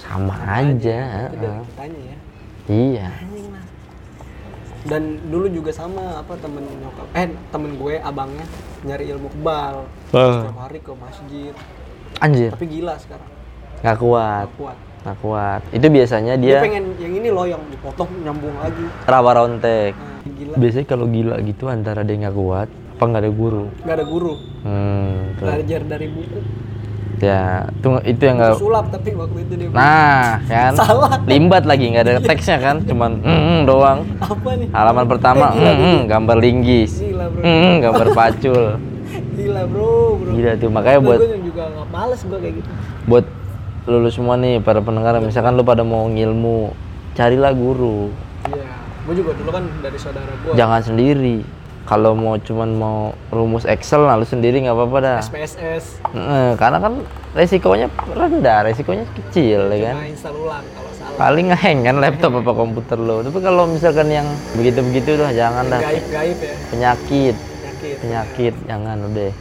sama 0.00 0.32
aja 0.48 1.28
kitanya 1.30 2.02
ya. 2.02 2.16
Iya 2.66 3.08
dan 4.88 5.20
dulu 5.28 5.46
juga 5.52 5.70
sama 5.76 6.24
apa 6.24 6.40
temen 6.40 6.64
nyokap 6.64 7.06
eh 7.12 7.28
temen 7.52 7.76
gue 7.76 8.00
abangnya 8.00 8.46
nyari 8.80 9.12
ilmu 9.12 9.28
kebal. 9.28 9.84
Setiap 10.08 10.56
hari 10.56 10.80
ke 10.80 10.92
masjid. 10.96 11.52
Anjir. 12.20 12.50
Tapi 12.52 12.66
gila 12.68 12.96
sekarang. 12.96 13.28
Nggak 13.84 13.96
kuat. 14.00 14.46
Gak 14.48 14.56
kuat. 14.56 14.76
Nggak 15.00 15.16
kuat. 15.20 15.60
Itu 15.72 15.86
biasanya 15.88 16.34
dia, 16.40 16.60
dia 16.60 16.64
pengen 16.64 16.84
yang 16.96 17.12
ini 17.16 17.28
loh 17.28 17.44
yang 17.44 17.62
dipotong 17.68 18.08
nyambung 18.24 18.56
lagi. 18.56 18.84
Rawa 19.04 19.30
rontek. 19.36 19.92
Nah, 19.96 20.32
gila. 20.32 20.54
Biasanya 20.56 20.86
kalau 20.88 21.06
gila 21.08 21.36
gitu 21.44 21.64
antara 21.68 22.00
dia 22.04 22.16
nggak 22.16 22.36
kuat 22.36 22.68
apa 22.70 23.04
nggak 23.04 23.22
ada 23.24 23.32
guru? 23.32 23.64
Nggak 23.84 23.96
ada 23.96 24.06
guru. 24.08 24.34
Hmm 24.64 25.20
belajar 25.40 25.80
dari 25.88 26.06
buku 26.12 26.38
ya 27.20 27.68
itu 27.68 27.88
itu 28.08 28.22
yang 28.24 28.36
nggak 28.40 28.56
sulap 28.56 28.86
tapi 28.88 29.12
waktu 29.12 29.38
itu 29.44 29.52
dia 29.60 29.68
nah 29.70 30.40
kan? 30.48 30.72
Salah. 30.72 31.20
limbat 31.28 31.68
lagi 31.68 31.92
nggak 31.92 32.04
ada 32.08 32.14
teksnya 32.24 32.58
kan? 32.58 32.76
Cuman 32.82 33.20
mm, 33.20 33.28
mm, 33.28 33.60
doang. 33.68 33.98
Apa 34.18 34.50
nih? 34.56 34.68
Halaman 34.72 35.04
pertama 35.04 35.44
Eh, 35.50 35.60
gila, 35.60 35.72
mm, 35.72 35.80
mm, 35.84 36.00
gambar 36.08 36.36
linggis. 36.40 36.90
Gila 36.96 37.24
bro. 37.28 37.40
Mm, 37.44 37.58
mm, 37.60 37.74
gambar 37.80 38.06
pacul. 38.10 38.62
Gila 39.38 39.62
bro 39.68 39.92
bro. 40.16 40.30
Gila 40.32 40.52
tuh 40.56 40.68
makanya 40.68 40.98
Nah, 40.98 41.06
buat 41.06 41.18
gue 41.20 41.40
juga 41.44 41.62
nggak 41.68 41.88
males 41.88 42.20
gue 42.24 42.38
kayak 42.40 42.54
gitu. 42.56 42.68
buat 43.04 43.24
lulu 43.84 44.08
semua 44.08 44.34
nih 44.36 44.54
para 44.58 44.80
pendengar. 44.80 45.12
Misalkan 45.20 45.52
lu 45.54 45.62
pada 45.62 45.84
mau 45.84 46.08
ngilmu 46.08 46.72
carilah 47.12 47.52
guru. 47.52 48.08
Iya. 48.48 48.68
Gue 49.00 49.14
juga 49.16 49.32
dulu 49.34 49.50
kan 49.50 49.64
dari 49.80 49.98
saudara 49.98 50.30
gue 50.30 50.52
jangan 50.54 50.80
sendiri 50.80 51.36
kalau 51.88 52.12
mau 52.14 52.36
cuman 52.38 52.70
mau 52.76 52.98
rumus 53.34 53.66
Excel 53.66 54.06
nah 54.06 54.14
lu 54.14 54.26
sendiri 54.28 54.62
nggak 54.62 54.76
apa-apa 54.76 54.98
dah. 55.02 55.18
SPSS 55.24 56.04
Heeh, 56.14 56.48
karena 56.60 56.78
kan 56.78 56.92
resikonya 57.34 57.86
rendah 58.12 58.58
resikonya 58.66 59.04
kecil 59.16 59.70
ya 59.74 59.90
kan? 59.90 59.96
Install 60.06 60.34
ulang 60.36 60.64
kalau 60.70 60.92
salah. 60.94 61.18
Paling 61.18 61.46
ngeheng 61.50 61.78
kan 61.82 61.96
laptop 61.98 62.32
apa 62.38 62.52
komputer 62.54 62.98
lo. 63.00 63.26
Tapi 63.26 63.38
kalau 63.42 63.64
misalkan 63.66 64.08
yang 64.12 64.28
begitu-begitu 64.54 65.18
dah 65.18 65.30
jangan 65.34 65.64
dah. 65.66 65.80
Gaib 65.82 66.06
gaib 66.10 66.38
ya? 66.38 66.54
Penyakit. 66.70 67.36
Penyakit. 67.36 67.96
Penyakit 68.04 68.54
jangan 68.70 68.96
udah. 69.10 69.32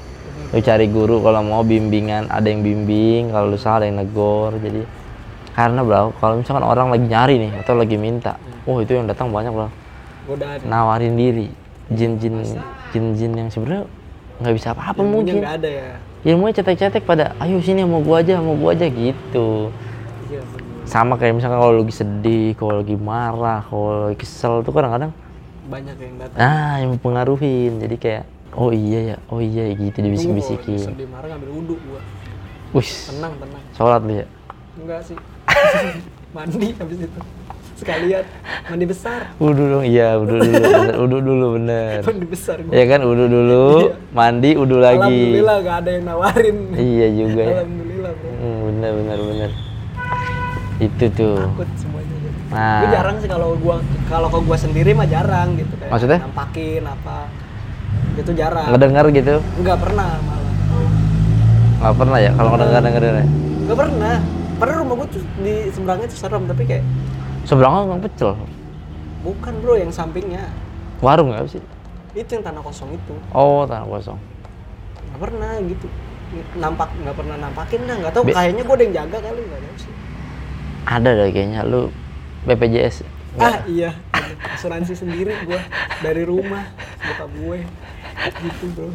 Lu 0.50 0.60
cari 0.66 0.86
guru 0.90 1.22
kalau 1.22 1.42
mau 1.46 1.62
bimbingan 1.62 2.26
ada 2.34 2.50
yang 2.50 2.66
bimbing 2.66 3.30
kalau 3.30 3.54
lu 3.54 3.58
salah 3.62 3.86
ada 3.86 3.94
yang 3.94 4.02
negor 4.02 4.58
jadi. 4.58 4.82
Karena 5.54 5.84
bro 5.86 6.16
kalau 6.18 6.40
misalkan 6.40 6.66
orang 6.66 6.88
lagi 6.90 7.06
nyari 7.06 7.36
nih 7.36 7.52
atau 7.62 7.76
lagi 7.78 8.00
minta 8.00 8.40
oh 8.66 8.80
itu 8.82 8.96
yang 8.96 9.06
datang 9.06 9.30
banyak 9.30 9.54
bro. 9.54 9.70
Godaan 10.26 10.62
nawarin 10.66 11.14
diri 11.14 11.68
jin-jin 11.90 12.36
jin-jin 12.94 13.32
yang 13.34 13.50
sebenarnya 13.50 13.86
nggak 14.40 14.56
bisa 14.56 14.68
apa-apa 14.72 15.02
mungkin. 15.04 15.42
nggak 15.42 15.56
ada 15.60 15.70
ya? 15.70 15.90
Ilmunya 16.24 16.54
cetek-cetek 16.60 17.04
pada 17.04 17.36
ayo 17.42 17.60
sini 17.60 17.84
mau 17.84 18.00
gua 18.04 18.22
aja 18.24 18.40
mau 18.40 18.56
gua 18.56 18.72
aja 18.78 18.88
gitu. 18.88 19.74
Iya 20.30 20.42
sama 20.90 21.22
kayak 21.22 21.38
misalkan 21.38 21.62
kalau 21.62 21.76
lagi 21.86 21.94
sedih 21.94 22.58
kalau 22.58 22.82
lagi 22.82 22.96
marah 22.98 23.62
kalau 23.70 24.10
lagi 24.10 24.18
kesel 24.26 24.66
tuh 24.66 24.74
kadang-kadang 24.74 25.14
banyak 25.70 25.96
yang 26.02 26.16
datang. 26.18 26.38
Nah 26.38 26.74
yang 26.82 26.90
mempengaruhin. 26.98 27.72
Jadi 27.78 27.96
kayak 28.02 28.24
oh 28.58 28.74
iya 28.74 29.14
ya 29.14 29.18
oh 29.30 29.38
iya 29.38 29.70
ya 29.70 29.76
gitu 29.78 29.98
dibisik-bisikin. 30.02 30.82
sedih 30.82 31.08
marah 31.10 31.30
ngambil 31.36 31.50
wudhu 31.54 31.76
gua. 31.86 32.02
Wis, 32.70 33.10
tenang 33.10 33.34
tenang. 33.42 33.64
Sholat 33.74 34.02
lu 34.06 34.14
ya? 34.22 34.26
Enggak 34.78 35.02
sih. 35.02 35.18
Mandi 36.38 36.70
habis 36.78 37.00
itu 37.10 37.20
sekalian 37.80 38.23
mandi 38.65 38.86
besar 38.86 39.32
Udu 39.38 39.63
dong, 39.69 39.84
iya 39.84 40.13
udu 40.13 40.36
dulu, 40.36 40.51
bener. 40.75 40.95
udu 40.99 41.17
dulu 41.19 41.45
bener. 41.55 41.99
mandi 42.01 42.25
besar 42.27 42.57
gua 42.59 42.71
Ya 42.71 42.84
kan 42.86 42.99
udu 43.01 43.25
dulu, 43.25 43.65
mandi 44.17 44.51
udu 44.53 44.75
lagi. 44.77 44.99
alhamdulillah 44.99 45.57
gak 45.61 45.77
ada 45.77 45.89
yang 45.89 46.05
nawarin 46.05 46.57
Iya 46.73 47.07
juga 47.09 47.41
ya. 47.41 47.55
alhamdulillah 47.57 48.11
bro 48.13 48.30
Hmm, 48.32 48.57
bener 48.65 48.91
bener 48.93 49.17
bener. 49.21 49.49
Itu 50.80 51.05
tuh. 51.09 51.36
takut 51.38 51.69
semuanya 51.75 52.15
jadi 52.15 52.27
Nah. 52.49 52.80
gue 52.80 52.89
jarang 52.91 53.15
sih 53.17 53.27
kalau 53.27 53.53
gua 53.55 53.75
kalau 54.05 54.27
ke 54.27 54.39
gua 54.41 54.57
sendiri 54.57 54.91
mah 54.91 55.05
jarang 55.05 55.53
gitu 55.53 55.73
kayak 55.75 55.91
Maksudnya? 55.91 56.19
nampakin 56.19 56.84
apa 56.84 57.17
itu 58.15 58.32
jarang 58.34 58.67
Ngedengar 58.69 59.05
gitu? 59.09 59.36
nggak 59.57 59.77
pernah 59.77 60.09
malah 60.19 60.53
Nggak 61.80 61.95
pernah 61.95 62.17
ya 62.17 62.32
kalau 62.34 62.49
ngedengar 62.51 62.82
denger 62.82 63.03
ya. 63.05 63.25
nggak 63.61 63.77
pernah 63.77 64.15
pernah 64.55 64.75
rumah 64.77 64.95
gua 64.97 65.07
tuh 65.07 65.23
di 65.38 65.53
seberangnya 65.69 66.07
tuh 66.07 66.19
serem 66.19 66.43
tapi 66.43 66.63
kayak 66.65 66.84
Seberangnya 67.50 67.82
nggak 67.88 68.02
pecel. 68.06 68.38
bukan 69.20 69.54
bro 69.60 69.74
yang 69.74 69.89
sampingnya 69.89 70.47
Warung 71.00 71.34
nggak 71.34 71.50
sih? 71.50 71.64
itu 72.12 72.30
yang 72.30 72.41
tanah 72.41 72.62
kosong 72.62 72.89
itu 72.91 73.14
Oh 73.32 73.66
tanah 73.66 73.84
kosong. 73.86 74.16
nggak 75.04 75.20
pernah 75.20 75.52
gitu 75.62 75.88
nampak 76.56 76.89
nggak 76.95 77.16
pernah 77.16 77.36
nampakin 77.36 77.80
dah 77.84 77.95
nggak 77.97 78.14
tahu 78.14 78.24
Be- 78.24 78.34
kayaknya 78.34 78.62
gua 78.64 78.76
ada 78.76 78.84
yang 78.84 78.93
jaga 78.95 79.18
kali 79.20 79.39
nggak 79.41 79.60
tahu 79.60 79.76
sih 79.78 79.93
Ada 80.86 81.10
deh 81.12 81.30
kayaknya 81.30 81.62
lu 81.64 81.82
BPJS. 82.43 82.95
ah 83.36 83.62
iya 83.66 83.91
asuransi 84.50 84.93
sendiri 84.95 85.34
gua 85.43 85.58
dari 86.00 86.22
rumah 86.24 86.66
bokap 87.00 87.30
gue 87.32 87.60
gitu 88.39 88.66
bro 88.74 88.89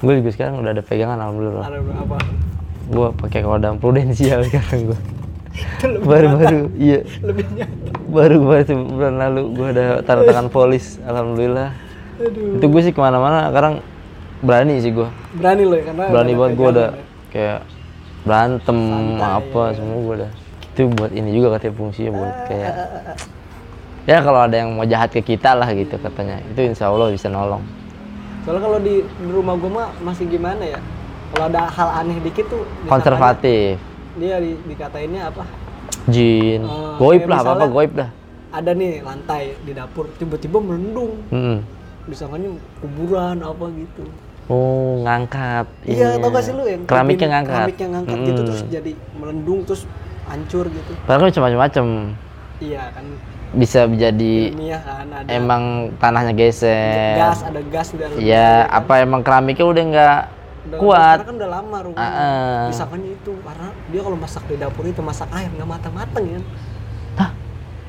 Gue 0.00 0.18
juga 0.18 0.30
sekarang 0.30 0.58
udah 0.58 0.72
ada 0.72 0.82
pegangan 0.82 1.14
alhamdulillah. 1.16 1.62
ada 1.64 1.78
apa 1.78 2.18
Gue 2.84 3.08
pakai 3.16 3.40
kodam 3.40 3.78
prudensial 3.78 4.42
sekarang 4.50 4.90
gue. 4.90 5.00
Baru-baru, 6.08 6.72
iya. 6.80 7.04
lebih 7.20 7.44
nyata. 7.52 7.92
Baru 8.08 8.36
baru 8.44 8.64
sebulan 8.64 9.14
lalu 9.20 9.42
gue 9.52 9.66
ada 9.72 9.84
tanda 10.00 10.24
tangan 10.24 10.48
polis 10.56 10.96
alhamdulillah. 11.04 11.76
Aduh. 12.20 12.56
Itu 12.56 12.66
gue 12.72 12.80
sih 12.84 12.92
ke 12.92 13.00
mana-mana 13.00 13.52
sekarang 13.52 13.84
berani 14.42 14.82
sih 14.82 14.90
gue 14.90 15.06
berani 15.38 15.62
loh 15.62 15.76
ya 15.78 15.84
karena 15.86 16.04
berani 16.10 16.32
banget 16.34 16.52
gue 16.58 16.68
udah 16.74 16.90
ya. 16.90 17.04
kayak 17.30 17.60
berantem 18.26 18.78
Santai, 18.90 19.30
apa 19.38 19.62
ya. 19.62 19.74
semua 19.78 19.96
gue 20.02 20.14
udah 20.18 20.30
itu 20.72 20.82
buat 20.98 21.12
ini 21.14 21.30
juga 21.30 21.48
katanya 21.58 21.74
fungsinya 21.78 22.10
buat 22.10 22.34
kayak 22.50 22.72
ya 24.02 24.18
kalau 24.18 24.40
ada 24.42 24.56
yang 24.58 24.74
mau 24.74 24.82
jahat 24.82 25.14
ke 25.14 25.22
kita 25.22 25.54
lah 25.54 25.70
gitu 25.70 25.94
katanya. 25.94 26.42
Itu 26.50 26.58
insya 26.66 26.90
Allah 26.90 27.14
bisa 27.14 27.30
nolong. 27.30 27.62
Soalnya 28.42 28.62
kalau 28.66 28.78
di, 28.82 29.06
di 29.06 29.30
rumah 29.30 29.54
gue 29.54 29.70
mah 29.70 29.88
masih 30.02 30.26
gimana 30.26 30.58
ya? 30.58 30.80
Kalau 31.30 31.44
ada 31.46 31.70
hal 31.70 31.88
aneh 32.02 32.18
dikit 32.18 32.50
tuh 32.50 32.66
konservatif 32.90 33.78
dia 34.16 34.36
di, 34.38 34.52
dikatainnya 34.66 35.22
apa? 35.28 35.44
Jin. 36.08 36.66
Oh, 36.66 36.98
goib 36.98 37.24
lah 37.30 37.40
apa 37.40 37.66
goib 37.66 37.92
dah. 37.94 38.10
ada 38.52 38.76
nih 38.76 39.00
lantai 39.00 39.56
di 39.64 39.72
dapur 39.72 40.12
tiba-tiba 40.20 40.60
melendung 40.60 41.24
Mm-mm. 41.32 41.64
disangkanya 42.04 42.52
kuburan 42.84 43.40
apa 43.40 43.64
gitu. 43.72 44.04
Oh 44.52 45.00
ngangkat. 45.00 45.64
Iya 45.88 46.20
ininya. 46.20 46.28
tau 46.28 46.30
gak 46.36 46.42
sih 46.44 46.52
lu 46.52 46.64
yang 46.68 46.82
keramiknya 46.84 47.16
bikin 47.16 47.28
ngangkat. 47.32 47.56
keramiknya 47.56 47.88
ngangkat 47.96 48.18
gitu 48.28 48.40
Mm. 48.42 48.48
terus 48.50 48.62
jadi 48.68 48.92
melendung 49.16 49.60
terus 49.64 49.82
hancur 50.28 50.64
gitu. 50.68 50.92
Padahal 51.08 51.32
kan 51.32 51.40
macam-macam. 51.40 51.86
Iya 52.60 52.82
kan. 52.92 53.04
Bisa 53.52 53.80
jadi 53.88 54.34
kan 54.80 55.08
ada 55.12 55.28
emang 55.32 55.62
tanahnya 55.96 56.32
geser. 56.36 57.16
Gas 57.16 57.40
ada 57.48 57.60
gas 57.72 57.88
dalam 57.96 58.16
ya 58.20 58.68
apa 58.68 58.92
emang 59.00 59.24
keramiknya 59.24 59.64
udah 59.64 59.84
nggak 59.88 60.18
Udah- 60.62 60.78
kuat. 60.78 61.18
kan 61.26 61.34
udah 61.34 61.50
lama 61.50 61.76
rumahnya. 61.82 62.06
Ah, 62.06 62.22
ah. 62.22 62.62
disangkanya 62.70 63.10
itu 63.18 63.32
karena 63.42 63.68
dia 63.90 64.00
kalau 64.06 64.18
masak 64.18 64.42
di 64.46 64.54
dapur 64.54 64.84
itu 64.86 65.02
masak 65.02 65.28
air 65.34 65.50
nggak 65.50 65.66
matang-matang 65.66 66.24
ya 66.24 66.40
Hah? 67.18 67.30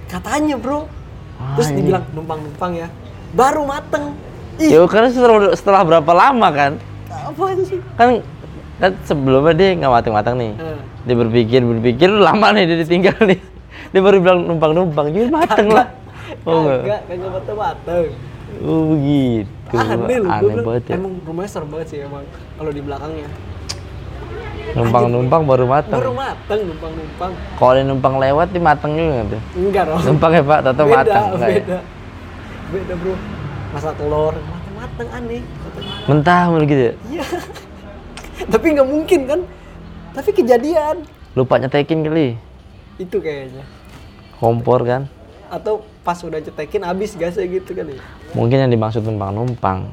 katanya 0.09 0.55
bro. 0.57 0.79
Wah, 0.81 1.53
terus 1.57 1.69
ini. 1.69 1.77
dibilang 1.85 2.05
numpang-numpang 2.17 2.71
ya. 2.73 2.87
Baru 3.33 3.65
mateng. 3.69 4.17
Ih. 4.57 4.69
Ya 4.73 4.81
karena 4.89 5.09
setelah, 5.09 5.53
setelah 5.53 5.81
berapa 5.85 6.11
lama 6.13 6.47
kan? 6.49 6.71
Apa 7.09 7.43
sih? 7.61 7.81
Kan 7.97 8.21
kan 8.81 8.91
sebelumnya 9.05 9.53
dia 9.53 9.69
nggak 9.77 9.93
matang-matang 9.93 10.35
nih. 10.41 10.51
Eh, 10.57 10.79
dia 11.05 11.15
berpikir 11.17 11.61
berpikir 11.61 12.09
lama 12.09 12.53
nih 12.57 12.63
dia 12.65 12.77
ditinggal 12.81 13.17
nih. 13.21 13.39
Dia 13.93 14.01
baru 14.01 14.17
bilang 14.17 14.39
numpang-numpang 14.49 15.13
jadi 15.13 15.29
mateng 15.29 15.69
lah. 15.69 15.93
Oh 16.49 16.65
enggak 16.65 17.05
kagak 17.05 17.29
mateng-mateng 17.29 18.05
oh 18.61 18.81
begitu. 18.93 19.73
Aneh 19.73 20.17
loh 20.21 20.29
aneh 20.29 20.55
banget 20.61 20.83
ya. 20.91 20.95
emang 21.01 21.13
rumahnya 21.25 21.49
serem 21.49 21.69
banget 21.73 21.87
sih 21.89 21.99
emang 22.05 22.23
kalau 22.59 22.71
di 22.71 22.81
belakangnya. 22.85 23.29
Numpang-numpang 24.73 25.41
baru 25.45 25.65
mateng. 25.69 25.99
Baru 26.01 26.13
mateng 26.17 26.59
numpang-numpang. 26.65 27.31
Kalau 27.59 27.71
dia 27.77 27.83
numpang 27.85 28.15
lewat 28.17 28.47
dia 28.49 28.63
mateng 28.63 28.91
juga 28.97 29.21
tuh 29.37 29.41
enggak 29.57 29.83
dong. 29.89 29.99
Numpang 30.01 30.31
ya 30.33 30.43
pak 30.45 30.59
beda 30.65 30.83
matang 30.85 31.23
enggak 31.33 31.49
ya? 31.49 31.55
beda. 31.61 31.79
Beda 32.73 32.93
bro. 32.97 33.15
Masak 33.73 33.93
telur 33.97 34.33
mateng-mateng 34.37 35.07
aneh. 35.13 35.41
Katanya. 35.41 35.93
mentah 36.09 36.41
mulu 36.49 36.65
gitu 36.69 36.83
ya? 36.89 36.93
Iya. 37.09 37.25
Tapi 38.53 38.65
nggak 38.73 38.89
mungkin 38.89 39.19
kan? 39.29 39.39
Tapi 40.13 40.29
kejadian. 40.33 40.95
Lupa 41.33 41.57
nyetekin 41.57 42.05
kali. 42.05 42.37
Itu 43.01 43.17
kayaknya. 43.17 43.65
kompor 44.37 44.83
kan? 44.83 45.07
Atau 45.47 45.87
pas 46.03 46.19
udah 46.19 46.37
cetekin 46.37 46.83
habis 46.83 47.15
gasnya 47.15 47.47
gitu 47.49 47.71
kali. 47.71 47.95
Mungkin 48.31 48.57
yang 48.59 48.69
dimaksud 48.69 49.01
numpang-numpang. 49.01 49.87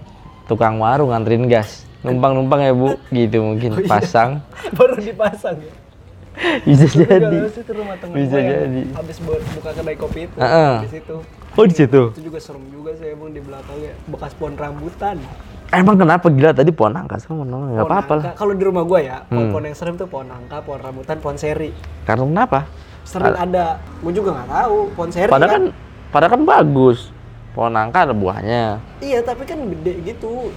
Tukang 0.45 0.77
warung 0.77 1.11
nganterin 1.11 1.47
gas. 1.47 1.87
Numpang-numpang 2.01 2.61
ya 2.61 2.73
bu, 2.73 2.99
gitu 3.09 3.39
mungkin. 3.41 3.79
Pasang, 3.91 4.43
Baru 4.77 4.99
dipasang 4.99 5.57
ya. 5.57 5.73
bisa 6.63 6.87
Tapi 6.87 7.05
jadi. 7.05 7.37
itu 7.45 7.73
rumah 7.75 7.97
temen 7.99 8.15
Bisa 8.17 8.39
gue 8.39 8.57
jadi. 8.57 8.83
Habis 8.93 9.17
bu- 9.21 9.45
buka 9.53 9.71
kedai 9.73 9.93
kopi 9.95 10.21
itu 10.25 10.37
Heeh. 10.37 10.75
di 10.81 10.91
situ. 10.91 11.17
Oh 11.53 11.65
di 11.65 11.75
situ. 11.75 12.03
Itu 12.09 12.23
juga 12.23 12.39
serem 12.41 12.65
juga 12.71 12.91
sih 12.95 13.07
emang 13.09 13.29
di 13.29 13.39
belakangnya 13.39 13.93
bekas 14.09 14.33
pohon 14.33 14.55
rambutan. 14.55 15.19
Emang 15.69 15.95
kenapa 15.95 16.27
gila 16.27 16.51
tadi 16.51 16.71
pohon 16.71 16.97
angka 16.97 17.19
sama 17.19 17.45
nongol 17.45 17.75
nggak 17.75 17.83
Pohon 17.83 17.93
apa-apa 17.93 18.13
lah. 18.17 18.25
Kalau 18.35 18.55
di 18.55 18.65
rumah 18.65 18.83
gua 18.83 18.99
ya, 18.99 19.17
Hmm. 19.21 19.29
pohon-pohon 19.29 19.65
yang 19.65 19.77
serem 19.77 19.95
tuh 19.95 20.07
pohon 20.07 20.27
nangka, 20.27 20.57
pohon 20.61 20.81
rambutan, 20.81 21.17
pohon 21.19 21.37
seri. 21.37 21.71
Karena 22.03 22.25
kenapa? 22.25 22.59
Sering 23.03 23.37
ada. 23.37 23.67
Gua 24.01 24.13
juga 24.13 24.29
nggak 24.33 24.49
tahu 24.49 24.77
pohon 24.95 25.11
seri 25.11 25.29
Padahal 25.29 25.51
kan, 25.51 25.63
kan. 25.69 25.89
Padahal 26.11 26.37
kan 26.39 26.43
bagus. 26.45 27.11
Pohon 27.51 27.75
angka 27.75 28.07
ada 28.07 28.15
buahnya. 28.15 28.79
Iya, 29.03 29.27
tapi 29.27 29.43
kan 29.43 29.59
gede 29.67 30.15
gitu. 30.15 30.55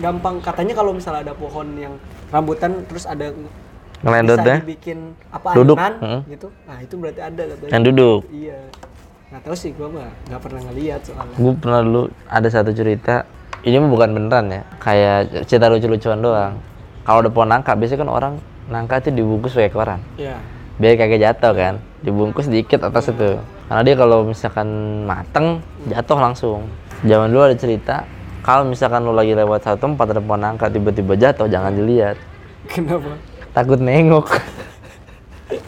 Gampang 0.00 0.40
katanya 0.40 0.72
kalau 0.72 0.96
misalnya 0.96 1.28
ada 1.28 1.34
pohon 1.36 1.76
yang 1.76 1.98
rambutan 2.32 2.80
terus 2.88 3.04
ada 3.04 3.34
Ngelendot 4.00 4.40
deh. 4.40 4.58
dibikin 4.64 5.12
apa 5.28 5.52
Duduk. 5.52 5.76
Heeh. 5.76 6.20
gitu. 6.32 6.48
Nah, 6.64 6.80
itu 6.80 6.94
berarti 6.96 7.20
ada 7.20 7.42
katanya. 7.44 7.70
Yang 7.76 7.82
duduk. 7.92 8.20
Iya. 8.32 8.58
Nggak 9.30 9.42
tahu 9.44 9.54
sih 9.54 9.70
gua 9.76 9.88
mah 9.92 10.10
nggak 10.32 10.40
pernah 10.40 10.60
ngeliat 10.72 11.00
soalnya. 11.04 11.36
Gue 11.36 11.52
pernah 11.54 11.80
dulu 11.84 12.02
ada 12.24 12.48
satu 12.48 12.70
cerita. 12.72 13.28
Ini 13.60 13.76
mah 13.76 13.90
bukan 13.92 14.08
beneran 14.16 14.46
ya. 14.48 14.62
Kayak 14.80 15.44
cerita 15.44 15.68
lucu-lucuan 15.68 16.24
doang. 16.24 16.56
Kalau 17.04 17.20
ada 17.20 17.28
pohon 17.28 17.48
nangka, 17.52 17.76
biasanya 17.76 18.00
kan 18.00 18.10
orang 18.10 18.34
nangka 18.72 19.04
itu 19.04 19.10
dibungkus 19.12 19.52
pakai 19.52 19.72
koran. 19.74 20.00
Iya. 20.16 20.38
biar 20.80 20.96
kagak 20.96 21.20
jatuh 21.20 21.52
kan 21.52 21.74
dibungkus 22.00 22.48
dikit 22.48 22.80
atas 22.80 23.12
itu 23.12 23.36
karena 23.70 23.82
dia 23.86 23.94
kalau 23.94 24.26
misalkan 24.26 24.66
mateng 25.06 25.62
jatuh 25.86 26.18
langsung. 26.18 26.66
Zaman 27.06 27.30
dulu 27.30 27.46
ada 27.46 27.54
cerita 27.54 28.02
kalau 28.42 28.66
misalkan 28.66 29.06
lu 29.06 29.14
lagi 29.14 29.30
lewat 29.30 29.62
satu 29.62 29.86
tempat 29.86 30.10
ada 30.10 30.18
pohon 30.18 30.42
nangka 30.42 30.66
tiba-tiba 30.66 31.14
jatuh 31.14 31.46
jangan 31.46 31.70
dilihat. 31.78 32.18
Kenapa? 32.66 33.14
takut 33.54 33.78
nengok. 33.78 34.26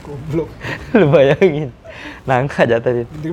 Goblok. 0.02 0.50
lu 0.98 1.06
bayangin 1.10 1.70
nangka 2.26 2.66
jatuh 2.66 3.02
di 3.02 3.30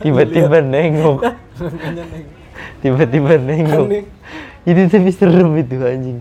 tiba-tiba 0.00 0.58
nengok. 0.72 1.20
Tiba-tiba 2.80 3.32
nengok. 3.40 3.86
Itu 4.64 4.80
tapi 4.88 5.10
serem 5.12 5.52
itu 5.60 5.76
anjing. 5.84 6.18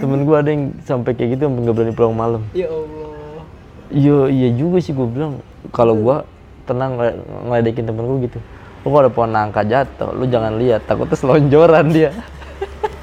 Temen 0.00 0.24
gua 0.24 0.40
ada 0.40 0.48
yang 0.48 0.72
sampai 0.88 1.12
kayak 1.12 1.36
gitu 1.36 1.42
sampai 1.48 1.60
nggak 1.68 1.76
berani 1.76 1.92
pulang 1.92 2.16
malam. 2.16 2.42
Ya 2.56 2.68
Allah. 2.72 3.12
Iya 3.92 4.18
iya 4.32 4.48
juga 4.56 4.80
sih 4.80 4.96
gue 4.96 5.04
bilang. 5.04 5.44
Kalau 5.68 5.92
gua 6.00 6.24
tenang 6.64 6.98
ngele- 6.98 7.18
ngeledekin 7.48 7.84
temen 7.86 8.04
gue 8.06 8.18
gitu. 8.30 8.38
Lu 8.82 8.90
kalau 8.90 9.06
ada 9.06 9.10
pohon 9.14 9.30
nangka 9.30 9.62
jatuh, 9.62 10.10
lu 10.10 10.26
jangan 10.26 10.58
lihat, 10.58 10.82
takutnya 10.86 11.14
selonjoran 11.14 11.86
dia. 11.94 12.10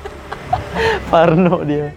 Parno 1.11 1.63
dia. 1.63 1.95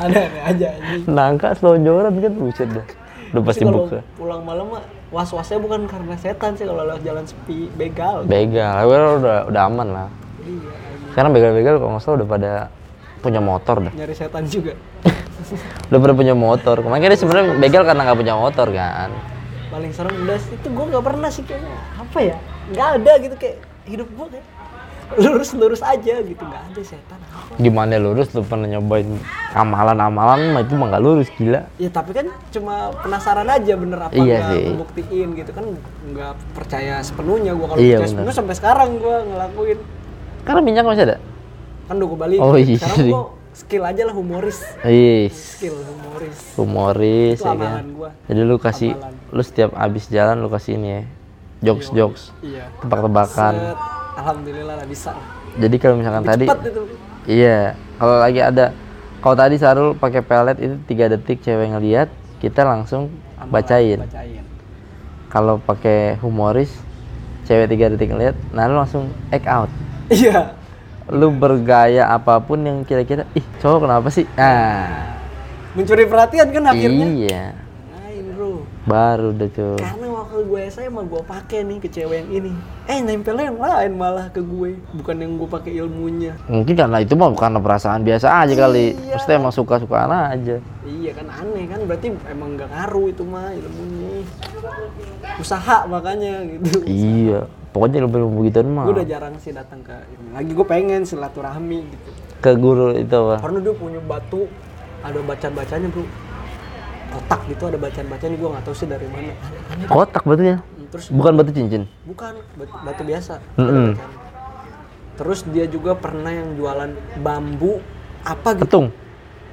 Aneh-aneh 0.00 0.42
aja. 0.42 0.68
Nangka 1.06 1.54
selonjoran 1.56 2.12
kan 2.16 2.32
buset 2.34 2.68
dah. 2.72 2.86
Udah 3.32 3.42
pasti 3.48 3.64
buka. 3.64 4.04
pulang 4.20 4.44
malam 4.44 4.76
mah 4.76 4.84
was-wasnya 5.08 5.56
bukan 5.56 5.88
karena 5.88 6.16
setan 6.20 6.52
sih 6.52 6.68
kalau 6.68 6.84
lewat 6.84 7.00
jalan 7.00 7.24
sepi, 7.24 7.72
begal. 7.80 8.28
Begal, 8.28 8.72
tapi 8.76 8.92
udah 8.92 9.38
udah 9.48 9.62
aman 9.72 9.88
lah. 9.88 10.08
Iya, 10.44 10.68
anjing. 10.68 11.08
Sekarang 11.12 11.30
begal-begal 11.32 11.74
kalau 11.80 11.90
nggak 11.96 12.02
salah 12.04 12.16
udah 12.20 12.28
pada 12.28 12.52
punya 13.22 13.40
motor 13.40 13.76
dah. 13.88 13.92
nyari 13.94 14.14
setan 14.16 14.44
juga. 14.44 14.74
Udah 15.90 15.98
pada 16.00 16.14
punya 16.16 16.34
motor. 16.38 16.80
Kemarin 16.80 17.02
kan 17.02 17.10
dia 17.12 17.20
sebenarnya 17.20 17.46
begal 17.60 17.82
karena 17.84 18.02
nggak 18.08 18.18
punya 18.18 18.34
motor 18.38 18.66
kan. 18.72 19.10
Paling 19.72 19.90
serem 19.90 20.14
udah 20.18 20.36
sih, 20.36 20.52
itu 20.52 20.68
gue 20.68 20.84
nggak 20.86 21.00
pernah 21.02 21.28
sih 21.28 21.42
kayaknya. 21.42 21.72
Apa 21.96 22.18
ya? 22.20 22.36
Nggak 22.68 22.88
ada 22.94 23.12
gitu 23.18 23.34
kayak 23.36 23.56
hidup 23.84 24.08
gue 24.08 24.26
kayak 24.30 24.46
lurus-lurus 25.12 25.82
aja 25.82 26.24
gitu 26.24 26.40
nggak 26.40 26.62
ada 26.66 26.80
setan 26.80 27.20
apa 27.20 27.52
Gimana 27.58 28.00
lurus 28.00 28.32
lu 28.32 28.40
pernah 28.40 28.64
nyobain 28.66 29.04
amalan-amalan 29.52 30.40
mah 30.50 30.62
itu 30.62 30.72
mah 30.72 30.88
nggak 30.88 31.04
lurus 31.04 31.28
gila. 31.30 31.68
ya 31.76 31.92
tapi 31.92 32.16
kan 32.16 32.32
cuma 32.48 32.88
penasaran 32.96 33.44
aja 33.44 33.76
bener 33.76 34.00
apa 34.00 34.14
Iya 34.14 34.24
nggak 34.40 34.48
sih. 34.48 34.64
ngebuktiin 34.70 35.28
gitu 35.36 35.50
kan 35.52 35.64
nggak 36.08 36.32
percaya 36.54 37.04
sepenuhnya 37.04 37.52
gua 37.52 37.66
kalau 37.68 37.80
Iya, 37.82 37.96
percaya 37.98 38.08
sepenuhnya 38.08 38.32
sampai 38.34 38.54
sekarang 38.56 38.88
gua 38.96 39.16
ngelakuin 39.22 39.78
Karena 40.42 40.60
minyak 40.64 40.84
masih 40.86 41.04
ada. 41.04 41.16
kan 41.84 41.94
udah 41.94 42.08
gua 42.08 42.18
balik 42.18 42.38
Oh, 42.40 42.56
iya 42.56 42.76
sekarang 42.80 43.06
gua 43.06 43.22
skill 43.52 43.84
aja 43.84 44.02
lah 44.08 44.14
humoris. 44.16 44.64
Is, 44.84 45.60
skill 45.60 45.76
humoris. 45.76 46.38
Humoris 46.56 47.38
itu 47.40 47.46
ya 47.46 47.56
kan. 47.56 47.84
gua. 47.92 48.10
Jadi 48.26 48.40
lu 48.40 48.56
kasih, 48.56 48.90
Amalan. 48.96 49.14
lu 49.32 49.42
setiap 49.44 49.70
abis 49.76 50.04
jalan 50.08 50.36
lu 50.40 50.48
kasih 50.48 50.80
ini 50.80 50.88
ya, 50.88 51.02
jokes 51.60 51.88
jokes, 51.92 52.22
iya. 52.40 52.68
Tebak-tebakan. 52.80 53.54
Set, 53.54 53.78
alhamdulillah 54.18 54.74
lah 54.80 54.86
bisa. 54.88 55.12
Jadi 55.60 55.76
kalau 55.76 56.00
misalkan 56.00 56.24
tadi, 56.24 56.46
cepat 56.48 56.60
itu. 56.64 56.82
iya, 57.28 57.76
kalau 58.00 58.16
lagi 58.16 58.40
ada, 58.40 58.72
kalau 59.20 59.36
tadi 59.36 59.56
Sarul 59.60 59.92
pakai 59.92 60.24
pelet 60.24 60.56
itu 60.56 60.76
tiga 60.88 61.12
detik 61.12 61.44
cewek 61.44 61.76
ngeliat, 61.76 62.08
kita 62.40 62.64
langsung 62.64 63.12
Amalan, 63.36 63.52
bacain. 63.52 63.98
bacain. 64.00 64.44
Kalau 65.28 65.60
pakai 65.60 66.16
humoris, 66.24 66.72
cewek 67.44 67.68
tiga 67.68 67.92
detik 67.92 68.08
ngeliat, 68.08 68.36
nah 68.56 68.64
lu 68.64 68.80
langsung 68.80 69.12
act 69.28 69.44
out. 69.44 69.70
iya 70.12 70.56
Lu 71.12 71.28
bergaya 71.28 72.08
apa 72.08 72.40
pun 72.40 72.64
yang 72.64 72.88
kira-kira, 72.88 73.28
ih 73.36 73.44
cowok 73.60 73.84
kenapa 73.84 74.08
sih? 74.08 74.24
Nah, 74.32 75.12
mencuri 75.76 76.08
perhatian 76.08 76.48
kan 76.48 76.72
akhirnya 76.72 77.06
iya, 77.12 77.44
Main 77.92 78.32
bro 78.32 78.64
baru 78.88 79.28
deh 79.36 79.52
tuh. 79.52 79.76
Karena 79.76 80.08
waktu 80.08 80.40
gue 80.48 80.60
SMA 80.72 81.04
gue 81.04 81.22
pakai 81.22 81.68
nih 81.68 81.78
ke 81.84 81.88
cewek 81.92 82.16
yang 82.24 82.30
ini. 82.32 82.52
Eh 82.88 82.98
nempelnya 83.04 83.52
yang 83.52 83.60
lain 83.60 83.92
malah 83.94 84.32
ke 84.32 84.40
gue, 84.40 84.80
bukan 84.96 85.16
yang 85.20 85.36
gue 85.36 85.48
pakai 85.52 85.72
ilmunya. 85.84 86.32
Mungkin 86.48 86.74
karena 86.80 86.98
itu 87.04 87.12
mah 87.12 87.28
karena 87.36 87.60
perasaan 87.60 88.02
biasa 88.08 88.26
aja 88.48 88.54
kali. 88.56 88.96
Iya. 88.96 89.12
Maksudnya 89.12 89.36
emang 89.36 89.54
suka-sukaan 89.54 90.10
aja. 90.10 90.56
Iya 90.82 91.10
kan 91.12 91.26
aneh 91.28 91.64
kan, 91.68 91.80
berarti 91.84 92.06
emang 92.26 92.56
nggak 92.56 92.68
ngaruh 92.72 93.06
itu 93.12 93.22
mah 93.22 93.52
ilmunya. 93.52 94.24
Usaha 95.36 95.84
makanya 95.84 96.40
gitu. 96.48 96.82
Iya. 96.88 97.46
Pokoknya 97.72 98.04
ilmu 98.04 98.44
begituan 98.44 98.68
mah. 98.68 98.84
Gue 98.84 99.00
udah 99.00 99.08
jarang 99.08 99.34
sih 99.40 99.48
datang 99.56 99.80
ke 99.80 99.96
ini. 99.96 100.28
Lagi 100.36 100.50
gue 100.52 100.66
pengen 100.68 101.02
silaturahmi 101.08 101.78
gitu. 101.88 102.10
Ke 102.44 102.52
guru 102.52 102.92
itu 102.92 103.14
apa? 103.16 103.40
Karena 103.40 103.58
dia 103.64 103.72
punya 103.72 104.00
batu, 104.04 104.44
ada 105.00 105.18
bacaan-bacanya 105.24 105.88
bro. 105.88 106.04
Kotak 107.12 107.40
gitu 107.48 107.62
ada 107.68 107.78
bacaan-bacanya 107.80 108.36
gue 108.36 108.48
nggak 108.52 108.64
tahu 108.68 108.74
sih 108.76 108.88
dari 108.88 109.08
mana. 109.08 109.32
Kotak 109.88 110.22
batunya. 110.28 110.60
Terus 110.92 111.08
Bukan 111.08 111.32
batu 111.32 111.50
cincin. 111.56 111.88
Bukan, 112.04 112.32
batu, 112.60 112.74
batu 112.84 113.02
biasa. 113.08 113.40
Ada 113.56 113.64
bacaan. 113.64 114.20
Terus 115.12 115.40
dia 115.48 115.64
juga 115.64 115.92
pernah 115.96 116.32
yang 116.32 116.52
jualan 116.56 116.90
bambu 117.20 117.80
apa 118.20 118.52
gitu 118.56 118.64
Petung. 118.68 118.86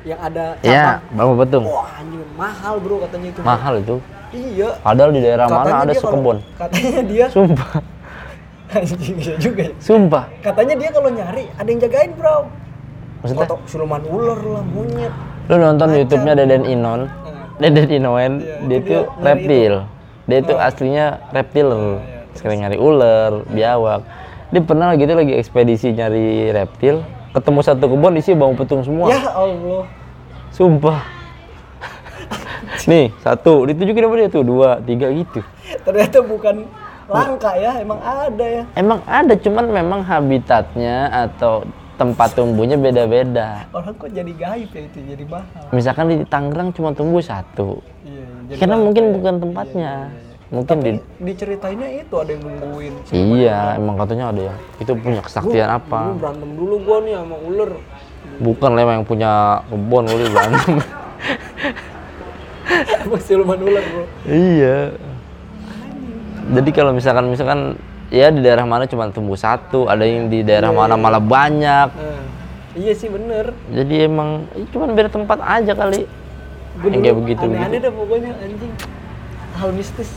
yang 0.08 0.20
ada 0.20 0.56
Iya, 0.64 1.04
bambu 1.12 1.40
petung. 1.44 1.64
Wah, 1.68 1.88
anjir 2.00 2.24
mahal 2.36 2.76
bro 2.84 3.00
katanya 3.04 3.28
itu. 3.32 3.40
Mahal 3.44 3.74
itu. 3.80 3.96
Iya. 4.36 4.70
Padahal 4.84 5.12
di 5.16 5.22
daerah 5.24 5.48
mana 5.48 5.88
ada 5.88 5.94
sekebun. 5.96 6.38
Katanya 6.60 7.02
dia 7.08 7.26
Sumpah. 7.32 7.99
Anjing 8.70 9.18
iya 9.18 9.36
juga 9.42 9.62
ya. 9.70 9.74
Sumpah. 9.82 10.26
Katanya 10.46 10.76
dia 10.78 10.90
kalau 10.94 11.10
nyari 11.10 11.46
ada 11.58 11.68
yang 11.70 11.82
jagain, 11.82 12.12
Bro. 12.14 12.38
Maksudnya? 13.26 13.48
Foto 13.50 13.56
siluman 13.68 14.02
ular 14.08 14.40
lah, 14.40 14.64
monyet. 14.64 15.14
Lu 15.50 15.56
nonton 15.58 15.88
YouTube-nya 15.98 16.34
Deden 16.38 16.64
Inon. 16.64 17.10
Deden 17.60 17.90
Inoen, 17.92 18.34
Iya, 18.40 18.56
dia 18.70 18.78
itu 18.80 18.88
tuh 18.88 19.04
dia 19.04 19.04
nyari 19.04 19.26
reptil. 19.26 19.74
Dia 20.30 20.38
itu 20.40 20.54
aslinya 20.56 21.06
reptil. 21.34 21.68
Sering 22.38 22.60
nyari 22.64 22.78
ular, 22.80 23.44
biawak. 23.52 24.02
Dia 24.50 24.62
pernah 24.64 24.96
gitu 24.96 25.12
lagi 25.12 25.34
ekspedisi 25.36 25.92
nyari 25.92 26.50
reptil, 26.56 27.04
ketemu 27.36 27.60
satu 27.62 27.86
kebun 27.92 28.16
isi 28.18 28.32
bambu 28.34 28.64
petung 28.64 28.82
semua. 28.82 29.12
Ya 29.12 29.22
Allah. 29.36 29.86
Sumpah. 30.56 31.04
Nih, 32.90 33.12
satu, 33.22 33.68
ditunjukin 33.68 34.08
apa 34.08 34.16
dia 34.16 34.30
tuh? 34.32 34.42
Dua, 34.42 34.80
tiga 34.82 35.12
gitu. 35.12 35.44
Ternyata 35.84 36.24
bukan 36.24 36.66
langka 37.10 37.52
ya, 37.58 37.72
emang 37.82 38.00
ada 38.00 38.46
ya. 38.46 38.64
Emang 38.78 39.00
ada, 39.04 39.34
cuman 39.34 39.66
memang 39.68 40.02
habitatnya 40.06 41.10
atau 41.10 41.66
tempat 41.98 42.32
tumbuhnya 42.32 42.80
beda-beda. 42.80 43.68
Orang 43.76 43.92
kok 43.98 44.08
jadi 44.14 44.32
gaib 44.32 44.70
ya 44.72 44.82
itu, 44.88 45.00
jadi 45.04 45.24
mahal. 45.28 45.64
Misalkan 45.74 46.06
di 46.08 46.18
Tangerang 46.24 46.70
cuma 46.72 46.96
tumbuh 46.96 47.20
satu. 47.20 47.82
Iya, 48.06 48.24
jadi 48.48 48.58
Karena 48.62 48.76
langka 48.78 48.86
mungkin 48.88 49.04
ya. 49.04 49.12
bukan 49.18 49.34
tempatnya. 49.42 49.94
Mungkin 50.50 50.78
di 50.82 50.92
Diceritainnya 51.22 51.90
itu 52.02 52.16
ada 52.18 52.32
yang 52.34 52.42
nungguin. 52.42 52.94
Iya, 53.14 53.78
emang 53.78 53.96
katanya 54.02 54.26
ada 54.34 54.42
ya. 54.50 54.56
Itu 54.82 54.98
punya 54.98 55.22
kesaktian 55.22 55.70
Dulu 55.70 55.78
apa? 55.78 56.02
berantem 56.18 56.50
dulu 56.58 56.76
gua 56.82 56.98
nih 57.06 57.14
sama 57.22 57.38
ular. 57.38 57.72
Bukan 58.40 58.70
lah 58.74 58.82
yang 58.88 59.06
punya 59.06 59.32
kebun 59.70 60.04
kali 60.10 60.26
berantem. 60.32 60.74
Emang 63.04 63.22
siluman 63.22 63.60
ular, 63.60 63.84
Bro. 63.84 64.04
iya. 64.30 64.94
Jadi 66.50 66.70
kalau 66.74 66.92
misalkan 66.98 67.26
misalkan 67.30 67.60
ya 68.10 68.34
di 68.34 68.42
daerah 68.42 68.66
mana 68.66 68.90
cuma 68.90 69.10
tumbuh 69.14 69.38
satu, 69.38 69.86
ada 69.86 70.02
yang 70.02 70.34
di 70.34 70.42
daerah 70.42 70.74
mana 70.74 70.98
malah 70.98 71.22
banyak. 71.22 71.90
Nah, 71.94 72.22
iya 72.74 72.94
sih 72.98 73.06
bener. 73.06 73.54
Jadi 73.70 74.10
emang 74.10 74.50
ya 74.58 74.66
cuman 74.74 74.98
beda 74.98 75.10
tempat 75.14 75.38
aja 75.46 75.74
kali. 75.78 76.10
Gue 76.80 76.90
kayak 76.96 77.18
begitu 77.18 77.46
aneh-aneh 77.46 77.80
dah 77.82 77.92
pokoknya 77.94 78.32
anjing. 78.40 78.74
Hal 79.60 79.70
mistis. 79.76 80.10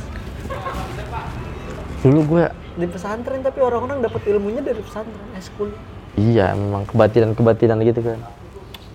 dulu 2.02 2.20
gue 2.34 2.44
di 2.82 2.86
pesantren 2.90 3.46
tapi 3.46 3.62
orang-orang 3.62 4.02
dapat 4.02 4.26
ilmunya 4.26 4.58
dari 4.58 4.82
pesantren 4.82 5.22
eskul 5.38 5.70
iya 6.18 6.50
memang 6.50 6.82
kebatinan-kebatinan 6.90 7.78
gitu 7.86 8.02
kan 8.02 8.18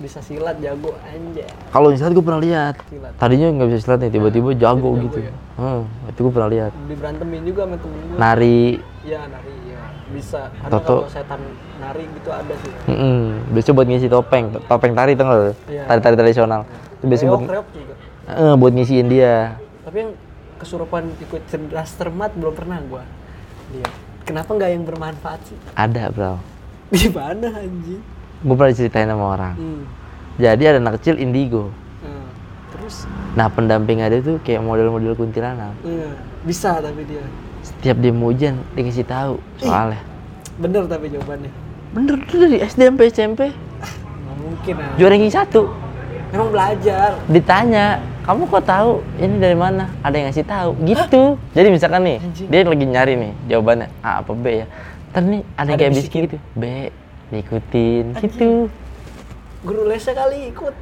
bisa 0.03 0.19
silat 0.19 0.59
jago 0.59 0.91
anjay 1.07 1.47
kalau 1.71 1.95
silat 1.95 2.11
gue 2.11 2.25
pernah 2.25 2.43
lihat 2.43 2.75
Silat. 2.91 3.15
tadinya 3.15 3.47
nggak 3.53 3.67
bisa 3.71 3.79
silat 3.79 3.99
nih 4.03 4.11
tiba-tiba 4.11 4.49
jago 4.59 4.91
gitu 4.99 5.23
ya? 5.23 5.31
Hmm, 5.57 5.81
itu 6.13 6.19
gue 6.21 6.33
pernah 6.33 6.49
lihat. 6.49 6.71
Diberantemin 6.87 7.41
juga 7.45 7.61
sama 7.65 7.75
temen 7.81 7.99
gue 7.99 8.17
nari. 8.17 8.61
Iya 9.03 9.21
nari 9.27 9.55
ya 9.67 9.83
bisa. 10.13 10.41
Karena 10.61 10.73
Toto. 10.77 10.95
kalau 11.03 11.09
setan 11.11 11.41
nari 11.81 12.03
gitu 12.07 12.29
ada 12.31 12.53
sih. 12.61 12.73
Mm 12.87 13.25
biasa 13.51 13.69
buat 13.73 13.87
ngisi 13.89 14.07
topeng. 14.07 14.45
Topeng 14.69 14.93
tari 14.93 15.11
nggak 15.17 15.37
lo? 15.37 15.53
Iya. 15.67 15.83
tari-tari 15.89 16.15
tradisional. 16.15 16.61
Itu 17.01 17.05
biasa 17.09 17.23
buat 17.27 17.41
reok 17.49 17.67
juga. 17.73 17.93
Eh, 18.27 18.53
buat 18.55 18.73
ngisiin 18.75 19.07
dia. 19.09 19.57
Tapi 19.83 19.97
yang 20.03 20.11
kesurupan 20.57 21.03
ikut 21.21 21.41
cerdas 21.47 21.89
cermat 21.95 22.31
belum 22.37 22.53
pernah 22.53 22.79
gua. 22.85 23.03
Lihat 23.75 24.07
kenapa 24.27 24.49
nggak 24.51 24.69
yang 24.75 24.83
bermanfaat 24.83 25.39
sih? 25.47 25.57
Ada 25.79 26.11
bro. 26.11 26.35
Di 26.91 27.07
mana 27.07 27.47
anjing? 27.55 28.03
Gue 28.43 28.53
pernah 28.53 28.71
diceritain 28.75 29.07
sama 29.07 29.25
orang. 29.33 29.55
Hmm. 29.55 29.83
jadi 30.37 30.75
ada 30.75 30.77
anak 30.83 31.01
kecil 31.01 31.17
indigo. 31.17 31.71
Terus? 32.73 33.07
Nah 33.35 33.47
pendamping 33.51 34.03
ada 34.03 34.17
tuh 34.19 34.37
kayak 34.43 34.61
model-model 34.63 35.13
kuntilanak. 35.15 35.73
Iya, 35.83 36.09
bisa 36.43 36.79
tapi 36.79 37.03
dia. 37.07 37.23
Setiap 37.63 37.97
dia 37.99 38.11
mau 38.15 38.31
ujian 38.31 38.55
dia 38.75 38.81
ngasih 38.83 39.07
tahu 39.07 39.39
soalnya. 39.59 40.01
bener 40.57 40.89
tapi 40.89 41.13
jawabannya. 41.13 41.51
Bener 41.93 42.17
tuh 42.25 42.37
dari 42.41 42.57
SD 42.65 42.81
sampai 42.89 43.05
SMP 43.13 43.41
nggak 43.53 44.37
mungkin 44.41 44.73
ah 44.81 44.91
juara 44.97 45.13
ranking 45.13 45.33
satu. 45.33 45.63
Emang 46.27 46.49
belajar. 46.51 47.15
Ditanya 47.31 48.03
kamu 48.27 48.43
kok 48.51 48.63
tahu 48.67 48.99
ini 49.23 49.39
dari 49.39 49.55
mana? 49.55 49.87
Ada 50.03 50.15
yang 50.19 50.27
ngasih 50.27 50.43
tahu. 50.43 50.69
Gitu. 50.83 51.21
Jadi 51.55 51.67
misalkan 51.71 52.01
nih 52.03 52.17
Anjing. 52.19 52.47
dia 52.51 52.59
lagi 52.67 52.85
nyari 52.85 53.13
nih 53.15 53.31
jawabannya 53.47 53.87
A 54.03 54.19
apa 54.19 54.31
B 54.35 54.45
ya. 54.51 54.67
Ntar 55.15 55.23
nih 55.23 55.41
ada, 55.55 55.67
yang 55.71 55.71
Ada 55.71 55.79
kayak 55.79 55.91
bisikin. 55.95 56.03
bisikin 56.03 56.21
gitu. 56.27 56.37
B 56.59 56.63
diikutin. 57.31 58.05
Gitu. 58.19 58.49
Guru 59.63 59.81
lesnya 59.87 60.13
kali 60.15 60.37
ikut. 60.51 60.75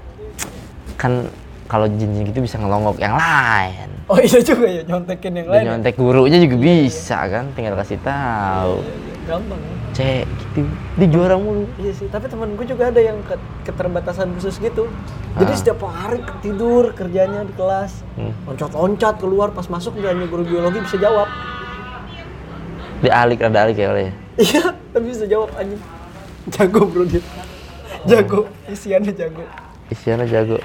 Kan 0.97 1.29
kalau 1.65 1.85
jin 1.87 2.09
gitu 2.23 2.39
bisa 2.39 2.55
ngelongok 2.55 2.97
yang 2.97 3.13
lain 3.13 3.89
oh 4.05 4.17
iya 4.17 4.39
juga 4.39 4.65
ya 4.65 4.81
nyontekin 4.83 5.33
yang 5.33 5.45
dan 5.45 5.51
lain 5.51 5.61
ya? 5.61 5.69
nyontek 5.71 5.95
gurunya 5.95 6.37
juga 6.39 6.55
bisa 6.57 7.17
kan 7.25 7.45
tinggal 7.53 7.73
kasih 7.75 7.97
tahu 7.99 8.75
Iya, 8.77 8.93
iya. 8.93 9.23
gampang 9.25 9.57
ya. 9.59 9.73
cek 9.91 10.25
gitu 10.27 10.59
dia 10.93 11.07
juara 11.07 11.35
mulu 11.35 11.65
Iya 11.75 11.91
sih, 11.91 12.05
tapi 12.05 12.25
temen 12.25 12.53
gue 12.53 12.65
juga 12.65 12.87
ada 12.87 12.99
yang 12.99 13.17
ke- 13.21 13.39
keterbatasan 13.63 14.31
khusus 14.33 14.55
gitu. 14.57 14.85
Jadi 15.33 15.49
Ah. 15.49 15.57
setiap 15.57 15.79
hari 15.83 16.19
tidur 16.39 16.91
kerjanya 16.91 17.41
di 17.41 17.51
kelas, 17.51 18.03
Hmm. 18.13 18.31
loncat-loncat 18.45 19.17
keluar 19.17 19.49
pas 19.49 19.65
masuk 19.65 19.95
nanya 19.95 20.23
guru 20.25 20.43
biologi 20.43 20.79
bisa 20.79 20.95
jawab. 20.97 21.25
dia 22.97 23.11
alik 23.13 23.39
rada 23.39 23.59
alik 23.61 23.75
ya 23.75 23.87
oleh 23.89 24.11
Iya, 24.35 24.63
tapi 24.89 25.05
bisa 25.07 25.25
jawab 25.25 25.49
anjing. 25.53 25.79
Jago 26.47 26.81
bro 26.85 27.03
dia. 27.03 27.23
Jago, 28.05 28.39
isiannya 28.67 29.11
jago. 29.11 29.43
isiannya 29.87 30.27
jago 30.27 30.57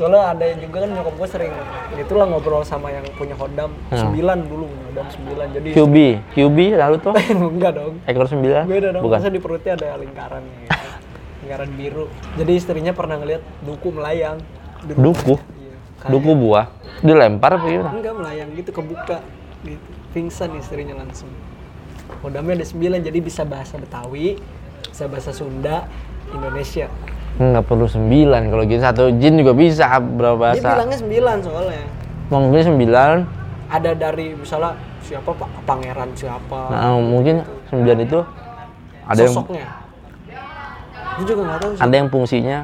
Soalnya 0.00 0.32
ada 0.32 0.44
yang 0.46 0.64
juga 0.64 0.76
kan 0.80 0.88
nyokap 0.90 1.12
gue 1.12 1.28
sering 1.28 1.52
itulah 1.94 2.24
ngobrol 2.24 2.64
sama 2.64 2.88
yang 2.88 3.04
punya 3.12 3.36
hodam 3.36 3.68
Hmm. 3.86 4.00
sembilan 4.00 4.38
dulu, 4.42 4.64
hodam 4.88 5.06
sembilan. 5.06 5.46
Jadi 5.52 5.68
QB 5.70 5.96
QB 6.32 6.58
lalu 6.72 6.96
tuh 6.98 7.12
enggak 7.52 7.72
dong. 7.76 7.94
ekor 8.08 8.24
sembilan 8.24 8.64
Beda 8.64 8.88
dong, 8.90 9.02
bukan 9.04 9.18
masa 9.20 9.28
di 9.28 9.36
perutnya 9.36 9.76
ada 9.76 10.00
lingkaran 10.00 10.40
gitu. 10.40 10.88
lingkaran 11.44 11.68
biru. 11.76 12.04
Jadi 12.34 12.52
istrinya 12.56 12.92
pernah 12.92 13.20
ngeliat 13.20 13.44
duku 13.60 13.88
melayang. 13.92 14.40
duku 14.80 15.36
Iya. 15.36 15.76
Kayak- 16.00 16.10
duku 16.10 16.30
buah 16.32 16.66
dilempar 16.98 17.50
apa 17.52 17.66
gimana 17.68 17.92
Enggak 17.92 18.14
melayang 18.16 18.48
gitu 18.56 18.70
kebuka 18.72 19.18
gitu. 19.60 19.88
Pingsan 20.10 20.56
istrinya 20.56 20.96
langsung. 20.96 21.28
Kodamnya 22.18 22.56
ada 22.56 22.64
sembilan 22.64 23.04
jadi 23.04 23.18
bisa 23.20 23.44
bahasa 23.44 23.76
Betawi, 23.76 24.40
bisa 24.82 25.04
bahasa 25.04 25.30
Sunda, 25.30 25.84
Indonesia. 26.30 26.88
Nggak 27.36 27.64
perlu 27.64 27.86
sembilan 27.86 28.42
kalau 28.48 28.62
gitu 28.64 28.80
satu 28.80 29.04
jin 29.16 29.38
juga 29.38 29.52
bisa 29.52 29.86
berapa 29.98 30.34
Dia 30.34 30.42
bahasa 30.58 30.68
bilangnya 30.74 30.98
sembilan 30.98 31.36
soalnya. 31.40 31.84
mungkin 32.28 32.62
sembilan 32.64 33.10
Ada 33.70 33.90
dari 33.94 34.26
misalnya 34.34 34.74
siapa 35.00 35.30
Pak 35.30 35.48
Pangeran 35.62 36.10
siapa. 36.12 36.60
nah, 36.68 36.98
mungkin 36.98 37.42
sembilan 37.66 37.98
itu 38.02 38.18
ada 39.06 39.20
yang 39.20 39.34
sosoknya. 39.34 39.66
Gue 41.16 41.24
juga 41.26 41.40
nggak 41.44 41.58
tahu 41.60 41.70
sih. 41.74 41.80
ada 41.82 41.94
yang 41.94 42.08
fungsinya 42.08 42.58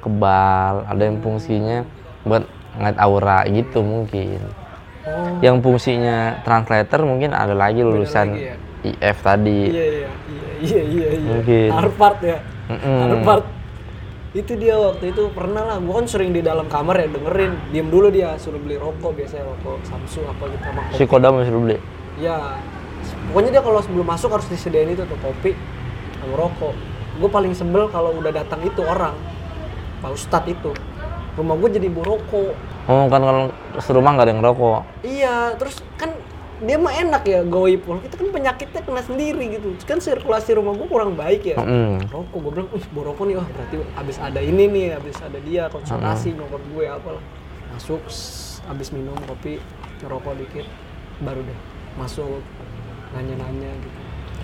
kebal 0.00 0.74
ada 0.86 1.02
yang 1.02 1.16
fungsinya 1.18 1.78
buat 2.22 2.42
ngeliat 2.76 2.96
aura 2.98 3.38
gitu 3.46 3.80
mungkin 3.80 4.40
Oh, 5.06 5.38
yang 5.38 5.62
fungsinya 5.62 6.42
translator 6.42 7.06
mungkin 7.06 7.30
ada 7.30 7.54
lagi 7.54 7.78
lulusan 7.78 8.26
lagi 8.34 8.50
ya? 8.50 8.54
IF 9.06 9.22
tadi 9.22 9.70
iya 9.70 9.86
iya 9.86 9.86
iya 9.94 10.10
iya 10.58 10.82
iya. 10.82 11.06
iya. 11.14 11.28
Mungkin. 11.30 11.68
Harvard 11.70 12.18
ya. 12.26 12.38
Mm-mm. 12.66 12.98
Harvard. 13.06 13.44
Itu 14.36 14.52
dia 14.52 14.76
waktu 14.76 15.16
itu 15.16 15.32
pernah 15.32 15.64
lah. 15.64 15.76
Gue 15.80 15.96
kan 15.96 16.04
sering 16.04 16.30
di 16.30 16.44
dalam 16.44 16.68
kamar 16.68 17.00
ya 17.00 17.08
dengerin. 17.08 17.72
Diem 17.72 17.88
dulu 17.88 18.12
dia 18.12 18.36
suruh 18.36 18.60
beli 18.60 18.76
rokok 18.76 19.16
biasanya 19.16 19.48
rokok 19.48 19.80
Samsu 19.82 20.20
apa 20.22 20.44
gitu 20.46 20.60
sama 20.62 20.80
kopi. 20.84 20.94
si 20.94 21.04
kodam 21.08 21.32
masih 21.40 21.56
beli 21.56 21.76
Ya, 22.16 22.56
pokoknya 23.28 23.50
dia 23.52 23.62
kalau 23.62 23.80
sebelum 23.80 24.04
masuk 24.04 24.32
harus 24.32 24.48
disediain 24.48 24.88
itu 24.88 25.04
tuh 25.04 25.18
kopi 25.20 25.56
sama 26.16 26.36
rokok. 26.36 26.72
Gue 27.16 27.28
paling 27.28 27.52
sebel 27.52 27.88
kalau 27.88 28.12
udah 28.12 28.28
datang 28.30 28.60
itu 28.60 28.80
orang, 28.80 29.16
Pak 30.00 30.12
Ustadz 30.12 30.48
itu. 30.48 30.72
Rumah 31.36 31.54
gue 31.56 31.68
jadi 31.72 31.88
bau 31.88 32.16
rokok. 32.16 32.52
oh 32.88 33.04
kan 33.08 33.20
kalau 33.20 33.52
serumah 33.76 34.10
nggak 34.14 34.24
ada 34.24 34.32
yang 34.32 34.40
rokok 34.40 34.80
Iya, 35.00 35.36
terus 35.56 35.80
kan 35.96 36.12
dia 36.64 36.76
mah 36.80 36.94
enak 36.94 37.22
ya. 37.28 37.40
Kalau 37.44 38.00
kita 38.00 38.14
kan 38.16 38.28
penyakitnya 38.32 38.80
kena 38.84 39.02
sendiri 39.04 39.44
gitu. 39.60 39.68
Kan 39.84 40.00
sirkulasi 40.00 40.56
rumah 40.56 40.72
gue 40.76 40.88
kurang 40.88 41.12
baik 41.18 41.42
ya. 41.52 41.56
Mm. 41.60 42.08
Rokok, 42.08 42.38
gue 42.40 42.50
bilang, 42.56 42.68
wih 42.72 42.86
bau 42.96 43.02
rokok 43.12 43.24
nih, 43.28 43.36
wah 43.36 43.48
berarti 43.48 43.76
abis 43.96 44.16
ada 44.22 44.40
ini 44.40 44.64
nih, 44.70 44.86
abis 44.96 45.16
ada 45.20 45.38
dia 45.44 45.68
konsultasi 45.68 46.32
nyokap 46.32 46.62
gue 46.72 46.84
apalah. 46.88 47.24
Masuk, 47.76 48.00
abis 48.72 48.88
minum 48.94 49.18
kopi, 49.28 49.60
ngerokok 50.00 50.32
dikit, 50.40 50.66
baru 51.20 51.44
deh 51.44 51.76
masuk 51.96 52.44
nanya-nanya 53.16 53.72
gitu. 53.80 54.00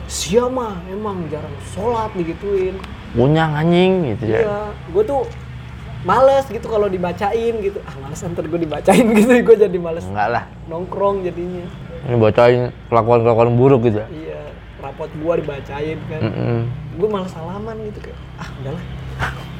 Sia 0.09 0.45
mah 0.49 0.77
emang 0.89 1.29
jarang 1.29 1.53
sholat 1.73 2.13
digituin. 2.17 2.77
punya 3.13 3.45
anjing 3.45 4.17
gitu 4.17 4.25
ya 4.25 4.41
Iya, 4.41 4.61
gue 4.89 5.05
tuh 5.05 5.29
males 6.01 6.49
gitu 6.49 6.65
kalau 6.65 6.89
dibacain 6.89 7.55
gitu. 7.61 7.77
Ah 7.85 7.93
males 8.01 8.17
ntar 8.25 8.45
gue 8.49 8.61
dibacain 8.61 9.05
gitu, 9.21 9.33
gue 9.45 9.57
jadi 9.69 9.79
males 9.79 10.09
enggak 10.09 10.29
lah 10.33 10.45
nongkrong 10.65 11.21
jadinya. 11.21 11.69
Ini 12.03 12.17
bacain 12.17 12.63
kelakuan 12.87 13.21
kelakuan 13.23 13.51
buruk 13.55 13.87
gitu 13.87 14.03
Iya, 14.03 14.41
rapot 14.79 15.11
gua 15.19 15.39
dibacain 15.39 15.99
kan. 16.07 16.21
Mm-mm. 16.21 16.61
Gue 16.93 17.09
malah 17.09 17.27
salaman 17.27 17.77
gitu 17.87 17.99
kayak, 18.03 18.19
ah 18.37 18.49
udahlah. 18.59 18.85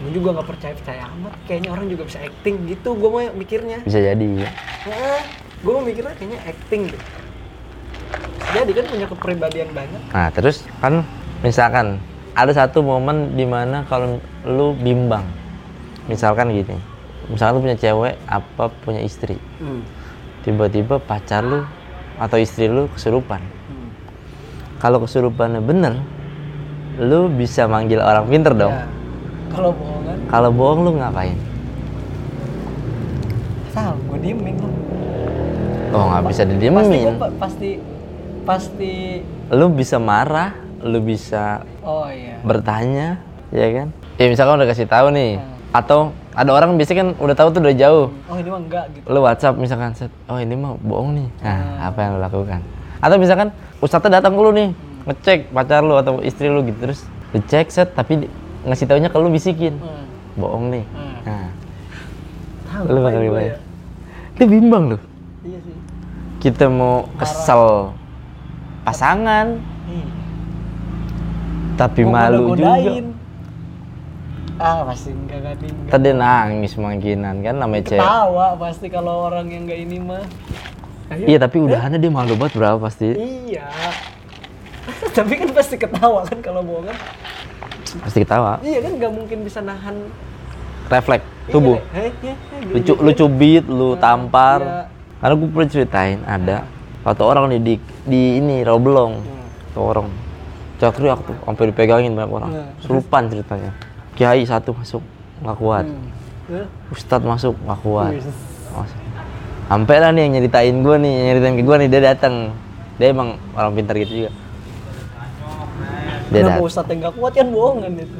Gue 0.03 0.11
juga 0.13 0.29
nggak 0.35 0.49
percaya 0.49 0.73
percaya 0.75 1.03
amat. 1.09 1.33
Kayaknya 1.47 1.71
orang 1.71 1.87
juga 1.87 2.03
bisa 2.05 2.19
acting 2.21 2.57
gitu. 2.67 2.89
Gue 2.93 3.09
mah 3.09 3.31
mikirnya. 3.33 3.79
bisa 3.83 3.99
jadi 3.99 4.27
ya. 4.37 4.51
Nah, 4.85 5.23
gue 5.59 5.73
mah 5.73 5.85
mikirnya 5.85 6.15
kayaknya 6.15 6.41
acting 6.45 6.83
gitu. 6.91 7.07
Jadi 8.53 8.71
kan 8.71 8.85
punya 8.85 9.07
kepribadian 9.09 9.69
banyak. 9.73 10.01
nah 10.13 10.29
terus 10.29 10.61
kan 10.77 11.01
misalkan 11.41 11.97
ada 12.33 12.53
satu 12.53 12.85
momen 12.85 13.33
di 13.33 13.49
mana 13.49 13.81
kalau 13.87 14.21
lu 14.45 14.73
bimbang 14.75 15.25
misalkan 16.05 16.53
gini 16.53 16.77
misalkan 17.29 17.57
lu 17.57 17.65
punya 17.65 17.79
cewek 17.79 18.15
apa 18.27 18.69
punya 18.85 19.01
istri 19.01 19.41
Hmm. 19.57 19.81
tiba-tiba 20.43 20.99
pacar 20.99 21.41
lu 21.41 21.65
atau 22.17 22.37
istri 22.37 22.67
lu 22.67 22.89
kesurupan 22.89 23.41
kalau 24.77 24.99
kesurupannya 24.99 25.61
bener 25.61 25.95
lu 26.95 27.31
bisa 27.31 27.65
manggil 27.65 27.99
orang 27.99 28.27
pinter 28.27 28.53
dong 28.53 28.73
Ya. 28.73 28.85
Kalau 29.51 29.69
bohongan, 29.71 30.17
kalau 30.27 30.51
bohong 30.51 30.81
lu 30.83 30.91
ngapain 30.97 31.37
tahu 33.71 33.95
gue 34.07 34.19
diemin 34.23 34.55
lah. 34.55 34.73
oh 35.93 36.05
nggak 36.07 36.23
bisa 36.27 36.43
Pasti 36.43 36.51
didiemin 36.51 36.85
gue 36.85 37.15
pasti 37.37 37.71
pasti. 38.43 38.93
lu 39.51 39.67
bisa 39.71 39.97
marah 39.99 40.53
lu 40.81 40.99
bisa 40.99 41.63
Oh 41.81 42.07
iya. 42.07 42.37
bertanya 42.43 43.21
ya 43.49 43.69
kan 43.71 43.89
ya 44.17 44.27
misalkan 44.27 44.57
udah 44.57 44.69
kasih 44.69 44.85
tahu 44.87 45.09
nih 45.11 45.37
Hmm. 45.37 45.53
atau 45.73 46.01
ada 46.33 46.51
orang 46.51 46.75
biasanya 46.75 46.99
kan 46.99 47.09
udah 47.19 47.35
tahu 47.35 47.49
tuh 47.51 47.61
udah 47.61 47.75
jauh 47.75 48.07
Oh 48.27 48.37
ini 48.37 48.49
mah 48.49 48.61
enggak 48.61 48.85
gitu. 48.91 49.05
lu 49.07 49.21
WhatsApp 49.21 49.55
misalkan 49.55 49.93
set 49.93 50.09
oh 50.27 50.37
ini 50.37 50.55
mah 50.55 50.75
bohong 50.79 51.13
nih 51.15 51.29
nah 51.39 51.55
Hmm. 51.55 51.87
apa 51.87 51.99
yang 52.01 52.13
lu 52.13 52.21
lakukan 52.21 52.61
atau 52.99 53.17
misalkan 53.17 53.49
ustadznya 53.79 54.11
datang 54.17 54.33
ke 54.33 54.41
lu 54.41 54.51
nih 54.51 54.69
ngecek 55.05 55.39
pacar 55.51 55.81
lu 55.81 55.95
atau 55.95 56.19
istri 56.21 56.47
lu 56.47 56.63
gitu 56.63 56.79
terus 56.81 57.05
lu 57.31 57.41
cek 57.43 57.69
set 57.69 57.89
tapi 57.91 58.13
di- 58.19 58.33
ngasih 58.63 58.87
taunya 58.87 59.07
ke 59.07 59.17
lu 59.17 59.29
bisikin 59.29 59.77
Hmm. 59.77 60.07
bohong 60.35 60.71
nih 60.71 60.85
Hmm. 60.89 61.15
nah 61.23 61.49
Tahu 62.65 62.83
lu 62.87 62.99
bakal 63.01 63.19
gua 63.19 63.27
gimana 63.27 63.45
ya? 63.45 63.57
lu 64.33 64.45
bimbang 64.47 64.85
lu 64.87 64.99
Iya 65.43 65.59
sih. 65.61 65.77
kita 66.41 66.65
mau 66.67 67.05
kesel 67.15 67.93
pasangan 68.83 69.61
Iya. 69.85 70.07
tapi 71.75 72.01
Mau 72.03 72.13
malu 72.15 72.55
juga. 72.55 72.73
Ah 74.63 74.87
pasti 74.87 75.11
enggak 75.11 75.41
kan 75.43 75.57
enggak. 75.59 75.91
tadi 75.91 76.09
nangis 76.15 76.73
mangkinan 76.79 77.35
kan 77.43 77.55
namanya 77.59 77.83
cewek 77.91 77.99
Ketawa 77.99 78.47
pasti 78.55 78.87
kalau 78.87 79.27
orang 79.27 79.51
yang 79.51 79.67
enggak 79.67 79.81
ini 79.83 79.99
mah. 79.99 80.23
Ayo. 81.11 81.25
Iya 81.27 81.39
tapi 81.43 81.57
udahannya 81.59 81.99
dia 81.99 82.13
malu 82.15 82.39
banget 82.39 82.55
berapa 82.63 82.79
pasti. 82.79 83.11
Iya. 83.19 83.67
Tapi 85.19 85.39
kan 85.39 85.51
pasti 85.55 85.79
ketawa 85.79 86.27
kan 86.27 86.39
kalau 86.43 86.63
bohongan. 86.63 86.95
Pasti 88.07 88.23
ketawa. 88.23 88.63
Iya 88.63 88.79
kan 88.87 88.93
nggak 88.99 89.13
mungkin 89.13 89.39
bisa 89.43 89.59
nahan 89.63 90.11
Refleks 90.91 91.27
tubuh. 91.51 91.79
Iya, 91.79 91.87
heh, 91.95 92.11
heh, 92.23 92.37
heh, 92.37 92.61
Lu, 92.71 92.79
gitu. 92.83 92.95
cu- 92.99 93.01
lu 93.03 93.67
lu 93.71 93.89
tampar. 93.99 94.61
iya. 94.63 94.83
Karena 95.23 95.35
gue 95.39 95.49
pernah 95.55 95.71
ceritain 95.71 96.19
ada 96.27 96.57
satu 97.07 97.23
orang 97.27 97.45
nih 97.55 97.61
di, 97.63 97.75
di 98.07 98.23
ini 98.43 98.67
Roblong. 98.67 99.13
Hmm. 99.23 99.79
Orang. 99.79 100.09
Teriak 100.83 101.23
tuh, 101.23 101.39
sampai 101.47 101.71
dipegangin 101.71 102.11
banyak 102.19 102.33
orang. 102.35 102.51
Nah. 102.51 102.69
Serupan 102.83 103.31
ceritanya. 103.31 103.71
Kiai 104.13 104.45
satu 104.45 104.77
masuk, 104.77 105.03
nggak 105.41 105.57
kuat. 105.57 105.87
Hmm. 105.89 106.69
Ustadz 106.93 107.25
masuk, 107.25 107.55
nggak 107.65 107.79
kuat. 107.81 108.13
Masuk. 108.13 108.35
Sampai 109.73 109.97
lah 110.05 110.13
nih 110.13 110.29
yang 110.29 110.33
nyeritain 110.37 110.77
gue 110.85 110.97
nih, 111.01 111.13
yang 111.17 111.27
nyeritain 111.33 111.55
ke 111.57 111.63
gue 111.65 111.77
nih, 111.81 111.89
dia 111.89 112.01
datang. 112.13 112.35
Dia 113.01 113.09
emang 113.09 113.41
orang 113.57 113.73
pintar 113.73 113.97
gitu 113.97 114.13
juga. 114.27 114.31
Dia 116.29 116.41
Kenapa. 116.45 116.61
Ustadz 116.61 116.93
yang 116.93 116.99
nggak 117.09 117.15
kuat 117.17 117.33
kan 117.33 117.49
bohongan 117.49 117.93
itu. 117.97 118.19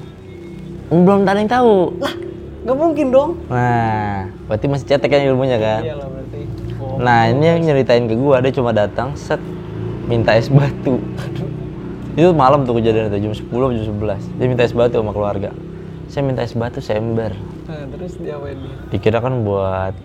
Belum 0.93 1.21
ada 1.29 1.41
yang 1.41 1.53
tahu. 1.53 1.77
Lah, 2.01 2.15
nggak 2.65 2.77
mungkin 2.77 3.07
dong. 3.13 3.31
Nah, 3.53 4.33
berarti 4.49 4.67
masih 4.69 4.87
cetek 4.89 5.09
kan 5.13 5.21
ilmunya 5.29 5.61
kan? 5.61 5.81
Iya 5.85 5.95
lah 6.01 6.09
berarti. 6.09 6.41
bohong. 6.93 6.99
Nah, 7.01 7.21
ini 7.33 7.45
yang 7.47 7.61
nyeritain 7.65 8.05
ke 8.11 8.15
gua, 8.17 8.41
dia 8.45 8.53
cuma 8.53 8.71
datang 8.73 9.17
set 9.17 9.41
minta 10.09 10.37
es 10.37 10.49
batu. 10.49 11.01
Itu 12.13 12.37
malam 12.37 12.69
tuh 12.69 12.77
kejadian 12.77 13.09
itu 13.09 13.19
jam 13.25 13.33
10 13.33 13.49
atau 13.49 13.73
jam 13.73 13.97
11. 13.97 14.37
Dia 14.37 14.47
minta 14.49 14.63
es 14.69 14.77
batu 14.77 15.01
sama 15.01 15.17
keluarga. 15.17 15.51
Saya 16.13 16.29
minta 16.29 16.45
es 16.45 16.53
batu 16.53 16.85
sember. 16.85 17.33
Nah, 17.65 17.89
terus 17.89 18.21
ini? 18.21 18.37
Dikira 18.93 19.25
kan 19.25 19.49
buat 19.49 19.97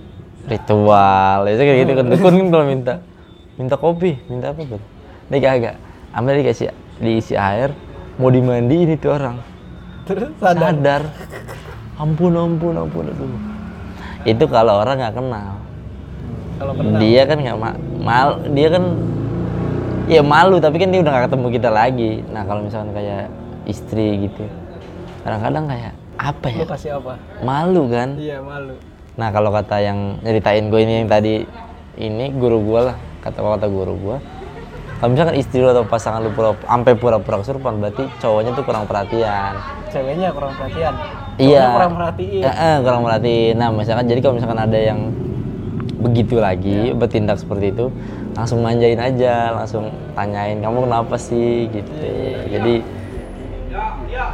ritual. 0.47 1.51
Ya 1.51 1.59
kayak 1.59 1.83
gitu 1.83 1.91
kan 1.99 2.05
dukun 2.07 2.33
kan 2.39 2.47
kalau 2.47 2.63
minta. 2.63 2.93
Minta 3.59 3.75
kopi, 3.75 4.15
minta 4.31 4.55
apa 4.55 4.63
tuh? 4.63 4.79
Dia 5.27 5.43
kagak. 5.43 5.75
Ambil 6.15 6.39
dikasih 6.39 6.71
diisi 7.03 7.35
air, 7.35 7.75
mau 8.15 8.31
dimandiin 8.31 8.95
itu 8.95 9.11
orang. 9.11 9.43
Terus 10.07 10.31
sadar. 10.39 10.71
Sadar. 10.71 11.03
Ampun, 11.99 12.39
ampun, 12.39 12.79
ampun, 12.79 13.11
aduh. 13.11 13.27
Itu 14.23 14.47
kalau 14.47 14.79
orang 14.79 15.03
nggak 15.03 15.15
kenal. 15.19 15.59
Kalau 16.55 16.71
kenal. 16.71 16.99
dia 17.03 17.21
kan 17.27 17.37
nggak 17.43 17.57
ma 17.59 17.69
mal 17.99 18.29
dia 18.55 18.67
kan 18.71 18.83
ya 20.07 20.23
malu 20.23 20.63
tapi 20.63 20.79
kan 20.79 20.87
dia 20.87 21.03
udah 21.03 21.11
nggak 21.11 21.25
ketemu 21.27 21.47
kita 21.53 21.69
lagi 21.69 22.11
nah 22.31 22.41
kalau 22.47 22.63
misalkan 22.63 22.95
kayak 22.95 23.27
istri 23.67 24.25
gitu 24.25 24.47
kadang-kadang 25.27 25.65
kayak 25.67 25.93
apa 26.15 26.45
Lu 26.47 26.55
ya 26.55 26.65
kasih 26.65 26.91
apa? 26.97 27.13
malu 27.39 27.83
kan 27.87 28.15
Iya 28.15 28.39
malu. 28.39 28.79
nah 29.13 29.27
kalau 29.29 29.51
kata 29.51 29.75
yang 29.77 30.23
nyeritain 30.23 30.71
gue 30.71 30.79
ini 30.79 30.93
yang 31.03 31.09
tadi 31.09 31.43
ini 31.95 32.31
guru 32.31 32.63
gue 32.63 32.79
lah 32.87 32.95
kata 33.19 33.35
kata 33.35 33.67
guru 33.67 33.93
gue 33.97 34.17
kalau 34.97 35.09
misalkan 35.11 35.35
istri 35.35 35.59
lu 35.59 35.67
atau 35.67 35.83
pasangan 35.83 36.23
lu 36.23 36.31
pura 36.31 36.55
sampai 36.57 36.95
pura-pura 36.95 37.37
kesurupan 37.37 37.77
berarti 37.77 38.07
cowoknya 38.17 38.55
tuh 38.55 38.63
kurang 38.63 38.87
perhatian 38.87 39.53
Ceweknya 39.87 40.35
kurang 40.35 40.51
perhatian. 40.51 40.93
Iya. 41.39 41.63
Kurang 41.71 41.95
perhatiin. 41.95 42.43
Eh, 42.43 42.51
eh, 42.51 42.75
kurang 42.83 43.01
perhatiin. 43.01 43.55
Nah, 43.55 43.71
misalkan 43.71 44.03
jadi 44.03 44.19
kalau 44.19 44.35
misalkan 44.35 44.59
ada 44.59 44.75
yang 44.75 44.99
begitu 45.97 46.35
lagi 46.37 46.91
Iya. 46.91 46.93
bertindak 46.93 47.39
seperti 47.39 47.71
itu, 47.71 47.87
langsung 48.35 48.59
manjain 48.59 48.99
aja, 48.99 49.55
langsung 49.55 49.87
tanyain 50.11 50.59
kamu 50.59 50.83
kenapa 50.83 51.15
sih 51.15 51.71
gitu. 51.71 52.03
Jadi 52.51 52.83
Kurang 52.83 52.96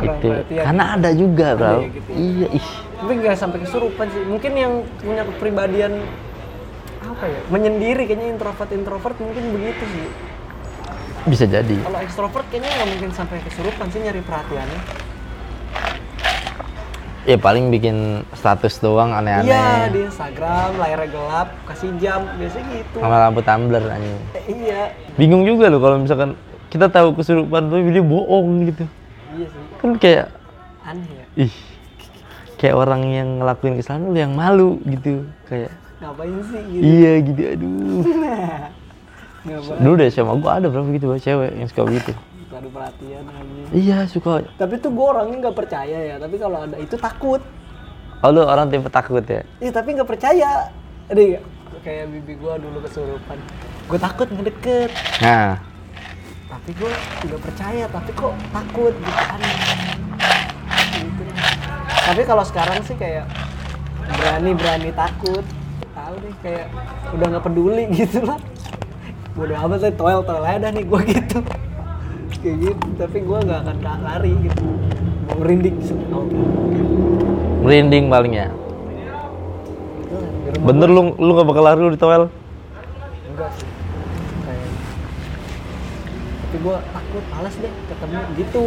itu 0.05 0.27
perhatian. 0.29 0.63
karena 0.65 0.83
ada 0.93 1.09
juga, 1.11 1.47
Bro. 1.55 1.67
ya 1.73 1.87
gitu. 1.89 2.09
Iya, 2.11 2.47
ih. 2.51 2.67
Tapi 2.93 3.11
nggak 3.19 3.35
sampai 3.35 3.59
kesurupan 3.61 4.05
sih. 4.09 4.21
Mungkin 4.23 4.51
yang 4.53 4.73
punya 4.99 5.23
kepribadian 5.25 5.93
apa 7.03 7.25
ya? 7.25 7.39
Menyendiri 7.47 8.03
kayaknya 8.03 8.27
introvert 8.31 8.69
introvert 8.69 9.17
mungkin 9.17 9.43
begitu 9.51 9.83
sih. 9.85 10.07
Bisa 11.23 11.45
jadi. 11.47 11.75
Kalau 11.79 11.99
ekstrovert 11.99 12.45
kayaknya 12.47 12.71
nggak 12.73 12.89
mungkin 12.91 13.09
sampai 13.11 13.37
kesurupan 13.41 13.87
sih 13.87 13.99
nyari 13.99 14.19
perhatiannya. 14.19 14.79
Ya 17.23 17.39
paling 17.39 17.71
bikin 17.71 18.27
status 18.35 18.83
doang 18.83 19.15
Iya 19.15 19.19
aneh-aneh. 19.23 19.95
di 19.95 19.99
Instagram 20.03 20.75
layarnya 20.75 21.07
gelap 21.07 21.49
kasih 21.71 21.95
jam 21.95 22.27
biasanya 22.35 22.67
gitu. 22.75 22.97
Sama 22.99 23.15
lampu 23.23 23.39
tumbler 23.39 23.83
anjing. 23.87 24.19
Eh, 24.35 24.43
iya 24.51 24.91
Bingung 25.15 25.47
juga 25.47 25.71
loh 25.71 25.79
kalau 25.79 26.03
misalkan 26.03 26.35
kita 26.67 26.91
tahu 26.91 27.15
kesurupan 27.15 27.71
tapi 27.71 27.95
dia 27.95 28.03
bohong 28.03 28.67
gitu. 28.67 28.83
iya 29.33 29.47
sih 29.47 29.62
Kan 29.83 29.99
kayak 29.99 30.31
aneh 30.83 31.11
ya. 31.11 31.25
ih 31.43 31.53
kayak 32.55 32.75
orang 32.77 33.03
yang 33.05 33.27
ngelakuin 33.37 33.75
kesalahan 33.75 34.03
lu 34.05 34.15
yang 34.15 34.31
malu 34.31 34.79
gitu 34.85 35.27
kayak 35.45 35.71
Ngapain 35.99 36.39
sih 36.43 36.61
gitu? 36.65 36.81
iya 36.81 37.11
gitu 37.19 37.41
aduh 37.45 38.03
Ngapain? 39.43 39.79
dulu 39.79 39.93
deh 39.99 40.09
sama 40.09 40.33
gua 40.35 40.51
ada 40.57 40.67
berapa 40.67 40.87
gitu 40.89 41.07
cewek 41.13 41.51
yang 41.53 41.67
suka 41.67 41.83
gitu 41.91 42.13
ada 42.53 42.69
perhatian 42.69 43.23
aja. 43.25 43.63
iya 43.73 43.97
suka 44.05 44.45
Tapi 44.55 44.77
tuh 44.77 44.87
gue 44.89 45.03
orangnya 45.03 45.37
nggak 45.41 45.57
percaya 45.57 45.97
ya. 46.05 46.15
Tapi 46.15 46.35
kalau 46.37 46.61
ada 46.61 46.77
itu 46.77 46.95
takut. 46.95 47.41
oh 48.21 48.29
lu 48.29 48.39
orang 48.39 48.69
tipe 48.69 48.87
takut 48.87 49.25
ya 49.25 49.41
Iya 49.57 49.71
tapi 49.73 49.89
nggak 49.91 50.05
percaya. 50.05 50.69
Jadi 51.09 51.41
kayak 51.81 52.05
bibi 52.07 52.33
gue 52.37 52.53
dulu 52.55 52.77
kesurupan. 52.79 53.35
Gue 53.83 53.99
takut 53.99 54.27
ngedeket. 54.29 54.93
nah 55.19 55.59
Tapi 56.63 56.79
gue 56.79 56.91
juga 57.27 57.37
percaya. 57.43 57.83
Tapi 57.91 58.09
kok 58.15 58.33
takut 58.55 58.95
gitu 58.95 59.23
aneh. 59.35 59.55
Gitu. 60.95 61.23
Tapi 62.07 62.21
kalau 62.23 62.43
sekarang 62.47 62.79
sih 62.87 62.95
kayak 62.95 63.27
berani 64.15 64.55
berani 64.55 64.89
takut. 64.95 65.43
Tahu 65.91 66.15
deh 66.23 66.35
kayak 66.39 66.71
udah 67.11 67.25
nggak 67.35 67.43
peduli 67.43 67.83
gitu 67.99 68.23
lah. 68.23 68.39
Bodoh 69.35 69.59
amat 69.67 69.83
saya 69.83 69.91
toel 69.91 70.23
toel 70.23 70.39
aja 70.47 70.63
dah 70.63 70.71
nih 70.71 70.87
gue 70.87 71.01
gitu. 71.03 71.43
Kayak 72.39 72.57
gitu. 72.63 72.87
Tapi 72.95 73.17
gue 73.19 73.37
nggak 73.43 73.59
akan 73.67 73.77
lari 73.83 74.31
gitu. 74.47 74.63
Mau 75.27 75.35
merinding. 75.43 75.75
Oke. 76.15 76.39
merinding 77.63 78.11
paling 78.11 78.33
ya 78.35 78.47
Di 80.03 80.51
rumah 80.51 80.67
bener 80.67 80.87
lu 80.91 81.01
lu 81.15 81.31
gak 81.31 81.47
bakal 81.47 81.63
lari 81.63 81.79
lu 81.79 81.91
di 81.91 81.99
toel 81.99 82.27
Enggak 83.31 83.51
sih. 83.55 83.72
Tapi 86.53 86.61
gue 86.61 86.77
takut, 86.85 87.23
males 87.33 87.55
deh 87.57 87.73
ketemu 87.89 88.19
gitu. 88.37 88.65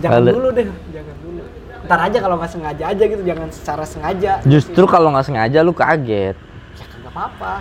Jangan 0.00 0.20
Males. 0.24 0.32
dulu 0.32 0.48
deh, 0.56 0.66
jangan 0.88 1.16
dulu. 1.20 1.42
Ntar 1.84 2.00
aja 2.00 2.18
kalau 2.18 2.36
nggak 2.40 2.48
sengaja 2.48 2.84
aja 2.88 3.04
gitu, 3.04 3.22
jangan 3.22 3.48
secara 3.52 3.84
sengaja. 3.84 4.32
justru 4.42 4.84
kalau 4.88 5.12
nggak 5.12 5.26
sengaja 5.28 5.58
lu 5.60 5.76
kaget 5.76 6.32
Ya 6.80 6.84
nggak 6.88 7.12
apa-apa. 7.12 7.54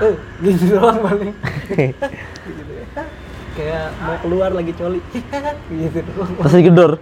Eh, 0.00 0.16
gitu 0.40 0.72
doang 0.72 1.04
paling. 1.04 1.36
gitu 1.68 2.72
ya. 2.80 3.04
Kayak 3.52 3.84
mau 4.00 4.16
keluar 4.18 4.50
lagi 4.50 4.72
coli. 4.72 5.00
gitu 5.84 5.98
doang. 6.08 6.32
terus 6.40 6.52
digedor 6.56 6.92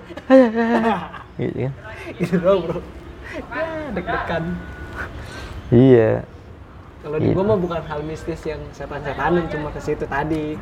gitu 1.39 1.59
kan 1.63 1.73
gitu 2.19 2.35
doang 2.35 2.61
bro. 2.67 2.81
Ya, 3.31 3.63
deg-degan. 3.95 4.45
iya 5.71 6.27
Kalau 7.01 7.17
di 7.17 7.31
gua 7.31 7.45
mah 7.47 7.57
bukan 7.57 7.81
hal 7.81 8.03
mistis 8.03 8.43
yang 8.43 8.59
setan-setanan 8.75 9.47
cuma 9.47 9.71
ke 9.71 9.79
situ 9.79 10.03
tadi. 10.05 10.59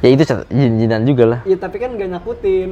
Ya 0.00 0.08
itu 0.08 0.22
jin-jinan 0.48 1.02
juga 1.02 1.24
lah 1.26 1.40
Iya 1.44 1.56
tapi 1.56 1.76
kan 1.76 1.92
gak 1.92 2.08
nyakutin. 2.10 2.70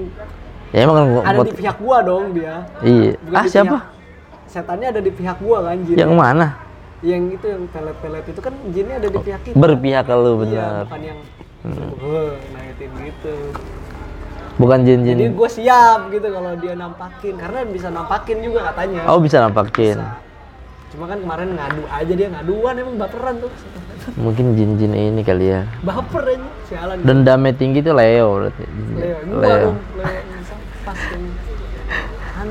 ya 0.69 0.79
emang 0.83 0.95
kan 0.95 1.05
gua- 1.09 1.25
Ada 1.25 1.37
buat 1.37 1.47
di 1.47 1.55
pihak 1.55 1.77
gua 1.79 1.99
dong 2.01 2.25
dia. 2.33 2.55
iya 2.81 3.11
Bukan 3.19 3.35
ah 3.35 3.45
siapa 3.45 3.69
pihak- 3.75 3.89
setannya 4.47 4.87
ada 4.89 5.01
di 5.01 5.11
pihak 5.11 5.37
gua 5.39 5.59
kan 5.63 5.77
jin. 5.83 5.97
yang 5.97 6.13
mana 6.13 6.47
Yang 6.99 7.23
itu 7.33 7.47
yang 7.47 7.63
pelet-pelet 7.69 8.25
itu 8.27 8.41
kan 8.41 8.55
jinnya 8.69 8.95
ada 8.97 9.09
di 9.09 9.19
pihak 9.19 9.41
kita. 9.45 9.55
berpihak 9.55 10.03
ke 10.03 10.15
lu 10.15 10.25
Iya, 10.25 10.37
bener 10.37 10.83
bukan 10.83 11.01
yang 11.05 11.19
"Wah, 11.99 12.33
naikin 12.51 12.91
gitu. 12.99 13.35
bukan 14.57 14.79
jin-jin 14.83 15.15
Jadi 15.15 15.25
gue 15.31 15.49
siap 15.53 16.01
gitu 16.09 16.27
kalau 16.27 16.53
dia 16.55 16.75
nampakin 16.75 17.35
karena 17.35 17.61
bisa 17.65 17.89
nampakin 17.89 18.37
juga 18.41 18.61
katanya. 18.67 19.07
oh 19.07 19.19
bisa 19.19 19.39
nampakin 19.39 19.99
Cuma 20.89 21.05
kan 21.05 21.21
kemarin 21.21 21.53
ngadu 21.53 21.83
aja 21.87 22.13
dia 22.15 22.29
ngaduan 22.29 22.75
emang 22.75 22.97
baperan 22.97 23.35
tuh. 23.39 23.53
Mungkin 24.17 24.57
jin-jin 24.57 24.93
ini 24.95 25.21
kali 25.21 25.53
ya. 25.53 25.69
Baper 25.85 26.25
aja 26.25 26.49
sialan. 26.69 26.97
dendamnya 27.05 27.53
tinggi 27.53 27.81
tuh 27.85 27.93
Leo 27.97 28.29
berarti 28.41 28.65
Leo, 28.97 29.19
Leo. 29.37 29.41
Leo 29.43 29.71
kan. 32.39 32.49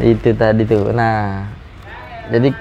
Itu 0.00 0.30
tadi 0.32 0.62
tuh. 0.64 0.90
Nah 0.96 1.44
jadi 2.32 2.54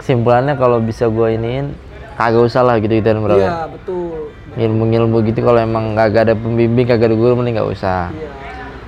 kesimpulannya 0.00 0.54
kalau 0.56 0.82
bisa 0.82 1.06
gua 1.06 1.30
iniin 1.30 1.74
kagak 2.16 2.42
usah 2.48 2.62
lah 2.66 2.78
gitu 2.78 2.98
gituan 2.98 3.22
bro. 3.22 3.38
Iya, 3.38 3.66
betul. 3.70 4.30
ilmu-ilmu 4.52 5.24
gitu 5.32 5.40
kalau 5.40 5.58
emang 5.62 5.96
kagak 5.96 6.28
ada 6.28 6.34
pembimbing 6.36 6.84
kagak 6.84 7.08
ada 7.08 7.16
guru 7.16 7.40
mending 7.40 7.56
nggak 7.56 7.70
usah. 7.72 8.12
Iya. 8.12 8.28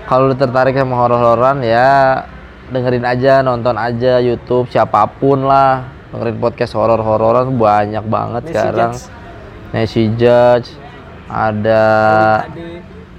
kalau 0.05 0.29
lu 0.29 0.37
tertarik 0.37 0.77
sama 0.77 0.95
horor-hororan 1.01 1.65
ya 1.65 2.21
dengerin 2.69 3.05
aja 3.09 3.41
nonton 3.41 3.77
aja 3.77 4.21
YouTube 4.21 4.69
siapa 4.69 5.09
pun 5.09 5.49
lah 5.49 5.94
dengerin 6.15 6.39
podcast 6.39 6.73
horor-hororan 6.73 7.51
banyak 7.53 8.05
banget 8.05 8.43
Nancy 8.45 8.53
sekarang 8.53 8.93
Judge. 8.95 9.11
Nancy 9.69 10.03
Judge 10.15 10.69
ada. 11.27 11.85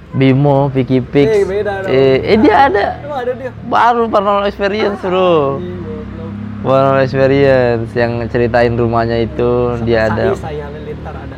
Bimo, 0.08 0.72
Vicky 0.72 1.04
Pix 1.04 1.28
Eh, 1.28 1.44
beda 1.44 1.84
dong. 1.84 1.92
eh, 1.92 2.16
eh 2.24 2.38
dia 2.40 2.56
ada 2.64 2.84
Oh, 3.04 3.12
ada 3.12 3.36
dia. 3.36 3.52
baru 3.62 4.08
paranormal 4.08 4.48
experience 4.48 4.96
bro 4.98 5.60
Ih, 5.60 5.76
goblok. 5.76 6.64
One 6.64 7.04
experience 7.04 7.92
yang 7.92 8.24
ceritain 8.26 8.72
rumahnya 8.72 9.20
itu 9.20 9.50
dia 9.84 10.08
ada 10.08 10.32
saya 10.32 10.64
Halilintar 10.64 11.12
ada 11.12 11.36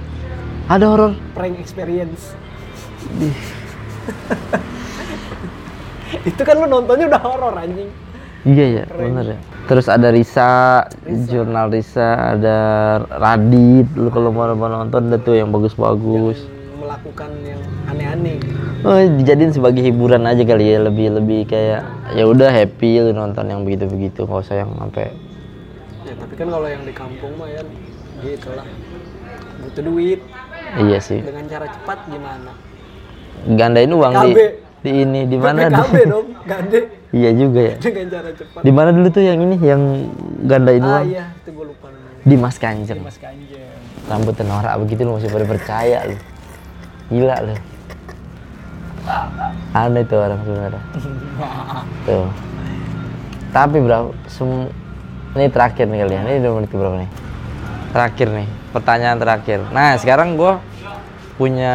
ada 0.68 0.84
horor. 0.86 1.12
prank 1.34 1.58
experience 1.58 2.38
itu 6.24 6.40
kan 6.40 6.54
lu 6.54 6.66
nontonnya 6.66 7.06
udah 7.06 7.20
horor 7.20 7.54
anjing 7.56 7.90
Iya 8.46 8.66
ya, 8.72 8.84
bener 8.88 9.26
ya. 9.28 9.38
Terus 9.68 9.84
ada 9.84 10.08
Risa, 10.08 10.82
jurnal 11.28 11.68
Risa, 11.68 12.34
ada 12.34 12.56
Radit. 13.04 13.84
Lu 13.92 14.08
kalau 14.08 14.32
mau 14.32 14.48
mau 14.56 14.66
nonton 14.66 15.12
ada 15.12 15.20
tuh 15.20 15.36
yang 15.36 15.52
bagus-bagus. 15.52 16.40
yang 16.40 16.80
melakukan 16.80 17.30
yang 17.44 17.60
aneh-aneh 17.84 18.40
Oh, 18.80 18.96
dijadiin 18.96 19.52
sebagai 19.52 19.84
hiburan 19.84 20.24
aja 20.24 20.40
kali 20.40 20.72
ya, 20.72 20.80
lebih 20.80 21.12
lebih 21.20 21.44
kayak 21.50 21.84
ya 22.16 22.24
udah 22.24 22.48
happy 22.48 23.04
lu 23.04 23.12
nonton 23.12 23.44
yang 23.50 23.60
begitu-begitu, 23.66 24.24
nggak 24.24 24.40
usah 24.40 24.64
yang 24.64 24.72
sampai 24.72 25.12
ya 26.08 26.14
tapi 26.16 26.34
kan 26.40 26.48
kalau 26.48 26.64
yang 26.64 26.82
di 26.88 26.94
kampung 26.96 27.32
mah 27.36 27.48
ya 27.52 27.60
gitu 28.24 28.48
lah 28.56 28.64
butuh 29.60 29.82
duit 29.84 30.20
iya 30.80 30.98
sih. 31.04 31.20
dengan 31.20 31.44
cara 31.44 31.66
cepat 31.68 31.98
gimana 32.08 32.50
Gandain 33.54 33.92
uang 33.92 34.14
di 34.24 34.30
KB. 34.32 34.38
di 34.82 34.90
ini 35.04 35.20
di 35.28 35.36
mana? 35.36 35.68
PKB 35.68 35.96
dong 36.08 36.26
gande 36.48 36.80
iya 37.10 37.30
juga 37.32 37.60
ya. 37.60 37.74
dengan 37.80 38.06
cara 38.10 38.30
cepat 38.32 38.60
Di 38.60 38.70
mana 38.70 38.90
dulu 38.92 39.08
tuh 39.08 39.22
yang 39.22 39.38
ini 39.40 39.56
yang 39.58 39.82
gandain 40.44 40.82
ah 40.82 40.88
uang? 41.00 41.06
iya 41.08 41.24
itu 41.32 41.50
gue 41.50 41.64
lupa 41.68 41.86
namanya 41.88 42.26
Di 42.28 42.36
Mas 42.36 42.56
Kanjeng. 42.56 43.00
Mas 43.00 43.16
Kanjeng 43.16 43.64
Rambut 44.08 44.36
norak 44.40 44.74
begitu 44.80 45.04
lu 45.04 45.16
masih 45.16 45.28
pada 45.28 45.44
percaya 45.44 45.98
lu. 46.08 46.16
Gila 47.12 47.36
lu. 47.44 47.54
Aneh 49.72 50.04
tuh 50.04 50.16
orang 50.16 50.40
sebenarnya. 50.44 50.82
Tuh. 52.08 52.28
Tapi 53.48 53.76
bro, 53.80 54.12
sem- 54.28 54.72
ini 55.36 55.46
terakhir 55.48 55.88
nih 55.88 55.98
kalian. 56.04 56.24
Ini 56.24 56.36
udah 56.40 56.52
menit 56.56 56.70
berapa 56.72 56.96
nih? 57.00 57.10
Terakhir 57.92 58.28
nih, 58.32 58.48
pertanyaan 58.72 59.18
terakhir. 59.20 59.60
Nah, 59.72 59.96
sekarang 59.96 60.36
gua 60.36 60.60
punya 61.36 61.74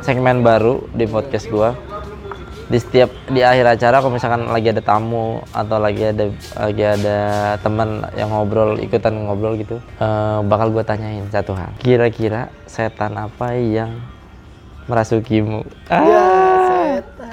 segmen 0.00 0.40
baru 0.40 0.84
di 0.92 1.04
podcast 1.04 1.48
gua. 1.48 1.72
Di 2.68 2.76
setiap 2.76 3.08
di 3.32 3.40
akhir 3.40 3.64
acara 3.64 3.96
kalau 4.04 4.12
misalkan 4.12 4.44
lagi 4.44 4.68
ada 4.68 4.84
tamu 4.84 5.40
atau 5.56 5.80
lagi 5.80 6.12
ada 6.12 6.28
lagi 6.60 6.84
ada 6.84 7.18
teman 7.64 8.04
yang 8.12 8.28
ngobrol 8.28 8.76
ikutan 8.76 9.16
ngobrol 9.24 9.56
gitu, 9.56 9.80
eh, 9.80 10.38
bakal 10.44 10.68
gua 10.68 10.84
tanyain 10.84 11.24
satu 11.32 11.56
hal. 11.56 11.72
Kira-kira 11.80 12.52
setan 12.68 13.16
apa 13.16 13.56
yang 13.56 13.96
merasukimu? 14.84 15.64
Ah. 15.88 16.04
ya 16.04 16.24
setan 17.00 17.30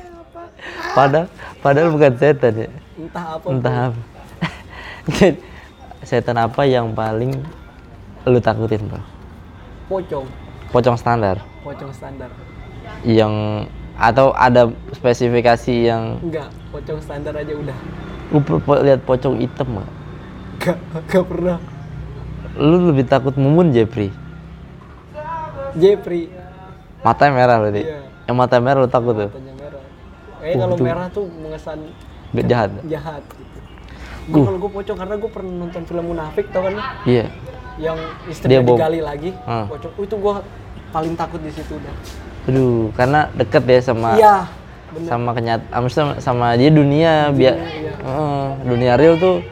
Padahal, 0.96 1.26
padahal 1.62 1.88
bukan 1.94 2.12
setan 2.18 2.52
ya. 2.66 2.68
entah 2.98 3.24
apa 3.36 3.46
Entah 3.46 3.76
apa. 3.92 4.00
setan 6.08 6.36
apa 6.40 6.62
yang 6.64 6.96
paling 6.96 7.36
lu 8.24 8.40
takutin, 8.40 8.84
Bro? 8.88 9.00
pocong 9.90 10.26
Pocong 10.70 10.94
standar 10.94 11.36
pocong 11.66 11.90
standar 11.90 12.30
yang 13.02 13.64
atau 14.00 14.32
ada 14.32 14.66
spesifikasi 14.90 15.74
yang 15.84 16.16
enggak 16.20 16.48
pocong 16.68 16.98
standar 16.98 17.36
aja 17.36 17.52
udah 17.52 17.78
lu 18.30 18.38
po- 18.40 18.80
lihat 18.80 19.00
pocong 19.02 19.36
hitam 19.36 19.68
nggak? 19.70 19.90
enggak 20.56 20.76
enggak 20.96 21.24
pernah 21.26 21.58
Lu 22.50 22.76
lebih 22.82 23.06
takut 23.06 23.34
mumun 23.34 23.70
Jepri. 23.70 24.10
Jeffrey 25.72 26.26
Matanya 27.00 27.32
merah 27.32 27.56
berarti. 27.58 27.82
Iya. 27.82 27.98
Yang 28.26 28.36
mata 28.36 28.56
merah 28.58 28.78
lu 28.78 28.90
takut 28.90 29.14
tuh. 29.14 29.30
matanya 29.30 29.54
merah 29.56 29.82
eh 30.40 30.54
kalau 30.56 30.76
merah 30.76 31.06
tuh 31.08 31.24
mengesan 31.30 31.78
Gak 32.32 32.46
jahat. 32.46 32.70
jahat 32.84 33.22
gitu 33.28 33.58
gue 34.30 34.42
kalau 34.42 34.58
gue 34.58 34.70
pocong 34.72 34.96
karena 34.96 35.14
gue 35.16 35.30
pernah 35.30 35.52
nonton 35.58 35.82
film 35.84 36.04
munafik 36.06 36.46
tau 36.48 36.62
kan 36.62 36.74
Iya. 37.04 37.26
yang 37.76 37.98
istrinya 38.24 38.62
digali 38.64 39.00
lagi 39.00 39.30
Ah. 39.42 39.66
pocong 39.66 39.92
itu 39.96 40.14
gue 40.14 40.34
paling 40.90 41.14
takut 41.14 41.40
di 41.40 41.50
situ 41.50 41.72
udah 41.72 41.94
Aduh, 42.44 42.88
karena 42.92 43.28
deket 43.32 43.62
ya 43.62 43.80
sama 43.82 44.10
iya 44.14 44.36
bener. 44.90 45.06
sama 45.06 45.30
kenyat 45.30 45.60
sama, 45.88 46.12
sama 46.18 46.46
dia 46.54 46.68
dunia 46.68 47.28
biar 47.30 47.54
iya. 47.54 47.92
Heeh, 47.96 48.44
dunia 48.64 48.92
real 48.94 49.14
tuh 49.16 49.44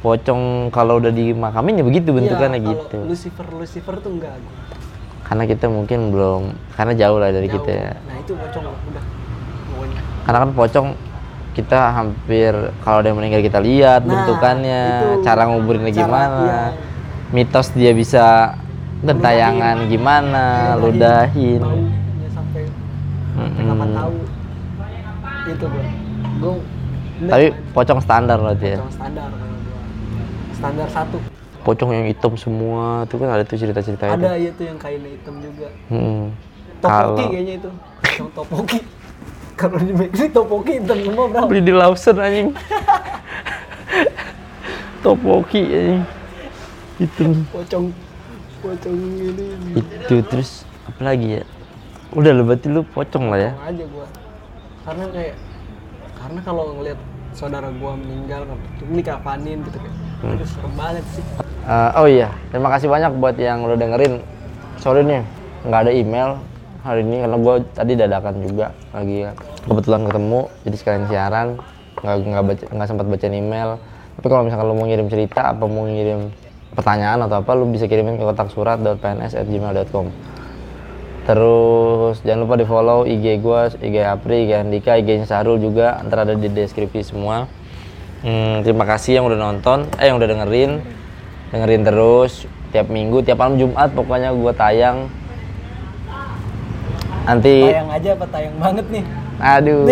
pocong 0.00 0.70
kalau 0.70 0.98
udah 0.98 1.10
dimakamin 1.10 1.78
ya 1.78 1.84
begitu 1.84 2.10
bentukannya 2.10 2.58
Iya, 2.58 2.68
gitu. 2.70 2.98
Lucifer 3.04 3.46
Lucifer 3.48 3.94
tuh 3.98 4.10
enggak. 4.12 4.34
Karena 5.22 5.44
kita 5.44 5.66
mungkin 5.66 6.10
belum 6.10 6.42
karena 6.72 6.92
jauh 6.92 7.16
lah 7.16 7.30
dari 7.30 7.46
Jauh. 7.46 7.58
kita 7.58 7.70
ya. 7.70 7.90
Nah 8.00 8.16
itu 8.16 8.32
pocong 8.32 8.64
udah. 8.66 9.04
Pokoknya. 9.64 10.00
Karena 10.22 10.38
kan 10.38 10.50
pocong 10.52 10.88
kita 11.52 11.78
hampir 11.92 12.52
kalau 12.80 12.98
ada 12.98 13.08
yang 13.08 13.18
meninggal 13.18 13.40
kita 13.40 13.58
lihat 13.58 14.00
Nah, 14.00 14.08
bentukannya 14.08 14.82
itu. 15.12 15.22
cara 15.22 15.42
nguburinnya 15.46 15.90
Cara- 15.90 15.98
gimana. 16.00 16.38
iya. 16.40 16.60
mitos 17.30 17.72
dia 17.72 17.92
bisa 17.92 18.56
gentayangan 19.00 19.86
gimana 19.86 20.44
ludahin. 20.76 21.60
Baunya 21.60 21.80
sampai 21.80 22.01
Mm-mm. 23.62 23.70
kapan 23.70 23.88
tahu. 23.94 24.16
Itu 25.42 25.66
gua 25.66 26.54
bener, 27.22 27.30
tapi 27.30 27.46
pocong 27.70 28.00
standar 28.02 28.38
berarti 28.42 28.66
ya? 28.66 28.78
Pocong 28.78 28.94
standar 28.94 29.28
standar 30.58 30.88
satu. 30.90 31.16
Pocong 31.62 31.90
yang 31.94 32.06
hitam 32.10 32.34
semua 32.34 33.06
itu 33.06 33.14
kan 33.22 33.28
ada 33.30 33.42
tuh 33.46 33.58
cerita-cerita 33.58 34.04
itu. 34.10 34.14
Ada 34.18 34.34
ya 34.34 34.50
tuh 34.54 34.64
yang 34.66 34.78
kainnya 34.78 35.10
hitam 35.14 35.34
juga. 35.38 35.68
Hmm. 35.90 36.34
topoki 36.82 37.22
Kalau 37.22 37.30
kayaknya 37.30 37.54
itu. 37.62 37.70
Pocong 38.02 38.30
topoki. 38.34 38.78
Kalau 39.60 39.78
di 39.78 39.92
Megri 39.94 40.26
topoki 40.34 40.72
hitam 40.82 40.98
semua 41.06 41.24
bro. 41.30 41.46
Beli 41.46 41.62
di 41.62 41.74
Lawson 41.74 42.16
anjing. 42.18 42.50
Topoki 45.06 45.62
anjing. 45.62 46.02
Itu 46.98 47.22
pocong. 47.54 47.86
Pocong 48.62 48.96
ini. 49.18 49.46
Itu 49.78 50.14
terus 50.26 50.66
apa 50.86 51.14
lagi 51.14 51.38
ya? 51.38 51.44
Udah 52.12 52.30
lu 52.36 52.42
berarti 52.44 52.66
lu 52.68 52.84
pocong 52.92 53.32
lah 53.32 53.38
ya. 53.40 53.50
Pocong 53.56 53.68
aja 53.72 53.84
gua 53.88 54.06
karena 54.82 55.04
kayak 55.14 55.36
karena 56.18 56.40
kalau 56.42 56.64
ngelihat 56.74 57.00
saudara 57.32 57.68
gua 57.78 57.92
meninggal 57.94 58.42
ini 58.82 59.02
kapanin 59.02 59.58
gitu 59.64 59.78
kayak 59.78 59.96
Hmm. 60.22 60.38
aduh 60.38 60.46
serem 60.46 60.72
banget 60.78 61.04
sih 61.18 61.24
Eh, 61.62 61.90
oh 61.98 62.06
iya, 62.06 62.30
terima 62.50 62.70
kasih 62.70 62.86
banyak 62.86 63.22
buat 63.22 63.34
yang 63.38 63.62
udah 63.62 63.74
dengerin. 63.74 64.18
Sorry 64.78 65.02
nih, 65.02 65.22
nggak 65.62 65.80
ada 65.86 65.92
email 65.94 66.38
hari 66.82 67.06
ini 67.06 67.22
karena 67.22 67.38
gue 67.38 67.54
tadi 67.70 67.92
dadakan 67.94 68.34
juga 68.42 68.66
lagi 68.90 69.30
kebetulan 69.62 70.02
ketemu 70.10 70.40
jadi 70.66 70.76
sekalian 70.78 71.04
siaran 71.06 71.48
nggak 72.02 72.14
nggak 72.18 72.42
baca 72.50 72.64
nggak 72.66 72.88
sempat 72.90 73.06
bacain 73.06 73.34
email. 73.34 73.78
Tapi 74.18 74.26
kalau 74.26 74.42
misalkan 74.42 74.66
lo 74.66 74.74
mau 74.74 74.86
ngirim 74.90 75.06
cerita 75.06 75.54
apa 75.54 75.64
mau 75.66 75.86
ngirim 75.86 76.34
pertanyaan 76.74 77.18
atau 77.30 77.42
apa, 77.42 77.50
lo 77.54 77.64
bisa 77.70 77.86
kirimin 77.86 78.18
ke 78.18 78.26
kotak 78.26 78.50
surat 78.50 78.78
.pns@gmail.com. 78.82 80.06
Terus 81.22 82.18
jangan 82.26 82.40
lupa 82.42 82.54
di 82.58 82.66
follow 82.66 83.06
IG 83.06 83.38
gue, 83.38 83.60
IG 83.78 83.96
Apri, 84.02 84.50
IG 84.50 84.52
Andika, 84.58 84.98
IG-nya 84.98 85.26
Sahrul 85.26 85.62
juga, 85.62 86.02
ntar 86.02 86.26
ada 86.26 86.34
di 86.34 86.50
deskripsi 86.50 87.14
semua. 87.14 87.46
Hmm, 88.26 88.62
terima 88.66 88.82
kasih 88.86 89.22
yang 89.22 89.30
udah 89.30 89.38
nonton, 89.38 89.86
eh 90.02 90.10
yang 90.10 90.18
udah 90.18 90.28
dengerin, 90.30 90.82
dengerin 91.54 91.82
terus 91.82 92.46
tiap 92.74 92.90
minggu, 92.90 93.22
tiap 93.22 93.38
malam 93.38 93.54
Jumat 93.58 93.90
pokoknya 93.94 94.34
gue 94.34 94.52
tayang. 94.54 94.98
Nanti, 97.22 97.70
tayang 97.70 97.90
aja 97.90 98.08
apa 98.18 98.26
tayang 98.26 98.54
banget 98.58 98.86
nih 98.90 99.04
aduh, 99.42 99.86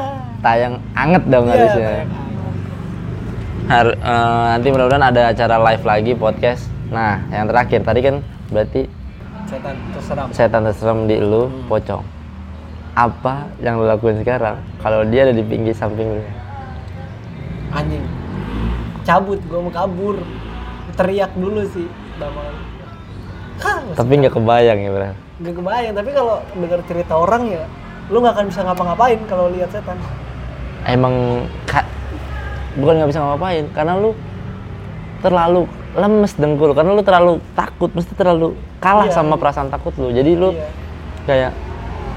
tayang 0.46 0.74
anget 0.94 1.22
dong 1.26 1.46
Iya, 1.46 1.52
harusnya. 1.54 1.90
Har- 3.66 3.98
eh, 3.98 4.44
nanti 4.54 4.66
mudah-mudahan 4.70 5.06
ada 5.10 5.22
acara 5.34 5.56
live 5.58 5.82
lagi 5.82 6.12
podcast. 6.14 6.62
Nah, 6.90 7.18
yang 7.34 7.50
terakhir 7.50 7.82
tadi 7.82 8.00
kan 8.02 8.14
berarti 8.54 8.86
setan 9.46 9.74
terserah 9.94 10.24
setan 10.34 10.62
terserem 10.66 10.98
di 11.06 11.16
lu 11.18 11.48
pocong. 11.70 12.02
Apa 12.96 13.46
yang 13.60 13.76
lu 13.76 13.84
lakuin 13.84 14.16
sekarang 14.20 14.56
kalau 14.80 15.04
dia 15.04 15.28
ada 15.28 15.34
di 15.36 15.44
pinggir 15.44 15.76
samping 15.76 16.20
lu? 16.20 16.24
anjing 17.76 18.00
cabut 19.04 19.36
gua 19.52 19.60
mau 19.60 19.72
kabur 19.74 20.16
teriak 20.96 21.28
dulu 21.36 21.60
sih 21.68 21.84
sama 22.16 22.42
Tapi 23.96 24.12
nggak 24.20 24.36
kebayang 24.36 24.78
ya, 24.84 24.90
Bro. 24.92 25.08
Gak 25.40 25.54
kebayang, 25.56 25.94
tapi 25.96 26.10
kalau 26.12 26.44
dengar 26.56 26.80
cerita 26.84 27.12
orang 27.16 27.48
ya, 27.48 27.64
lu 28.12 28.20
nggak 28.20 28.36
akan 28.36 28.46
bisa 28.52 28.60
ngapa-ngapain 28.64 29.20
kalau 29.28 29.48
lihat 29.48 29.72
setan. 29.72 29.96
Emang 30.84 31.44
ka- 31.64 31.88
bukan 32.76 33.00
nggak 33.00 33.10
bisa 33.16 33.20
ngapain 33.24 33.64
karena 33.72 33.96
lu 33.96 34.12
terlalu 35.24 35.64
lemes 35.96 36.32
dengkul 36.34 36.70
karena 36.70 36.92
lu 36.92 37.00
terlalu 37.00 37.32
takut 37.52 37.88
mesti 37.90 38.12
terlalu 38.12 38.52
kalah 38.78 39.08
Iya, 39.08 39.16
sama 39.16 39.34
iya. 39.34 39.40
perasaan 39.40 39.68
takut 39.68 39.96
lu 39.96 40.12
jadi 40.12 40.30
lu 40.32 40.52
Iya. 40.52 40.68
kayak 41.24 41.50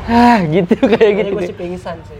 ah 0.05 0.39
gitu 0.43 0.73
kayak 0.83 0.99
Kayaknya 0.99 1.21
gitu 1.21 1.31
gue 1.33 1.41
sih 1.45 1.55
pingsan 1.55 1.97
sih. 2.03 2.19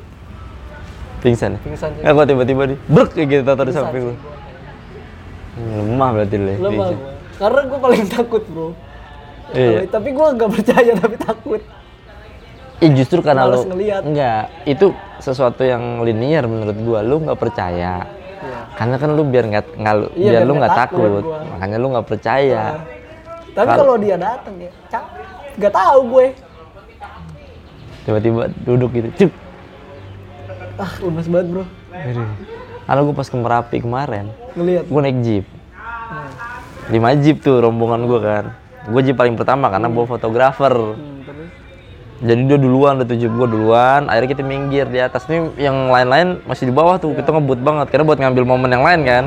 pingsan 1.20 1.50
ya? 1.54 1.60
Pingsan 1.60 1.90
sih. 1.94 2.02
Kok 2.02 2.26
tiba-tiba 2.26 2.64
di 2.66 2.76
brek 2.82 3.10
kayak 3.12 3.28
gitu 3.30 3.42
tato 3.44 3.64
di 3.64 3.74
samping 3.74 4.04
lu 4.08 4.16
lemah 5.60 6.10
berarti 6.16 6.36
lu 6.36 6.48
ya, 6.48 6.58
Lemah 6.58 6.88
gua. 6.90 7.12
Karena 7.36 7.62
gue 7.66 7.80
paling 7.82 8.04
takut 8.08 8.44
bro. 8.46 8.68
Iya. 9.52 9.80
Tapi 9.86 10.10
gue 10.10 10.28
nggak 10.32 10.52
percaya 10.52 10.92
tapi 11.02 11.16
takut. 11.18 11.62
Ih 12.80 12.92
justru 12.94 13.20
karena 13.20 13.44
lu 13.44 13.60
ngeliat. 13.66 14.02
enggak 14.02 14.44
itu 14.64 14.96
sesuatu 15.20 15.60
yang 15.62 16.00
linear 16.00 16.48
menurut 16.48 16.78
gua 16.80 17.00
lu 17.02 17.20
nggak 17.20 17.36
percaya. 17.36 18.08
Karena 18.80 18.96
kan 18.96 19.10
lu 19.12 19.28
biar 19.28 19.44
nggak 19.46 19.66
nggak 19.76 19.96
lu- 20.00 20.14
Iya, 20.16 20.24
biar 20.24 20.32
biar 20.32 20.44
lu 20.48 20.54
nggak 20.56 20.72
takut 20.74 21.04
takut. 21.04 21.24
gua. 21.28 21.40
Makanya 21.52 21.78
lu 21.78 21.88
nggak 21.92 22.08
percaya. 22.08 22.62
Nah, 22.64 22.80
tapi 23.52 23.68
Kalau- 23.76 24.00
dia 24.00 24.16
datang 24.16 24.56
ya 24.56 24.72
nggak 25.60 25.74
tahu 25.76 26.00
gue 26.08 26.26
Tiba-tiba 28.00 28.42
duduk 28.64 28.90
gitu. 28.96 29.10
Cuk. 29.20 29.32
ah 30.80 30.94
lemes 31.04 31.28
banget 31.28 31.48
bro 31.52 31.64
Kalau 32.88 33.02
gue 33.04 33.14
pas 33.14 33.28
ke 33.28 33.36
Merapi 33.36 33.78
kemarin, 33.84 34.26
ngelihat 34.56 34.88
gue 34.88 35.02
naik 35.04 35.18
jeep. 35.22 35.46
Hmm. 35.46 36.32
Lima 36.90 37.14
jeep 37.14 37.44
tuh 37.44 37.60
rombongan 37.60 38.08
gue 38.08 38.18
kan. 38.18 38.46
Gue 38.88 39.02
jeep 39.04 39.14
paling 39.14 39.36
pertama 39.36 39.68
karena 39.68 39.86
bawa 39.86 40.08
fotografer. 40.08 40.74
Hmm, 40.74 41.19
Jadi 42.20 42.52
dia 42.52 42.60
duluan, 42.60 43.00
udah 43.00 43.08
tujuh 43.08 43.32
gue 43.32 43.48
duluan. 43.48 44.12
Akhirnya 44.12 44.30
kita 44.36 44.44
minggir 44.44 44.86
di 44.92 45.00
atas 45.00 45.24
nih, 45.32 45.56
yang 45.56 45.88
lain-lain 45.88 46.44
masih 46.44 46.68
di 46.68 46.74
bawah 46.76 47.00
tuh. 47.00 47.16
Kita 47.16 47.32
ngebut 47.32 47.64
banget 47.64 47.88
karena 47.88 48.04
buat 48.04 48.20
ngambil 48.20 48.44
momen 48.44 48.70
yang 48.76 48.84
lain 48.84 49.02
kan. 49.08 49.26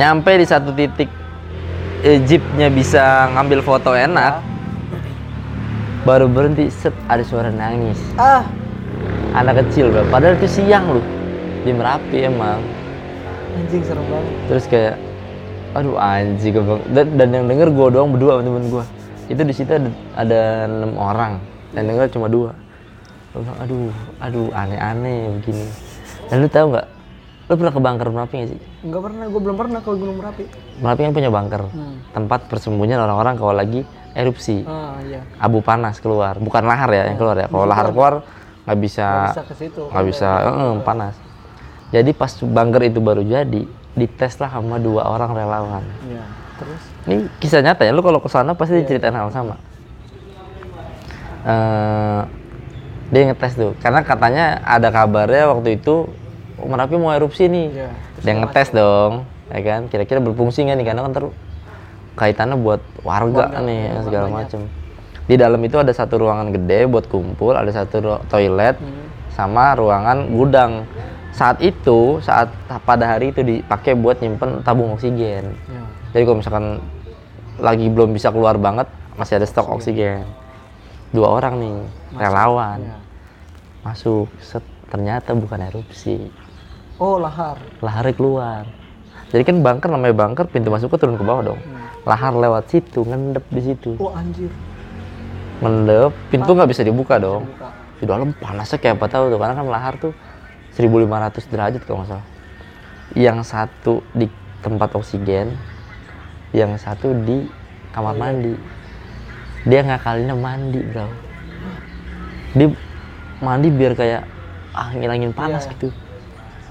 Nyampe 0.00 0.40
di 0.40 0.46
satu 0.48 0.72
titik 0.72 1.06
eh, 2.00 2.18
jeepnya 2.24 2.72
bisa 2.72 3.28
ngambil 3.36 3.60
foto 3.60 3.92
enak. 3.92 4.40
Baru 6.08 6.32
berhenti, 6.32 6.72
set 6.72 6.92
ada 7.08 7.24
suara 7.24 7.52
nangis. 7.52 8.00
ah 8.20 8.44
Anak 9.34 9.66
kecil, 9.66 9.90
bro. 9.90 10.06
padahal 10.12 10.38
itu 10.38 10.46
siang 10.46 10.86
loh 10.94 11.04
di 11.66 11.72
Merapi 11.74 12.22
emang. 12.22 12.62
anjing 13.54 13.82
serem 13.82 14.04
banget 14.06 14.34
Terus 14.46 14.64
kayak, 14.70 14.94
aduh 15.74 15.96
anjing 15.98 16.54
gue 16.54 16.62
bilang. 16.62 16.84
dan, 16.92 17.06
dan 17.18 17.28
yang 17.34 17.44
denger 17.50 17.68
gue 17.72 17.86
doang 17.98 18.10
berdua 18.14 18.40
temen 18.44 18.68
gue. 18.70 18.84
Itu 19.30 19.42
di 19.44 19.54
situ 19.54 19.70
ada, 19.70 19.90
ada 20.18 20.40
enam 20.68 20.92
orang, 20.96 21.40
dan 21.72 21.88
denger 21.88 22.12
cuma 22.12 22.26
dua. 22.28 22.52
Gue 23.32 23.42
bilang, 23.42 23.58
aduh, 23.58 23.92
aduh 24.22 24.48
aneh-aneh 24.54 25.40
begini. 25.40 25.66
Dan 26.30 26.36
lu 26.44 26.48
tahu 26.48 26.66
nggak? 26.74 26.86
Lu 27.44 27.52
pernah 27.60 27.72
ke 27.76 27.80
bunker 27.80 28.08
Merapi 28.08 28.34
nggak 28.40 28.50
sih? 28.56 28.60
nggak 28.84 29.02
pernah 29.04 29.24
gue 29.28 29.40
belum 29.40 29.56
pernah 29.56 29.80
ke 29.84 29.90
Gunung 29.92 30.16
Merapi 30.16 30.44
Merapi 30.80 31.00
kan 31.04 31.12
punya 31.12 31.30
bunker, 31.32 31.62
hmm. 31.68 31.96
tempat 32.16 32.40
persembunyian 32.48 33.00
orang-orang 33.00 33.34
kalau 33.36 33.52
lagi 33.52 33.80
erupsi. 34.16 34.64
ah 34.64 34.96
iya 35.04 35.20
Abu 35.36 35.60
panas 35.60 36.00
keluar, 36.00 36.40
bukan 36.40 36.64
lahar 36.64 36.88
ya 36.92 37.08
yang 37.08 37.20
keluar 37.20 37.36
ya. 37.36 37.46
Kalau 37.48 37.66
lahar 37.68 37.92
keluar 37.92 38.24
nggak 38.64 38.80
bisa 38.80 39.08
bisa 39.28 39.44
ke 39.44 39.54
situ 39.54 39.82
nggak 39.92 40.04
bisa 40.08 40.28
eh, 40.40 40.74
panas 40.80 41.14
jadi 41.92 42.10
pas 42.16 42.32
bunker 42.32 42.82
itu 42.88 43.00
baru 43.04 43.20
jadi 43.20 43.62
dites 43.94 44.34
lah 44.40 44.50
sama 44.56 44.80
dua 44.80 45.04
orang 45.04 45.30
relawan 45.36 45.84
iya 46.08 46.24
terus 46.56 46.82
ini 47.04 47.28
kisah 47.38 47.60
nyata 47.60 47.84
ya. 47.84 47.92
Lu 47.92 48.00
kalau 48.00 48.20
ke 48.20 48.28
sana 48.28 48.56
pasti 48.56 48.80
diceritain 48.80 49.14
hal 49.14 49.28
sama. 49.28 49.56
Eh, 51.44 52.20
dia 53.12 53.22
ngetes 53.28 53.52
tuh. 53.54 53.72
Karena 53.84 54.00
katanya 54.00 54.64
ada 54.64 54.88
kabarnya 54.88 55.52
waktu 55.52 55.76
itu 55.76 56.08
Merapi 56.54 56.94
mau 56.96 57.10
erupsi 57.12 57.50
nih. 57.50 57.66
Iya. 57.74 57.90
dia 58.24 58.34
ngetes 58.40 58.70
dong 58.72 59.26
ya 59.52 59.60
kan? 59.60 59.80
Kira-kira 59.90 60.22
berfungsi 60.22 60.64
nggak 60.64 60.76
nih? 60.80 60.86
Karena 60.86 61.00
kan 61.04 61.12
ter 61.12 61.24
kaitannya 62.14 62.56
buat 62.56 62.80
warga, 63.02 63.58
nih 63.58 64.00
segala 64.06 64.30
macem. 64.30 64.70
Di 65.26 65.34
dalam 65.34 65.58
itu 65.66 65.76
ada 65.76 65.90
satu 65.90 66.14
ruangan 66.22 66.54
gede 66.54 66.86
buat 66.86 67.10
kumpul 67.10 67.58
ada 67.58 67.68
satu 67.74 68.22
toilet 68.30 68.78
Hmm. 68.78 69.10
sama 69.34 69.74
ruangan 69.74 70.30
gudang. 70.30 70.86
Saat 71.34 71.58
itu 71.58 72.22
saat 72.22 72.54
pada 72.86 73.18
hari 73.18 73.34
itu 73.34 73.42
dipakai 73.42 73.98
buat 73.98 74.22
nyimpen 74.22 74.62
tabung 74.62 74.94
oksigen. 74.94 75.58
Ya. 75.68 75.82
jadi 76.14 76.22
kalau 76.30 76.38
misalkan 76.38 76.66
lagi 77.58 77.86
belum 77.86 78.10
bisa 78.14 78.34
keluar 78.34 78.58
banget 78.58 78.90
masih 79.14 79.38
ada 79.38 79.46
stok 79.46 79.70
oksigen. 79.78 80.26
Dua 81.14 81.30
orang 81.30 81.54
nih 81.62 81.76
relawan. 82.18 82.80
Ya. 82.82 82.98
masuk 83.84 84.32
set 84.40 84.64
ternyata 84.88 85.36
bukan 85.36 85.60
erupsi. 85.60 86.32
Oh 86.96 87.20
lahar. 87.20 87.60
Laharnya 87.84 88.16
keluar. 88.16 88.64
Jadi 89.28 89.42
kan 89.44 89.60
bunker 89.60 89.90
namanya 89.92 90.14
bunker 90.16 90.46
pintu 90.48 90.72
masuknya 90.72 90.98
turun 90.98 91.18
ke 91.20 91.24
bawah 91.26 91.42
dong. 91.54 91.60
Hmm. 91.60 91.82
lahar 92.04 92.32
lewat 92.36 92.68
situ 92.68 93.04
ngendep 93.04 93.44
di 93.52 93.60
situ. 93.60 93.90
Oh 94.00 94.12
anjir. 94.16 94.48
Ngendep 95.60 96.12
pintu 96.32 96.50
nggak 96.54 96.70
bisa 96.70 96.82
dibuka 96.82 97.20
dong. 97.20 97.46
di 97.94 98.10
dalam 98.10 98.34
panasnya 98.36 98.76
kayak 98.82 98.98
apa 99.00 99.06
tahu 99.06 99.30
tuh 99.32 99.38
karena 99.38 99.54
kan 99.54 99.66
lahar 99.70 99.94
tuh 99.96 100.12
1500 100.76 101.46
derajat 101.46 101.80
kalau 101.86 102.02
nggak 102.02 102.10
salah. 102.10 102.26
Yang 103.14 103.38
satu 103.46 104.02
di 104.12 104.26
tempat 104.60 104.96
oksigen 104.98 105.54
yang 106.54 106.78
satu 106.78 107.10
di 107.26 107.44
kamar 107.90 108.14
mandi. 108.14 108.54
Dia 109.66 109.82
ngakalinnya 109.82 110.36
mandi 110.38 110.80
bro. 110.80 111.10
Dia 112.54 112.68
mandi 113.42 113.68
biar 113.74 113.92
kayak 113.98 114.22
ah 114.74 114.88
ngilangin 114.94 115.34
panas 115.34 115.66
Iya. 115.66 115.72
gitu. 115.74 115.88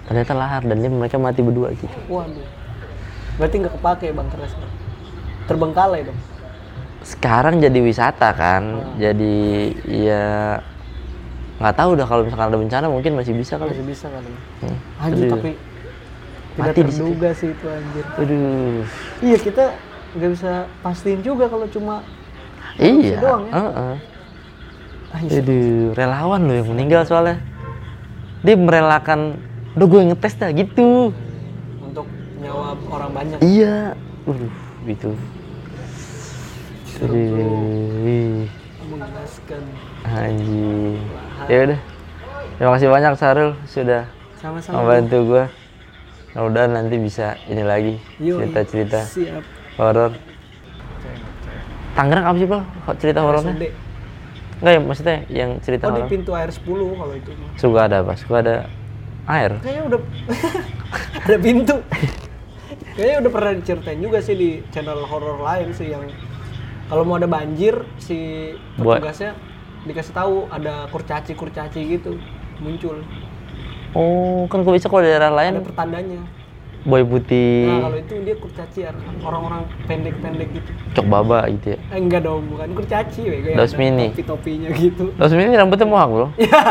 Ternyata 0.08 0.32
lahar 0.36 0.62
dan 0.64 0.80
dia 0.80 0.92
mereka 0.92 1.20
mati 1.20 1.44
berdua 1.44 1.76
gitu. 1.76 1.98
Waduh. 2.08 2.48
Berarti 3.38 3.56
nggak 3.60 3.74
kepake 3.78 4.08
bang 4.16 4.30
keras 4.32 4.54
terbengkalai 5.44 6.08
dong 6.08 6.20
sekarang 7.04 7.60
jadi 7.60 7.80
wisata 7.84 8.32
kan? 8.32 8.96
Jadi 8.98 9.70
ya 9.86 10.58
nggak 11.60 11.76
tahu 11.76 12.00
udah 12.00 12.08
kalau 12.08 12.24
misalkan 12.26 12.48
ada 12.50 12.58
bencana 12.60 12.86
mungkin 12.88 13.20
masih 13.20 13.36
bisa 13.36 13.60
kali. 13.60 13.76
Masih 13.76 13.86
bisa 13.86 14.08
kali. 14.10 14.32
Hmm. 14.64 14.78
anjir 15.04 15.28
tapi 15.30 15.52
tidak 16.54 16.74
Mati 16.74 16.82
di 16.86 16.92
situ. 16.94 17.02
terduga 17.02 17.30
sih 17.34 17.50
itu 17.50 17.66
anjir. 17.66 18.06
Aduh. 18.22 18.80
Iya 19.26 19.38
kita 19.42 19.66
nggak 20.14 20.30
bisa 20.38 20.52
pastiin 20.86 21.22
juga 21.26 21.46
kalau 21.50 21.66
cuma 21.66 22.06
iya. 22.78 23.18
doang 23.18 23.44
ya? 23.50 23.54
heeh. 23.58 23.96
anjir 25.14 25.42
aduh 25.42 25.98
relawan 25.98 26.42
loh 26.46 26.56
yang 26.58 26.70
meninggal 26.70 27.02
soalnya. 27.10 27.42
Dia 28.46 28.56
merelakan 28.60 29.40
udah 29.74 29.88
gue 29.88 30.02
ngetes 30.14 30.34
dah 30.38 30.50
gitu. 30.54 31.10
Untuk 31.82 32.06
nyawa 32.38 32.78
orang 32.92 33.12
banyak. 33.18 33.38
Iya. 33.42 33.98
Uh 34.30 34.46
gitu. 34.86 35.12
Aduh. 37.02 38.46
Mengenaskan. 38.94 39.62
Anjing. 40.06 41.02
Ya 41.50 41.58
udah. 41.72 41.80
Terima 42.54 42.72
kasih 42.78 42.90
banyak 42.94 43.14
Sarul 43.18 43.52
sudah 43.66 44.06
sama-sama 44.38 44.84
membantu 44.84 45.18
gue 45.24 45.44
mudah 46.36 46.66
nanti 46.66 46.98
bisa 46.98 47.38
ini 47.46 47.62
lagi 47.62 47.94
cerita-cerita 48.18 49.06
horor. 49.78 50.12
Tangerang 51.94 52.26
apa 52.26 52.38
sih 52.42 52.50
bang? 52.50 52.64
Cerita 52.98 53.20
horornya? 53.22 53.54
Enggak 54.64 54.74
ya 54.74 54.80
maksudnya 54.82 55.18
yang 55.30 55.52
cerita 55.62 55.90
oh 55.90 55.94
di 55.94 56.02
horor. 56.02 56.10
pintu 56.10 56.32
air 56.34 56.50
10 56.50 56.66
kalau 56.66 57.14
itu. 57.14 57.32
Suka 57.54 57.80
ada 57.86 58.02
apa? 58.02 58.14
Suka 58.18 58.36
ada 58.42 58.56
air? 59.30 59.52
Kayaknya 59.62 59.84
udah 59.86 60.00
ada 61.30 61.38
pintu. 61.38 61.76
Kayaknya 62.94 63.18
udah 63.22 63.32
pernah 63.32 63.52
diceritain 63.54 64.00
juga 64.02 64.18
sih 64.22 64.34
di 64.34 64.50
channel 64.70 65.06
horor 65.06 65.38
lain 65.38 65.70
sih 65.74 65.94
yang 65.94 66.06
kalau 66.90 67.06
mau 67.06 67.18
ada 67.18 67.30
banjir 67.30 67.86
si 67.98 68.50
Buat- 68.78 69.02
petugasnya 69.02 69.38
dikasih 69.84 70.14
tahu 70.14 70.48
ada 70.48 70.88
kurcaci 70.90 71.34
kurcaci 71.36 71.80
gitu 71.90 72.16
muncul 72.58 73.04
oh 73.94 74.46
kan 74.50 74.62
kok 74.62 74.74
bisa 74.74 74.88
kalau 74.90 75.02
daerah 75.06 75.30
ada 75.30 75.38
lain 75.38 75.54
pertandanya. 75.64 76.22
Boy 76.84 77.00
putih 77.08 77.64
nah 77.64 77.88
kalau 77.88 77.96
itu 77.96 78.14
dia 78.28 78.36
kurcaci 78.36 78.80
ya, 78.84 78.92
orang-orang 79.24 79.64
pendek-pendek 79.88 80.50
gitu. 80.52 80.72
Cok 81.00 81.06
baba 81.08 81.48
gitu 81.48 81.68
ya? 81.74 81.80
Eh, 81.80 82.00
enggak 82.04 82.28
dong 82.28 82.44
bukan. 82.52 82.76
Kurcaci 82.76 83.22
ada 83.24 83.64
mini. 83.80 84.12
topi-topinya 84.12 84.68
gitu. 84.76 85.06
Terus 85.16 85.32
ini 85.32 85.56
rambutnya 85.56 85.88
mohak 85.88 86.10
bro. 86.12 86.28
Iya. 86.44 86.62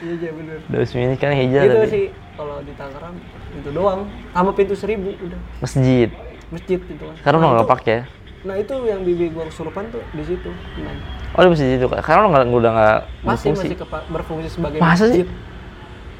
Iya 0.00 0.12
iya 0.22 0.30
bener. 0.32 0.58
Dos 0.70 0.94
ini 0.94 1.14
kan 1.18 1.34
hijau 1.34 1.62
itu 1.66 1.74
tadi. 1.74 1.90
sih 1.90 2.04
kalau 2.38 2.62
di 2.62 2.72
Tangerang 2.78 3.14
itu 3.58 3.68
doang. 3.74 4.06
Sama 4.30 4.50
pintu 4.54 4.74
seribu 4.78 5.10
udah. 5.18 5.40
Masjid. 5.60 6.08
Masjid 6.48 6.78
itu 6.78 7.04
kan 7.04 7.14
sekarang 7.18 7.38
lo 7.42 7.46
nggak 7.52 7.68
pakai 7.68 7.92
ya? 7.92 8.02
Nah 8.46 8.54
itu 8.54 8.74
yang 8.86 9.02
bibi 9.02 9.34
gua 9.34 9.50
kesurupan 9.50 9.90
tuh 9.90 10.00
di 10.14 10.22
situ. 10.22 10.50
Nah, 10.78 10.94
oh 11.34 11.40
di 11.42 11.48
masjid 11.50 11.68
itu 11.74 11.86
sekarang 11.90 12.20
lo 12.22 12.28
nggak 12.30 12.44
udah 12.48 12.70
nggak 12.70 12.98
masih 13.26 13.50
berfungsi? 13.50 13.66
masih 13.66 13.76
kepa- 13.82 14.06
berfungsi 14.08 14.48
sebagai 14.48 14.78
Masa 14.78 15.04
sih? 15.10 15.26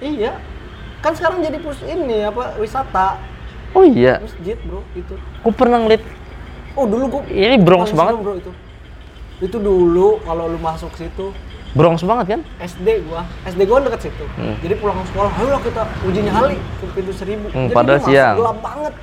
Iya. 0.03 0.33
Kan 0.99 1.15
sekarang 1.15 1.43
jadi 1.43 1.59
pus 1.63 1.79
ini 1.87 2.27
apa 2.27 2.59
wisata. 2.59 3.19
Oh 3.77 3.85
iya. 3.85 4.19
Masjid 4.19 4.59
bro 4.67 4.83
itu. 4.97 5.15
Gue 5.17 5.55
pernah 5.55 5.79
ngeliat 5.85 6.03
oh 6.79 6.85
dulu 6.87 7.05
gua 7.11 7.23
ini 7.31 7.57
Bronx 7.59 7.91
banget. 7.95 8.19
bro 8.19 8.35
itu. 8.39 8.53
Itu 9.39 9.57
dulu 9.63 10.19
kalau 10.27 10.51
lu 10.51 10.59
masuk 10.59 10.91
situ. 10.99 11.31
Bronx 11.77 12.01
banget 12.01 12.39
kan? 12.39 12.41
SD 12.65 13.07
gua. 13.07 13.23
SD 13.45 13.61
gua 13.69 13.79
dekat 13.85 14.09
situ. 14.09 14.25
Hmm. 14.41 14.57
jadi 14.65 14.75
pulang 14.81 15.05
sekolah 15.13 15.31
ayo 15.37 15.61
kita 15.61 15.83
uji 16.09 16.21
nyali 16.25 16.57
ke 16.57 16.85
pintu 16.97 17.13
seribu. 17.13 17.47
Hmm, 17.53 17.69
jadi 17.69 17.77
padahal 17.77 17.99
gua 17.99 18.03
masuk 18.03 18.15
siang. 18.15 18.37
gelap 18.41 18.59
banget 18.65 18.95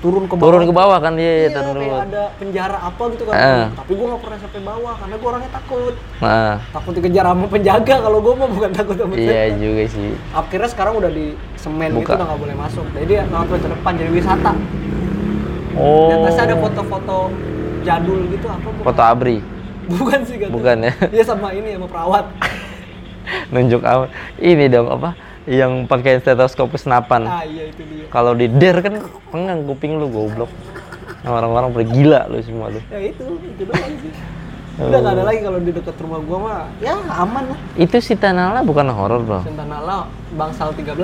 turun 0.00 0.24
ke 0.24 0.32
bawah 0.32 0.48
turun 0.48 0.62
ke 0.64 0.72
bawah 0.72 0.98
kan 0.98 1.12
dia 1.12 1.28
Iya, 1.28 1.48
turun 1.52 1.74
dulu 1.76 1.80
kayak 1.84 2.04
ada 2.08 2.22
penjara 2.40 2.78
apa 2.80 3.02
gitu 3.12 3.22
kan. 3.28 3.34
Eh. 3.36 3.66
Tapi 3.76 3.92
gua 3.92 4.06
nggak 4.10 4.22
pernah 4.24 4.38
sampai 4.40 4.60
bawah 4.64 4.94
karena 4.96 5.14
gua 5.20 5.28
orangnya 5.36 5.50
takut. 5.52 5.94
nah 6.20 6.54
Takut 6.72 6.92
dikejar 6.96 7.24
sama 7.28 7.46
penjaga 7.46 7.94
kalau 8.00 8.18
gua 8.24 8.32
mah 8.40 8.48
bukan 8.48 8.70
takut 8.72 8.96
sama 8.96 9.12
iya 9.14 9.28
setan. 9.52 9.60
juga 9.60 9.82
sih 9.86 10.10
Akhirnya 10.32 10.68
sekarang 10.72 10.94
udah 10.96 11.10
di 11.12 11.26
semen 11.54 11.88
gitu 11.92 12.00
Buka. 12.00 12.12
udah 12.16 12.26
nggak 12.32 12.40
boleh 12.40 12.56
masuk. 12.56 12.86
Jadi 12.96 13.12
ya 13.12 13.22
nggak 13.28 13.42
ke 13.52 13.68
depan 13.68 13.92
jadi 13.94 14.10
wisata. 14.10 14.52
Di 15.70 15.78
oh 15.78 16.10
atasnya 16.16 16.44
ada 16.50 16.56
foto-foto 16.58 17.18
jadul 17.80 18.20
gitu 18.28 18.46
apa 18.50 18.68
bukan? 18.68 18.84
foto 18.84 19.02
abri 19.04 19.38
Bukan 19.90 20.20
sih 20.22 20.36
kata. 20.38 20.52
Bukan 20.54 20.76
ya? 20.86 20.92
Iya 21.10 21.24
sama 21.26 21.50
ini 21.50 21.74
sama 21.76 21.86
perawat. 21.90 22.24
nunjuk 23.54 23.82
apa 23.84 24.10
ini 24.40 24.66
dong 24.66 24.88
apa 24.90 25.14
yang 25.44 25.84
pakai 25.84 26.18
stetoskop 26.18 26.68
senapan. 26.74 27.24
ah 27.24 27.40
iya 27.42 27.64
itu 27.66 27.80
dia 27.82 28.04
Kalau 28.08 28.32
di 28.32 28.46
der 28.46 28.76
kan 28.78 29.00
pengang 29.28 29.64
kuping 29.64 29.96
lu 29.96 30.06
goblok. 30.06 30.50
Nah, 31.20 31.30
Orang-orang 31.34 31.68
pada 31.70 31.86
gila 31.86 32.20
lu 32.26 32.40
semua 32.40 32.66
lu. 32.68 32.80
ya 32.86 32.98
itu 33.02 33.24
itu 33.38 33.62
doang 33.62 33.94
sih 34.00 34.12
udah 34.80 34.96
nggak 34.98 35.12
ada 35.12 35.24
lagi 35.26 35.40
kalau 35.42 35.58
di 35.60 35.70
dekat 35.70 35.96
rumah 35.98 36.20
gua 36.20 36.38
mah 36.40 36.60
ya 36.80 36.96
aman 36.96 37.44
lah 37.46 37.58
Itu 37.76 38.00
si 38.00 38.14
Tanala 38.14 38.60
bukan 38.60 38.88
horor, 38.88 39.20
Bro. 39.20 39.40
Sentanala 39.42 40.08
Bangsal 40.32 40.72
13 40.72 40.96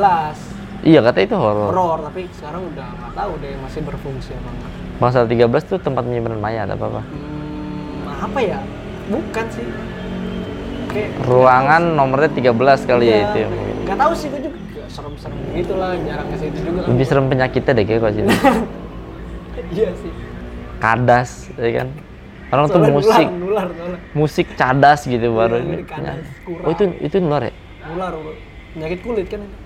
Iya, 0.80 1.00
kata 1.02 1.18
itu 1.20 1.34
horor. 1.34 1.68
horor 1.68 1.98
tapi 2.02 2.24
sekarang 2.32 2.64
udah 2.66 2.86
nggak 2.86 3.12
tahu 3.12 3.32
deh 3.36 3.52
masih 3.58 3.80
berfungsi 3.82 4.32
apa 4.32 4.48
enggak 4.48 4.70
Bangsal 4.96 5.24
13 5.26 5.44
tuh 5.66 5.78
tempat 5.78 6.02
penyimpanan 6.02 6.40
mayat 6.40 6.68
apa 6.70 6.84
apa? 6.86 7.00
hmm, 7.04 8.24
apa 8.24 8.38
ya 8.40 8.58
bukan 9.06 9.44
sih 9.50 9.66
Ruangan 11.22 11.82
nomornya 11.92 12.30
13 12.30 12.52
kali 12.84 13.04
ya 13.04 13.12
Iya, 13.12 13.24
itu. 13.24 13.38
ya, 13.38 13.48
mungkin. 13.48 13.74
nggak 13.82 13.98
tahu 13.98 14.12
sih 14.12 14.26
gua 14.28 14.40
juga 14.40 14.58
serem-serem 14.86 15.38
gitu 15.52 15.72
lah 15.74 15.90
jarang 15.98 16.26
ke 16.26 16.36
situ 16.36 16.58
juga 16.60 16.78
kan 16.78 16.88
Lebih 16.90 17.04
serem 17.04 17.26
penyakitnya 17.26 17.72
deh 17.72 17.84
kayak 17.84 18.00
kok 18.00 18.12
sini. 18.12 18.28
iya 19.74 19.88
sih 19.94 20.12
Kadas, 20.76 21.30
ya 21.54 21.70
kan? 21.74 21.88
Orang 22.46 22.64
tuh 22.68 22.78
musik, 22.86 23.26
nular 23.26 23.32
nular 23.34 23.66
nular 23.68 23.98
musik 24.12 24.46
cadas 24.54 25.02
gitu 25.02 25.26
baru 25.30 25.58
Iya, 25.58 25.64
ini. 25.64 25.72
dari 25.74 25.84
kadas, 25.84 26.26
kurang. 26.44 26.62
Oh 26.62 26.70
itu 26.70 26.82
itu 27.00 27.16
nular 27.18 27.42
ya? 27.42 27.52
nular 27.86 28.12
penyakit 28.72 28.98
kulit 29.00 29.26
kan 29.26 29.40
itu 29.40 29.56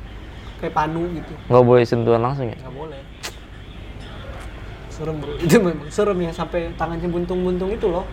kayak 0.58 0.72
panu 0.72 1.08
gitu 1.10 1.32
Nggak 1.48 1.64
boleh 1.64 1.84
sentuhan 1.84 2.20
langsung 2.20 2.46
ya? 2.46 2.56
nggak 2.56 2.72
boleh 2.72 3.00
serem 4.90 5.16
bro 5.16 5.32
itu 5.44 5.56
memang 5.56 5.88
serem 5.88 6.18
yang 6.20 6.34
sampai 6.34 6.68
tangannya 6.76 7.08
buntung-buntung 7.08 7.70
itu 7.70 7.86
loh 7.86 8.04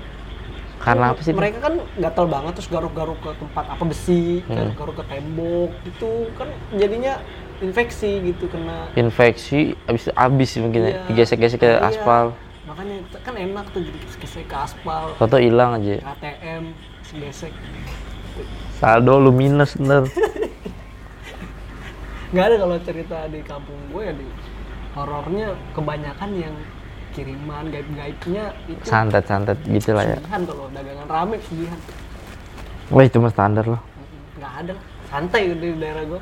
Karena 0.77 1.11
apa 1.11 1.19
sih? 1.19 1.33
itu? 1.33 1.37
mereka 1.37 1.57
kan 1.59 1.73
gatal 1.97 2.25
banget 2.25 2.51
terus 2.53 2.69
garuk-garuk 2.69 3.17
ke 3.17 3.31
tempat 3.35 3.65
apa 3.67 3.83
besi 3.83 4.45
Hmm. 4.45 4.55
garuk-garuk 4.55 4.95
ke 4.97 5.05
tembok 5.05 5.71
itu 5.83 6.11
kan 6.33 6.47
jadinya 6.71 7.13
infeksi 7.57 8.11
gitu 8.23 8.45
kena 8.45 8.85
Infeksi 8.93 9.73
abis 9.83 10.13
abis 10.13 10.49
mungkin 10.57 10.81
ya, 10.81 10.89
Iya. 10.89 11.01
digesek-gesek 11.09 11.59
ke 11.59 11.71
Iya. 11.71 11.81
aspal. 11.83 12.25
makanya 12.67 12.99
kan 13.23 13.33
enak 13.33 13.65
tuh 13.71 13.79
jadi 13.79 13.97
gesek 14.19 14.45
ke 14.45 14.55
aspal 14.55 15.15
Toto 15.15 15.37
hilang 15.37 15.79
aja. 15.79 16.03
ATM 16.13 16.63
gesek 17.17 17.53
Saldo 18.77 19.17
lu 19.17 19.31
minus 19.31 19.73
bener. 19.73 20.05
nggak 22.27 22.43
ada 22.43 22.55
kalau 22.59 22.77
cerita 22.83 23.17
di 23.31 23.39
kampung 23.41 23.79
gue 23.89 24.01
ya 24.03 24.13
di 24.13 24.27
horornya 24.93 25.47
kebanyakan 25.71 26.29
yang 26.35 26.55
kiriman 27.18 27.65
gaib-gaibnya 27.68 28.45
itu 28.64 28.81
Santet-santet 28.84 29.57
gitu 29.65 29.91
lah 29.91 30.06
ya. 30.06 30.15
pesugihan 30.15 30.41
kalau 30.45 30.65
dagangan 30.69 31.06
rame 31.07 31.35
pesugihan 31.38 31.80
Wah 32.88 33.03
itu 33.03 33.18
mah 33.18 33.34
standar 33.34 33.65
loh. 33.65 33.81
nggak 34.38 34.53
ada 34.56 34.73
santai 35.03 35.41
di 35.49 35.69
daerah 35.76 36.06
gue 36.06 36.22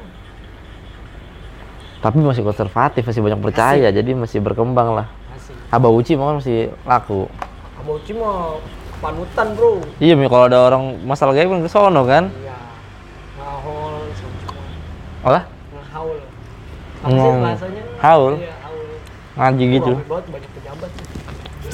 Tapi 1.97 2.17
masih 2.21 2.41
konservatif, 2.41 3.01
masih 3.01 3.19
banyak 3.19 3.41
percaya, 3.41 3.87
jadi 3.89 4.11
masih 4.13 4.37
berkembang 4.39 4.93
lah. 4.93 5.07
masih 5.27 5.57
Abah 5.67 5.89
Uci 5.89 6.13
mah 6.13 6.25
kan 6.27 6.35
masih 6.37 6.59
laku. 6.83 7.25
Aboci 7.75 8.11
mah 8.13 8.61
panutan 8.95 9.47
bro 9.51 9.81
Iya, 9.97 10.13
kalau 10.23 10.45
ada 10.45 10.59
orang 10.63 10.83
masalah 11.01 11.33
gaib 11.33 11.49
kan 11.49 11.59
ke 11.59 11.67
sono 11.67 12.01
kan? 12.03 12.29
iya 12.31 12.55
ngahol 13.35 13.93
Olah, 15.21 15.43
ngahaul 15.73 16.17
apa 17.01 17.09
sih 17.11 17.33
bahasanya 17.35 17.81
haul. 17.99 18.33
iya 18.37 18.53
haul 18.63 18.85
ngaji 19.35 19.63
gitu. 19.73 19.93
Banyak 19.99 20.51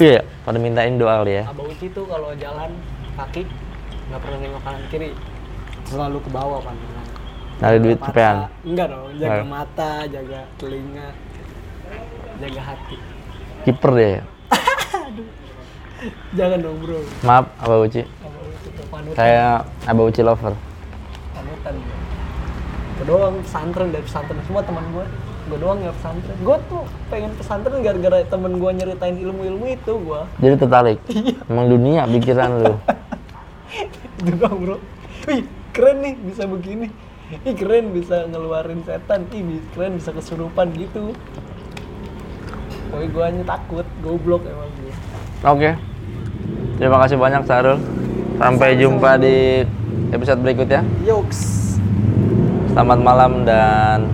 Iya, 0.02 0.26
pada 0.42 0.58
mintain 0.58 0.98
doa 0.98 1.22
kali 1.22 1.38
ya. 1.38 1.44
Abah 1.46 1.62
Uci 1.70 1.86
tuh 1.94 2.02
kalau 2.10 2.34
jalan 2.34 2.74
kaki 3.14 3.46
nggak 4.10 4.18
pernah 4.18 4.38
nengok 4.42 4.62
kanan 4.66 4.82
kiri. 4.90 5.14
Selalu 5.86 6.18
ke 6.26 6.30
bawah 6.34 6.58
pandangan 6.58 7.06
Ada 7.62 7.78
duit 7.78 7.98
cepean. 8.02 8.36
enggak 8.66 8.86
dong 8.90 9.14
jaga 9.14 9.44
mata 9.46 9.90
jaga 10.10 10.40
telinga 10.58 11.08
jaga 12.42 12.60
hati. 12.66 12.96
Kiper 13.62 13.90
dia 13.94 14.08
ya. 14.10 14.22
jangan 16.42 16.58
dong 16.58 16.76
bro. 16.82 16.98
Maaf, 17.22 17.46
Abah 17.62 17.78
Uci. 17.86 18.02
Abah 18.02 18.42
Uci 18.42 18.68
tuh 18.74 18.84
panutan 18.90 19.14
Saya 19.14 19.62
Abah 19.86 20.04
Uci 20.10 20.22
lover. 20.26 20.54
panutan 21.30 21.74
gue 22.98 23.04
doang 23.06 23.38
pesantren 23.46 23.88
dari 23.94 24.02
pesantren. 24.02 24.38
Semua 24.50 24.66
teman 24.66 24.82
gue 24.90 25.06
gue 25.52 25.60
doang 25.60 25.84
nggak 25.84 25.96
pesantren 26.00 26.38
gue 26.40 26.56
tuh 26.72 26.82
pengen 27.12 27.32
pesantren 27.36 27.78
gara-gara 27.84 28.24
temen 28.24 28.52
gue 28.56 28.70
nyeritain 28.72 29.16
ilmu-ilmu 29.20 29.64
itu 29.68 29.92
gue 30.00 30.20
Jadi 30.40 30.54
tertarik. 30.56 30.98
Emang 31.44 31.68
dunia 31.68 32.08
pikiran 32.08 32.50
lu. 32.64 32.72
itu 34.24 34.32
doang 34.40 34.56
bro 34.64 34.76
wih 35.28 35.44
keren 35.76 36.00
nih 36.00 36.14
bisa 36.24 36.48
begini 36.48 36.88
ih 37.44 37.52
keren 37.52 37.92
bisa 37.92 38.24
ngeluarin 38.32 38.80
setan 38.88 39.28
ih 39.28 39.60
keren 39.76 40.00
bisa 40.00 40.10
kesurupan 40.16 40.72
gitu 40.72 41.12
Pokoknya 42.92 43.08
gue 43.08 43.24
hanya 43.24 43.44
takut 43.44 43.86
goblok 44.04 44.44
emang 44.44 44.68
gue 44.80 44.92
Oke. 45.42 45.70
Terima 46.78 47.02
kasih 47.02 47.16
banyak 47.18 47.42
Sarul. 47.48 47.80
Sampai 48.38 48.78
jumpa 48.78 49.18
di 49.18 49.66
episode 50.14 50.38
berikutnya. 50.44 50.86
yoks 51.02 51.72
Selamat 52.70 53.00
malam 53.02 53.32
dan 53.42 54.12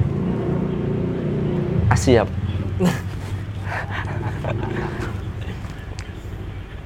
Ah, 1.90 1.96
siap. 1.96 2.28